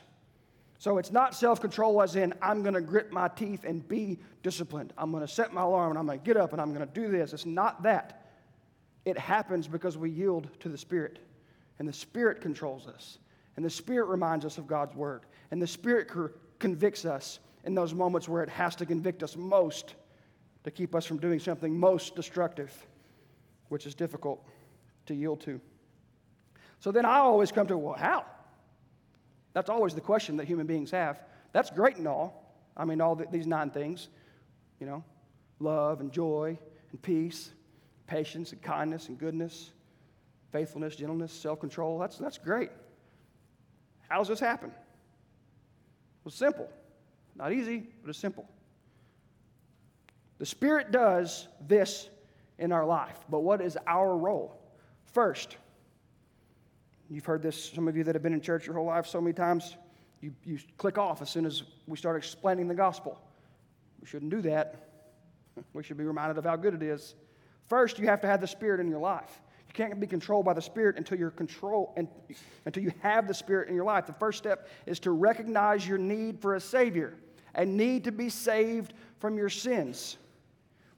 So 0.78 0.98
it's 0.98 1.12
not 1.12 1.34
self 1.34 1.60
control 1.60 2.02
as 2.02 2.16
in, 2.16 2.34
I'm 2.42 2.62
going 2.62 2.74
to 2.74 2.80
grit 2.80 3.12
my 3.12 3.28
teeth 3.28 3.64
and 3.64 3.86
be 3.86 4.18
disciplined. 4.42 4.92
I'm 4.98 5.10
going 5.10 5.24
to 5.24 5.32
set 5.32 5.52
my 5.52 5.62
alarm 5.62 5.90
and 5.90 5.98
I'm 5.98 6.06
going 6.06 6.18
to 6.18 6.24
get 6.24 6.36
up 6.36 6.52
and 6.52 6.60
I'm 6.60 6.74
going 6.74 6.86
to 6.86 6.92
do 6.92 7.08
this. 7.08 7.32
It's 7.32 7.46
not 7.46 7.82
that. 7.82 8.26
It 9.04 9.18
happens 9.18 9.68
because 9.68 9.96
we 9.96 10.10
yield 10.10 10.48
to 10.60 10.68
the 10.68 10.78
Spirit. 10.78 11.18
And 11.78 11.86
the 11.86 11.92
Spirit 11.92 12.40
controls 12.40 12.86
us. 12.86 13.18
And 13.56 13.64
the 13.64 13.70
Spirit 13.70 14.06
reminds 14.06 14.44
us 14.44 14.58
of 14.58 14.66
God's 14.66 14.94
Word. 14.96 15.22
And 15.50 15.60
the 15.60 15.66
Spirit 15.66 16.10
convicts 16.58 17.04
us 17.04 17.38
in 17.64 17.74
those 17.74 17.92
moments 17.92 18.28
where 18.28 18.42
it 18.42 18.48
has 18.48 18.74
to 18.76 18.86
convict 18.86 19.22
us 19.22 19.36
most 19.36 19.94
to 20.64 20.70
keep 20.70 20.94
us 20.94 21.04
from 21.04 21.18
doing 21.18 21.38
something 21.38 21.78
most 21.78 22.16
destructive, 22.16 22.74
which 23.68 23.86
is 23.86 23.94
difficult 23.94 24.44
to 25.06 25.14
yield 25.14 25.40
to. 25.42 25.60
So 26.80 26.92
then 26.92 27.04
I 27.04 27.18
always 27.18 27.52
come 27.52 27.66
to, 27.68 27.78
well, 27.78 27.94
how? 27.94 28.24
That's 29.52 29.70
always 29.70 29.94
the 29.94 30.00
question 30.00 30.36
that 30.36 30.46
human 30.46 30.66
beings 30.66 30.90
have. 30.90 31.20
That's 31.52 31.70
great 31.70 31.96
and 31.96 32.06
all. 32.06 32.54
I 32.76 32.84
mean, 32.84 33.00
all 33.00 33.16
the, 33.16 33.26
these 33.30 33.46
nine 33.46 33.70
things, 33.70 34.08
you 34.78 34.86
know, 34.86 35.02
love 35.58 36.00
and 36.00 36.12
joy 36.12 36.58
and 36.90 37.02
peace, 37.02 37.50
patience 38.06 38.52
and 38.52 38.60
kindness 38.60 39.08
and 39.08 39.18
goodness, 39.18 39.70
faithfulness, 40.52 40.96
gentleness, 40.96 41.32
self 41.32 41.60
control. 41.60 41.98
That's, 41.98 42.18
that's 42.18 42.38
great. 42.38 42.70
How 44.08 44.18
does 44.18 44.28
this 44.28 44.40
happen? 44.40 44.70
Well, 46.24 46.32
simple. 46.32 46.68
Not 47.34 47.52
easy, 47.52 47.88
but 48.02 48.10
it's 48.10 48.18
simple. 48.18 48.48
The 50.38 50.46
Spirit 50.46 50.92
does 50.92 51.48
this 51.66 52.08
in 52.58 52.72
our 52.72 52.84
life, 52.84 53.18
but 53.30 53.40
what 53.40 53.60
is 53.60 53.78
our 53.86 54.16
role? 54.16 54.60
First, 55.16 55.56
You've 57.08 57.24
heard 57.24 57.42
this, 57.42 57.72
some 57.72 57.88
of 57.88 57.96
you 57.96 58.04
that 58.04 58.14
have 58.14 58.22
been 58.22 58.34
in 58.34 58.40
church 58.42 58.66
your 58.66 58.74
whole 58.74 58.84
life 58.84 59.06
so 59.06 59.18
many 59.18 59.32
times, 59.32 59.76
you, 60.20 60.34
you 60.44 60.58
click 60.76 60.98
off 60.98 61.22
as 61.22 61.30
soon 61.30 61.46
as 61.46 61.62
we 61.86 61.96
start 61.96 62.16
explaining 62.16 62.68
the 62.68 62.74
gospel. 62.74 63.18
We 63.98 64.06
shouldn't 64.06 64.30
do 64.30 64.42
that. 64.42 64.90
We 65.72 65.82
should 65.82 65.96
be 65.96 66.04
reminded 66.04 66.36
of 66.36 66.44
how 66.44 66.56
good 66.56 66.74
it 66.74 66.82
is. 66.82 67.14
First, 67.66 67.98
you 67.98 68.06
have 68.08 68.20
to 68.20 68.26
have 68.26 68.42
the 68.42 68.46
Spirit 68.46 68.80
in 68.80 68.88
your 68.88 68.98
life. 68.98 69.40
You 69.68 69.72
can't 69.72 69.98
be 69.98 70.06
controlled 70.06 70.44
by 70.44 70.52
the 70.52 70.60
Spirit 70.60 70.96
until 70.96 71.18
you're 71.18 71.30
control 71.30 71.94
and 71.96 72.08
until 72.66 72.82
you 72.82 72.92
have 73.00 73.26
the 73.26 73.34
Spirit 73.34 73.70
in 73.70 73.74
your 73.74 73.84
life. 73.84 74.06
The 74.06 74.12
first 74.12 74.36
step 74.36 74.68
is 74.84 75.00
to 75.00 75.12
recognize 75.12 75.88
your 75.88 75.98
need 75.98 76.40
for 76.40 76.56
a 76.56 76.60
Savior, 76.60 77.14
a 77.54 77.64
need 77.64 78.04
to 78.04 78.12
be 78.12 78.28
saved 78.28 78.92
from 79.20 79.38
your 79.38 79.48
sins 79.48 80.18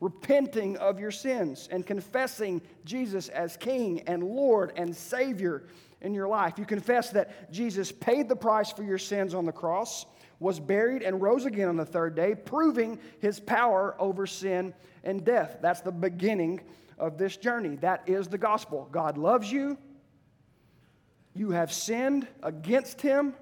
repenting 0.00 0.76
of 0.76 1.00
your 1.00 1.10
sins 1.10 1.68
and 1.70 1.86
confessing 1.86 2.62
Jesus 2.84 3.28
as 3.28 3.56
King 3.56 4.02
and 4.06 4.22
Lord 4.22 4.72
and 4.76 4.94
Savior 4.94 5.64
in 6.00 6.14
your 6.14 6.28
life. 6.28 6.54
You 6.58 6.64
confess 6.64 7.10
that 7.10 7.50
Jesus 7.52 7.90
paid 7.90 8.28
the 8.28 8.36
price 8.36 8.70
for 8.70 8.82
your 8.82 8.98
sins 8.98 9.34
on 9.34 9.44
the 9.44 9.52
cross, 9.52 10.06
was 10.40 10.60
buried, 10.60 11.02
and 11.02 11.20
rose 11.20 11.46
again 11.46 11.68
on 11.68 11.76
the 11.76 11.84
third 11.84 12.14
day, 12.14 12.34
proving 12.34 12.98
his 13.20 13.40
power 13.40 13.96
over 13.98 14.26
sin 14.26 14.72
and 15.02 15.24
death. 15.24 15.58
That's 15.60 15.80
the 15.80 15.90
beginning 15.90 16.60
of 16.96 17.18
this 17.18 17.36
journey. 17.36 17.76
That 17.76 18.08
is 18.08 18.28
the 18.28 18.38
gospel. 18.38 18.88
God 18.92 19.18
loves 19.18 19.50
you. 19.50 19.76
You 21.34 21.50
have 21.50 21.72
sinned 21.72 22.26
against 22.42 23.00
him. 23.00 23.34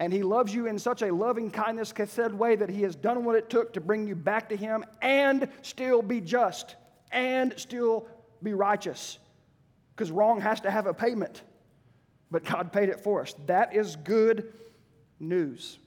And 0.00 0.12
he 0.12 0.22
loves 0.22 0.54
you 0.54 0.66
in 0.66 0.78
such 0.78 1.02
a 1.02 1.12
loving 1.12 1.50
kindness, 1.50 1.92
chesed 1.92 2.32
way 2.32 2.54
that 2.56 2.68
he 2.68 2.82
has 2.82 2.94
done 2.94 3.24
what 3.24 3.34
it 3.34 3.50
took 3.50 3.72
to 3.72 3.80
bring 3.80 4.06
you 4.06 4.14
back 4.14 4.48
to 4.50 4.56
him 4.56 4.84
and 5.02 5.48
still 5.62 6.02
be 6.02 6.20
just 6.20 6.76
and 7.10 7.52
still 7.56 8.06
be 8.42 8.54
righteous 8.54 9.18
because 9.98 10.12
wrong 10.12 10.40
has 10.40 10.60
to 10.60 10.70
have 10.70 10.86
a 10.86 10.94
payment. 10.94 11.42
But 12.30 12.44
God 12.44 12.72
paid 12.72 12.88
it 12.88 13.00
for 13.00 13.22
us. 13.22 13.34
That 13.46 13.74
is 13.74 13.96
good 13.96 14.52
news. 15.18 15.78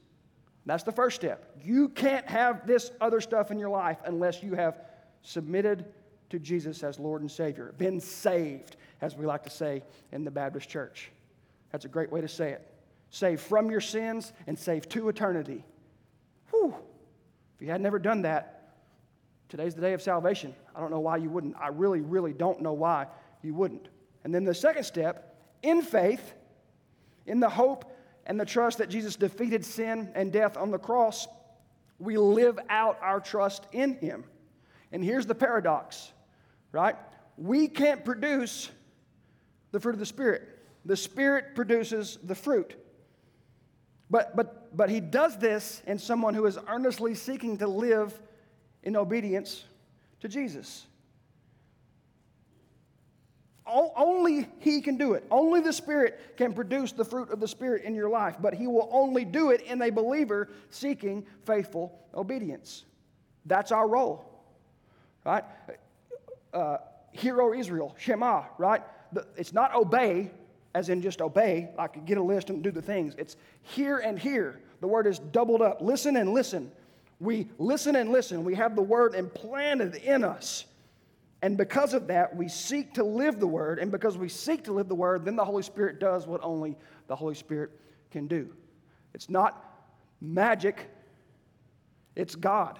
That's 0.65 0.83
the 0.83 0.91
first 0.91 1.15
step. 1.15 1.55
You 1.63 1.89
can't 1.89 2.27
have 2.27 2.67
this 2.67 2.91
other 2.99 3.21
stuff 3.21 3.51
in 3.51 3.59
your 3.59 3.69
life 3.69 3.97
unless 4.05 4.43
you 4.43 4.53
have 4.55 4.81
submitted 5.21 5.85
to 6.29 6.39
Jesus 6.39 6.83
as 6.83 6.99
Lord 6.99 7.21
and 7.21 7.31
Savior, 7.31 7.73
been 7.77 7.99
saved, 7.99 8.77
as 9.01 9.15
we 9.15 9.25
like 9.25 9.43
to 9.43 9.49
say 9.49 9.83
in 10.11 10.23
the 10.23 10.31
Baptist 10.31 10.69
church. 10.69 11.11
That's 11.71 11.85
a 11.85 11.89
great 11.89 12.11
way 12.11 12.21
to 12.21 12.27
say 12.27 12.51
it. 12.51 12.67
Saved 13.11 13.41
from 13.41 13.69
your 13.69 13.81
sins 13.81 14.33
and 14.47 14.57
saved 14.57 14.89
to 14.91 15.09
eternity. 15.09 15.63
Whew. 16.49 16.73
If 17.55 17.61
you 17.61 17.69
had 17.69 17.81
never 17.81 17.99
done 17.99 18.23
that, 18.23 18.73
today's 19.49 19.75
the 19.75 19.81
day 19.81 19.93
of 19.93 20.01
salvation. 20.01 20.55
I 20.75 20.79
don't 20.79 20.91
know 20.91 21.01
why 21.01 21.17
you 21.17 21.29
wouldn't. 21.29 21.55
I 21.59 21.67
really, 21.67 22.01
really 22.01 22.33
don't 22.33 22.61
know 22.61 22.73
why 22.73 23.07
you 23.43 23.53
wouldn't. 23.53 23.89
And 24.23 24.33
then 24.33 24.45
the 24.45 24.53
second 24.55 24.85
step, 24.85 25.37
in 25.61 25.81
faith, 25.81 26.33
in 27.25 27.39
the 27.39 27.49
hope 27.49 27.93
and 28.25 28.39
the 28.39 28.45
trust 28.45 28.77
that 28.77 28.89
Jesus 28.89 29.15
defeated 29.15 29.65
sin 29.65 30.09
and 30.15 30.31
death 30.31 30.57
on 30.57 30.71
the 30.71 30.79
cross, 30.79 31.27
we 31.99 32.17
live 32.17 32.57
out 32.69 32.97
our 33.01 33.19
trust 33.19 33.67
in 33.73 33.95
Him. 33.95 34.23
And 34.91 35.03
here's 35.03 35.25
the 35.25 35.35
paradox, 35.35 36.11
right? 36.71 36.95
We 37.37 37.67
can't 37.67 38.05
produce 38.05 38.69
the 39.71 39.79
fruit 39.79 39.93
of 39.93 39.99
the 39.99 40.05
Spirit, 40.05 40.47
the 40.85 40.97
Spirit 40.97 41.55
produces 41.55 42.17
the 42.23 42.35
fruit. 42.35 42.75
But, 44.11 44.35
but, 44.35 44.75
but 44.75 44.89
He 44.89 44.99
does 44.99 45.37
this 45.37 45.81
in 45.87 45.97
someone 45.97 46.33
who 46.33 46.45
is 46.45 46.59
earnestly 46.67 47.15
seeking 47.15 47.57
to 47.59 47.67
live 47.67 48.13
in 48.83 48.97
obedience 48.97 49.63
to 50.19 50.27
Jesus. 50.27 50.85
Only 53.65 54.49
He 54.59 54.81
can 54.81 54.97
do 54.97 55.13
it. 55.13 55.25
Only 55.31 55.61
the 55.61 55.71
Spirit 55.71 56.35
can 56.35 56.53
produce 56.53 56.91
the 56.91 57.05
fruit 57.05 57.29
of 57.29 57.39
the 57.39 57.47
Spirit 57.47 57.85
in 57.85 57.95
your 57.95 58.09
life, 58.09 58.35
but 58.41 58.53
He 58.53 58.67
will 58.67 58.89
only 58.91 59.23
do 59.23 59.51
it 59.51 59.61
in 59.61 59.81
a 59.81 59.89
believer 59.89 60.49
seeking 60.69 61.25
faithful 61.45 61.97
obedience. 62.13 62.83
That's 63.45 63.71
our 63.71 63.87
role. 63.87 64.25
right? 65.25 65.45
Uh, 66.53 66.77
hear, 67.13 67.41
O 67.41 67.53
Israel, 67.53 67.95
Shema, 67.97 68.43
right? 68.57 68.81
It's 69.37 69.53
not 69.53 69.73
obey, 69.73 70.31
as 70.73 70.89
in 70.89 71.01
just 71.01 71.21
obey, 71.21 71.69
like 71.77 72.05
get 72.05 72.17
a 72.17 72.23
list 72.23 72.49
and 72.49 72.63
do 72.63 72.71
the 72.71 72.81
things. 72.81 73.13
It's 73.17 73.35
hear 73.61 73.97
and 73.97 74.17
hear. 74.17 74.61
The 74.79 74.87
word 74.87 75.07
is 75.07 75.19
doubled 75.19 75.61
up. 75.61 75.81
Listen 75.81 76.15
and 76.15 76.33
listen. 76.33 76.71
We 77.19 77.49
listen 77.57 77.95
and 77.95 78.11
listen. 78.11 78.43
We 78.43 78.55
have 78.55 78.75
the 78.75 78.81
word 78.81 79.13
implanted 79.13 79.95
in 79.95 80.23
us. 80.23 80.65
And 81.43 81.57
because 81.57 81.93
of 81.93 82.07
that, 82.07 82.35
we 82.35 82.47
seek 82.47 82.93
to 82.95 83.03
live 83.03 83.39
the 83.39 83.47
word. 83.47 83.79
And 83.79 83.91
because 83.91 84.17
we 84.17 84.29
seek 84.29 84.63
to 84.65 84.71
live 84.71 84.87
the 84.87 84.95
word, 84.95 85.25
then 85.25 85.35
the 85.35 85.45
Holy 85.45 85.63
Spirit 85.63 85.99
does 85.99 86.27
what 86.27 86.39
only 86.43 86.77
the 87.07 87.15
Holy 87.15 87.35
Spirit 87.35 87.71
can 88.11 88.27
do. 88.27 88.53
It's 89.13 89.29
not 89.29 89.63
magic, 90.21 90.89
it's 92.15 92.35
God. 92.35 92.79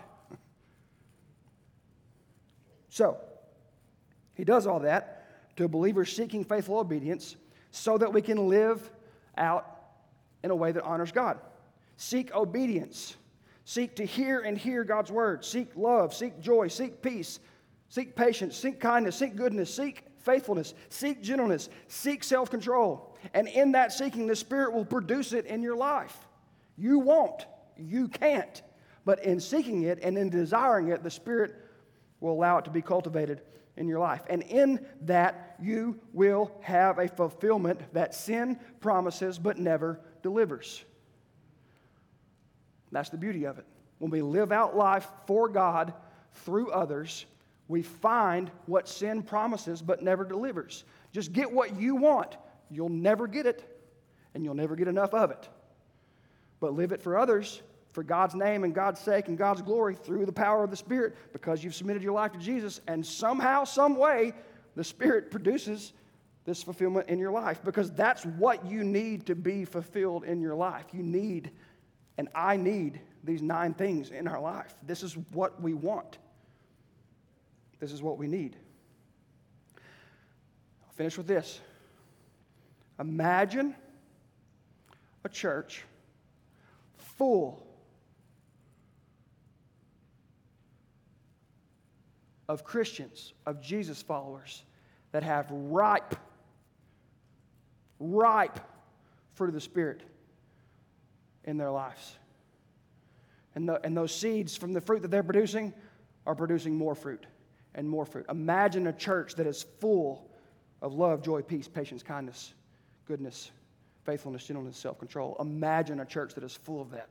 So, 2.90 3.18
he 4.36 4.44
does 4.44 4.68
all 4.68 4.80
that 4.82 5.56
to 5.58 5.68
believers 5.68 6.16
seeking 6.16 6.44
faithful 6.44 6.80
obedience 6.80 7.36
so 7.72 7.98
that 7.98 8.12
we 8.14 8.22
can 8.22 8.48
live 8.48 8.90
out 9.38 9.66
in 10.44 10.52
a 10.52 10.56
way 10.56 10.72
that 10.72 10.84
honors 10.84 11.12
God. 11.12 11.40
Seek 11.98 12.34
obedience. 12.36 13.16
Seek 13.66 13.96
to 13.98 14.06
hear 14.06 14.42
and 14.42 14.58
hear 14.58 14.84
God's 14.84 15.12
word. 15.12 15.46
Seek 15.46 15.70
love, 15.76 16.14
seek 16.14 16.40
joy, 16.42 16.68
seek 16.68 17.02
peace, 17.02 17.40
seek 17.90 18.16
patience, 18.16 18.58
seek 18.58 18.80
kindness, 18.80 19.16
seek 19.16 19.36
goodness, 19.36 19.74
seek 19.74 20.06
faithfulness, 20.20 20.74
seek 20.90 21.22
gentleness, 21.22 21.70
seek 21.88 22.24
self 22.24 22.50
control. 22.50 23.16
And 23.34 23.48
in 23.48 23.72
that 23.74 23.94
seeking, 23.94 24.28
the 24.28 24.36
Spirit 24.36 24.74
will 24.74 24.86
produce 24.86 25.32
it 25.34 25.46
in 25.46 25.62
your 25.62 25.76
life. 25.76 26.18
You 26.76 27.00
won't, 27.00 27.46
you 27.78 28.08
can't. 28.08 28.62
But 29.06 29.24
in 29.24 29.40
seeking 29.40 29.84
it 29.84 30.00
and 30.02 30.18
in 30.18 30.30
desiring 30.30 30.90
it, 30.90 31.04
the 31.04 31.12
Spirit 31.12 31.56
will 32.20 32.34
allow 32.34 32.58
it 32.58 32.66
to 32.66 32.72
be 32.72 32.82
cultivated 32.82 33.42
in 33.78 33.88
your 33.88 34.00
life. 34.00 34.22
And 34.30 34.44
in 34.44 34.86
that, 35.02 35.56
you 35.62 36.00
will 36.14 36.52
have 36.62 37.00
a 37.00 37.08
fulfillment 37.08 37.82
that 37.94 38.14
sin 38.14 38.60
promises 38.80 39.40
but 39.40 39.58
never 39.58 40.00
delivers. 40.24 40.84
That's 42.92 43.10
the 43.10 43.18
beauty 43.18 43.46
of 43.46 43.58
it. 43.58 43.66
When 44.00 44.12
we 44.12 44.22
live 44.22 44.52
out 44.52 44.76
life 44.76 45.08
for 45.26 45.48
God 45.48 45.94
through 46.34 46.72
others, 46.72 47.26
we 47.68 47.84
find 47.84 48.52
what 48.66 48.88
sin 48.88 49.24
promises 49.24 49.82
but 49.82 50.04
never 50.04 50.26
delivers. 50.26 50.84
Just 51.14 51.32
get 51.32 51.52
what 51.52 51.80
you 51.80 51.96
want. 51.96 52.36
You'll 52.70 52.90
never 52.90 53.28
get 53.28 53.46
it, 53.46 53.64
and 54.34 54.44
you'll 54.44 54.56
never 54.56 54.76
get 54.76 54.88
enough 54.88 55.14
of 55.14 55.32
it. 55.32 55.48
But 56.60 56.74
live 56.74 56.92
it 56.92 57.02
for 57.02 57.18
others, 57.18 57.62
for 57.92 58.04
God's 58.04 58.36
name 58.36 58.64
and 58.64 58.74
God's 58.74 59.00
sake 59.00 59.28
and 59.28 59.38
God's 59.38 59.62
glory 59.62 59.96
through 59.96 60.26
the 60.26 60.32
power 60.32 60.64
of 60.64 60.70
the 60.70 60.78
Spirit 60.78 61.16
because 61.34 61.64
you've 61.64 61.76
submitted 61.76 62.02
your 62.02 62.14
life 62.14 62.32
to 62.34 62.40
Jesus, 62.40 62.82
and 62.88 63.06
somehow, 63.06 63.64
some 63.64 63.98
way, 63.98 64.34
the 64.76 64.84
Spirit 64.84 65.30
produces 65.32 65.94
this 66.46 66.64
fulfillment 66.64 67.10
in 67.10 67.20
your 67.20 67.32
life 67.32 67.62
because 67.64 67.92
that's 67.92 68.26
what 68.26 68.66
you 68.66 68.84
need 68.84 69.26
to 69.28 69.36
be 69.36 69.66
fulfilled 69.66 70.24
in 70.24 70.42
your 70.42 70.56
life. 70.56 70.86
You 70.94 71.04
need, 71.04 71.52
and 72.18 72.30
I 72.34 72.58
need, 72.58 73.02
these 73.24 73.42
nine 73.42 73.74
things 73.74 74.10
in 74.10 74.28
our 74.28 74.42
life. 74.42 74.74
This 74.84 75.04
is 75.04 75.16
what 75.32 75.62
we 75.62 75.74
want. 75.74 76.18
This 77.80 77.92
is 77.92 78.02
what 78.02 78.18
we 78.18 78.28
need. 78.28 78.56
I'll 79.76 80.94
finish 80.94 81.18
with 81.18 81.28
this. 81.28 81.60
Imagine 83.00 83.76
a 85.24 85.30
church 85.30 85.84
full 86.98 87.64
of 92.52 92.66
Christians, 92.66 93.32
of 93.46 93.62
Jesus 93.62 94.02
followers 94.02 94.64
that 95.14 95.24
have 95.24 95.50
ripe, 95.50 96.16
ripe 97.98 98.60
fruit 99.36 99.48
of 99.48 99.54
the 99.54 99.62
Spirit 99.62 100.02
in 101.46 101.58
their 101.58 101.72
lives. 101.72 102.18
And, 103.56 103.70
the, 103.70 103.80
and 103.86 103.96
those 103.96 104.14
seeds 104.14 104.58
from 104.58 104.74
the 104.74 104.82
fruit 104.82 105.02
that 105.04 105.12
they're 105.12 105.24
producing 105.24 105.74
are 106.28 106.36
producing 106.36 106.76
more 106.76 106.94
fruit 106.94 107.26
and 107.74 107.88
more 107.90 108.06
fruit. 108.06 108.26
Imagine 108.30 108.88
a 108.88 108.94
church 108.94 109.36
that 109.36 109.48
is 109.48 109.66
full 109.80 110.30
of 110.82 110.94
love, 110.94 111.24
joy, 111.24 111.42
peace, 111.42 111.70
patience, 111.70 112.04
kindness, 112.04 112.54
goodness, 113.06 113.52
faithfulness, 114.04 114.46
gentleness, 114.46 114.76
self 114.76 115.00
control. 115.00 115.38
Imagine 115.40 116.02
a 116.02 116.06
church 116.06 116.34
that 116.34 116.44
is 116.44 116.54
full 116.54 116.82
of 116.82 116.92
that. 116.92 117.08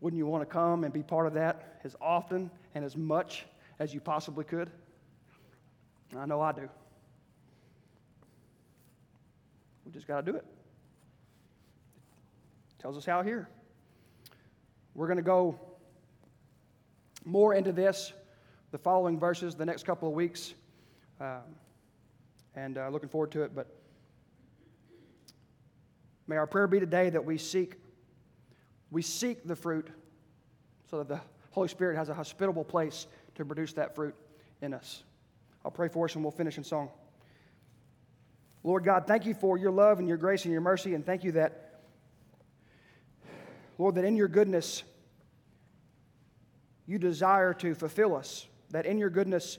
Wouldn't 0.00 0.18
you 0.18 0.26
want 0.26 0.42
to 0.42 0.46
come 0.46 0.84
and 0.84 0.92
be 0.92 1.02
part 1.02 1.26
of 1.26 1.34
that 1.34 1.80
as 1.82 1.96
often 2.00 2.48
and 2.76 2.84
as 2.84 2.96
much 2.96 3.44
as 3.78 3.92
you 3.92 4.00
possibly 4.00 4.44
could? 4.44 4.70
I 6.16 6.26
know 6.26 6.40
I 6.40 6.52
do. 6.52 6.68
We 9.84 9.92
just 9.92 10.06
got 10.06 10.24
to 10.24 10.32
do 10.32 10.36
it. 10.36 10.44
Tells 12.78 12.96
us 12.96 13.04
how 13.04 13.22
here. 13.22 13.48
We're 14.94 15.06
going 15.06 15.18
to 15.18 15.22
go 15.22 15.58
more 17.24 17.54
into 17.54 17.72
this 17.72 18.12
the 18.70 18.78
following 18.78 19.18
verses 19.18 19.54
the 19.54 19.66
next 19.66 19.84
couple 19.84 20.08
of 20.08 20.14
weeks. 20.14 20.54
Um, 21.20 21.42
and 22.54 22.78
uh, 22.78 22.88
looking 22.88 23.08
forward 23.08 23.30
to 23.32 23.42
it. 23.42 23.54
But 23.54 23.68
may 26.26 26.36
our 26.36 26.46
prayer 26.46 26.66
be 26.66 26.80
today 26.80 27.10
that 27.10 27.24
we 27.24 27.38
seek, 27.38 27.76
we 28.90 29.02
seek 29.02 29.46
the 29.46 29.56
fruit 29.56 29.88
so 30.90 30.98
that 30.98 31.08
the 31.08 31.20
Holy 31.50 31.68
Spirit 31.68 31.96
has 31.96 32.08
a 32.08 32.14
hospitable 32.14 32.64
place 32.64 33.06
to 33.36 33.44
produce 33.44 33.72
that 33.74 33.94
fruit 33.94 34.14
in 34.60 34.74
us. 34.74 35.04
I'll 35.64 35.70
pray 35.70 35.88
for 35.88 36.04
us 36.04 36.14
and 36.14 36.24
we'll 36.24 36.30
finish 36.30 36.58
in 36.58 36.64
song. 36.64 36.90
Lord 38.62 38.84
God, 38.84 39.06
thank 39.06 39.26
you 39.26 39.34
for 39.34 39.56
your 39.56 39.70
love 39.70 40.00
and 40.00 40.08
your 40.08 40.16
grace 40.16 40.44
and 40.44 40.52
your 40.52 40.60
mercy, 40.60 40.94
and 40.94 41.06
thank 41.06 41.22
you 41.22 41.32
that, 41.32 41.80
Lord, 43.78 43.94
that 43.94 44.04
in 44.04 44.16
your 44.16 44.28
goodness, 44.28 44.82
you 46.86 46.98
desire 46.98 47.54
to 47.54 47.74
fulfill 47.74 48.16
us, 48.16 48.46
that 48.70 48.86
in 48.86 48.98
your 48.98 49.10
goodness, 49.10 49.58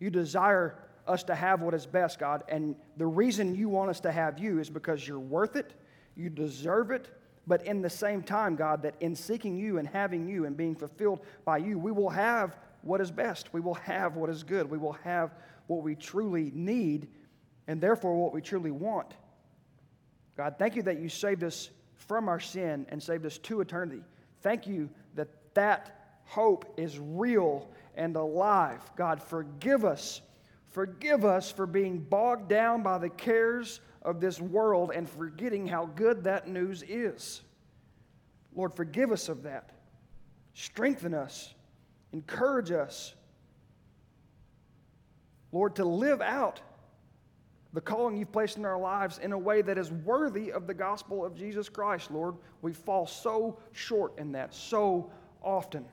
you 0.00 0.10
desire 0.10 0.76
us 1.06 1.22
to 1.24 1.34
have 1.34 1.60
what 1.60 1.74
is 1.74 1.86
best, 1.86 2.18
God. 2.18 2.42
And 2.48 2.74
the 2.96 3.06
reason 3.06 3.54
you 3.54 3.68
want 3.68 3.90
us 3.90 4.00
to 4.00 4.12
have 4.12 4.38
you 4.38 4.58
is 4.58 4.70
because 4.70 5.06
you're 5.06 5.18
worth 5.18 5.56
it, 5.56 5.74
you 6.16 6.28
deserve 6.28 6.90
it, 6.90 7.08
but 7.46 7.64
in 7.66 7.82
the 7.82 7.90
same 7.90 8.22
time, 8.22 8.56
God, 8.56 8.82
that 8.82 8.94
in 9.00 9.14
seeking 9.14 9.56
you 9.56 9.78
and 9.78 9.88
having 9.88 10.28
you 10.28 10.44
and 10.44 10.56
being 10.56 10.74
fulfilled 10.74 11.20
by 11.44 11.58
you, 11.58 11.78
we 11.78 11.92
will 11.92 12.10
have 12.10 12.56
what 12.82 13.00
is 13.00 13.10
best. 13.10 13.52
We 13.52 13.60
will 13.60 13.74
have 13.74 14.16
what 14.16 14.30
is 14.30 14.42
good. 14.42 14.70
We 14.70 14.78
will 14.78 14.96
have 15.04 15.34
what 15.66 15.82
we 15.82 15.94
truly 15.94 16.50
need 16.54 17.08
and 17.66 17.80
therefore 17.80 18.16
what 18.16 18.32
we 18.32 18.40
truly 18.40 18.70
want. 18.70 19.14
God, 20.36 20.56
thank 20.58 20.76
you 20.76 20.82
that 20.82 20.98
you 20.98 21.08
saved 21.08 21.44
us 21.44 21.70
from 21.96 22.28
our 22.28 22.40
sin 22.40 22.86
and 22.88 23.02
saved 23.02 23.26
us 23.26 23.38
to 23.38 23.60
eternity. 23.60 24.02
Thank 24.42 24.66
you 24.66 24.88
that 25.14 25.28
that 25.54 26.18
hope 26.24 26.74
is 26.76 26.98
real 26.98 27.68
and 27.94 28.16
alive. 28.16 28.80
God, 28.96 29.22
forgive 29.22 29.84
us. 29.84 30.22
Forgive 30.68 31.24
us 31.24 31.50
for 31.50 31.66
being 31.66 31.98
bogged 31.98 32.48
down 32.48 32.82
by 32.82 32.98
the 32.98 33.10
cares 33.10 33.80
of 34.02 34.20
this 34.20 34.40
world 34.40 34.92
and 34.94 35.08
forgetting 35.08 35.66
how 35.66 35.86
good 35.86 36.24
that 36.24 36.48
news 36.48 36.82
is. 36.88 37.42
Lord, 38.54 38.74
forgive 38.74 39.12
us 39.12 39.28
of 39.28 39.42
that. 39.42 39.70
Strengthen 40.54 41.14
us 41.14 41.54
Encourage 42.12 42.70
us, 42.70 43.14
Lord, 45.52 45.76
to 45.76 45.84
live 45.84 46.20
out 46.20 46.60
the 47.72 47.80
calling 47.80 48.16
you've 48.16 48.32
placed 48.32 48.56
in 48.56 48.64
our 48.64 48.78
lives 48.78 49.18
in 49.18 49.32
a 49.32 49.38
way 49.38 49.62
that 49.62 49.78
is 49.78 49.92
worthy 49.92 50.50
of 50.50 50.66
the 50.66 50.74
gospel 50.74 51.24
of 51.24 51.36
Jesus 51.36 51.68
Christ, 51.68 52.10
Lord. 52.10 52.34
We 52.62 52.72
fall 52.72 53.06
so 53.06 53.58
short 53.72 54.18
in 54.18 54.32
that 54.32 54.52
so 54.52 55.12
often. 55.42 55.84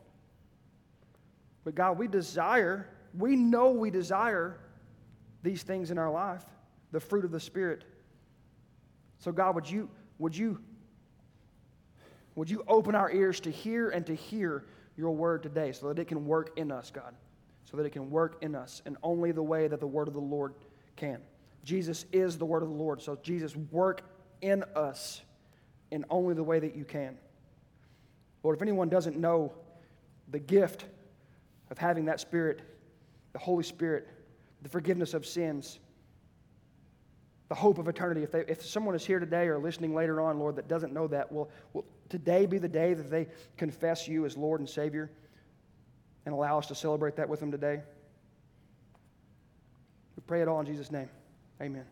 But 1.63 1.75
God, 1.75 1.99
we 1.99 2.07
desire, 2.07 2.87
we 3.15 3.35
know 3.35 3.71
we 3.71 3.91
desire 3.91 4.57
these 5.43 5.61
things 5.61 5.91
in 5.91 5.97
our 5.97 6.11
life, 6.11 6.43
the 6.91 6.99
fruit 6.99 7.25
of 7.25 7.31
the 7.31 7.39
Spirit. 7.39 7.83
So, 9.19 9.31
God, 9.31 9.53
would 9.53 9.69
you, 9.69 9.89
would 10.17 10.35
you, 10.35 10.59
would 12.35 12.49
you 12.49 12.63
open 12.67 12.95
our 12.95 13.11
ears 13.11 13.39
to 13.41 13.51
hear 13.51 13.89
and 13.89 14.05
to 14.07 14.15
hear 14.15 14.65
your 14.97 15.11
word 15.11 15.43
today 15.43 15.71
so 15.71 15.87
that 15.87 15.99
it 15.99 16.07
can 16.07 16.25
work 16.25 16.51
in 16.57 16.71
us, 16.71 16.91
God, 16.91 17.13
so 17.63 17.77
that 17.77 17.85
it 17.85 17.91
can 17.91 18.09
work 18.09 18.37
in 18.41 18.55
us 18.55 18.81
in 18.85 18.97
only 19.03 19.31
the 19.31 19.43
way 19.43 19.67
that 19.67 19.79
the 19.79 19.87
word 19.87 20.07
of 20.07 20.13
the 20.13 20.19
Lord 20.19 20.55
can. 20.95 21.19
Jesus 21.63 22.05
is 22.11 22.37
the 22.37 22.45
word 22.45 22.63
of 22.63 22.69
the 22.69 22.75
Lord, 22.75 23.01
so 23.01 23.17
Jesus, 23.21 23.55
work 23.55 24.01
in 24.41 24.63
us 24.75 25.21
in 25.91 26.03
only 26.09 26.33
the 26.33 26.43
way 26.43 26.59
that 26.59 26.75
you 26.75 26.83
can. 26.83 27.17
Lord, 28.43 28.55
if 28.55 28.61
anyone 28.61 28.89
doesn't 28.89 29.17
know 29.17 29.53
the 30.29 30.39
gift 30.39 30.85
of 31.69 31.77
having 31.77 32.05
that 32.05 32.19
Spirit, 32.19 32.61
the 33.33 33.39
Holy 33.39 33.63
Spirit, 33.63 34.07
the 34.63 34.69
forgiveness 34.69 35.13
of 35.13 35.25
sins, 35.25 35.79
the 37.49 37.55
hope 37.55 37.77
of 37.77 37.87
eternity. 37.87 38.23
If, 38.23 38.31
they, 38.31 38.43
if 38.47 38.65
someone 38.65 38.95
is 38.95 39.05
here 39.05 39.19
today 39.19 39.47
or 39.47 39.57
listening 39.57 39.95
later 39.95 40.21
on, 40.21 40.39
Lord, 40.39 40.55
that 40.57 40.67
doesn't 40.67 40.93
know 40.93 41.07
that, 41.07 41.31
will, 41.31 41.49
will 41.73 41.85
today 42.09 42.45
be 42.45 42.57
the 42.57 42.67
day 42.67 42.93
that 42.93 43.09
they 43.09 43.27
confess 43.55 44.07
you 44.07 44.25
as 44.25 44.35
Lord 44.37 44.59
and 44.59 44.69
Savior? 44.69 45.09
and 46.27 46.33
allow 46.33 46.57
us 46.57 46.67
to 46.67 46.75
celebrate 46.75 47.15
that 47.15 47.29
with 47.29 47.39
them 47.39 47.51
today. 47.51 47.79
We 50.17 50.23
pray 50.27 50.41
it 50.41 50.49
all 50.49 50.59
in 50.59 50.65
Jesus' 50.65 50.91
name. 50.91 51.07
Amen. 51.61 51.85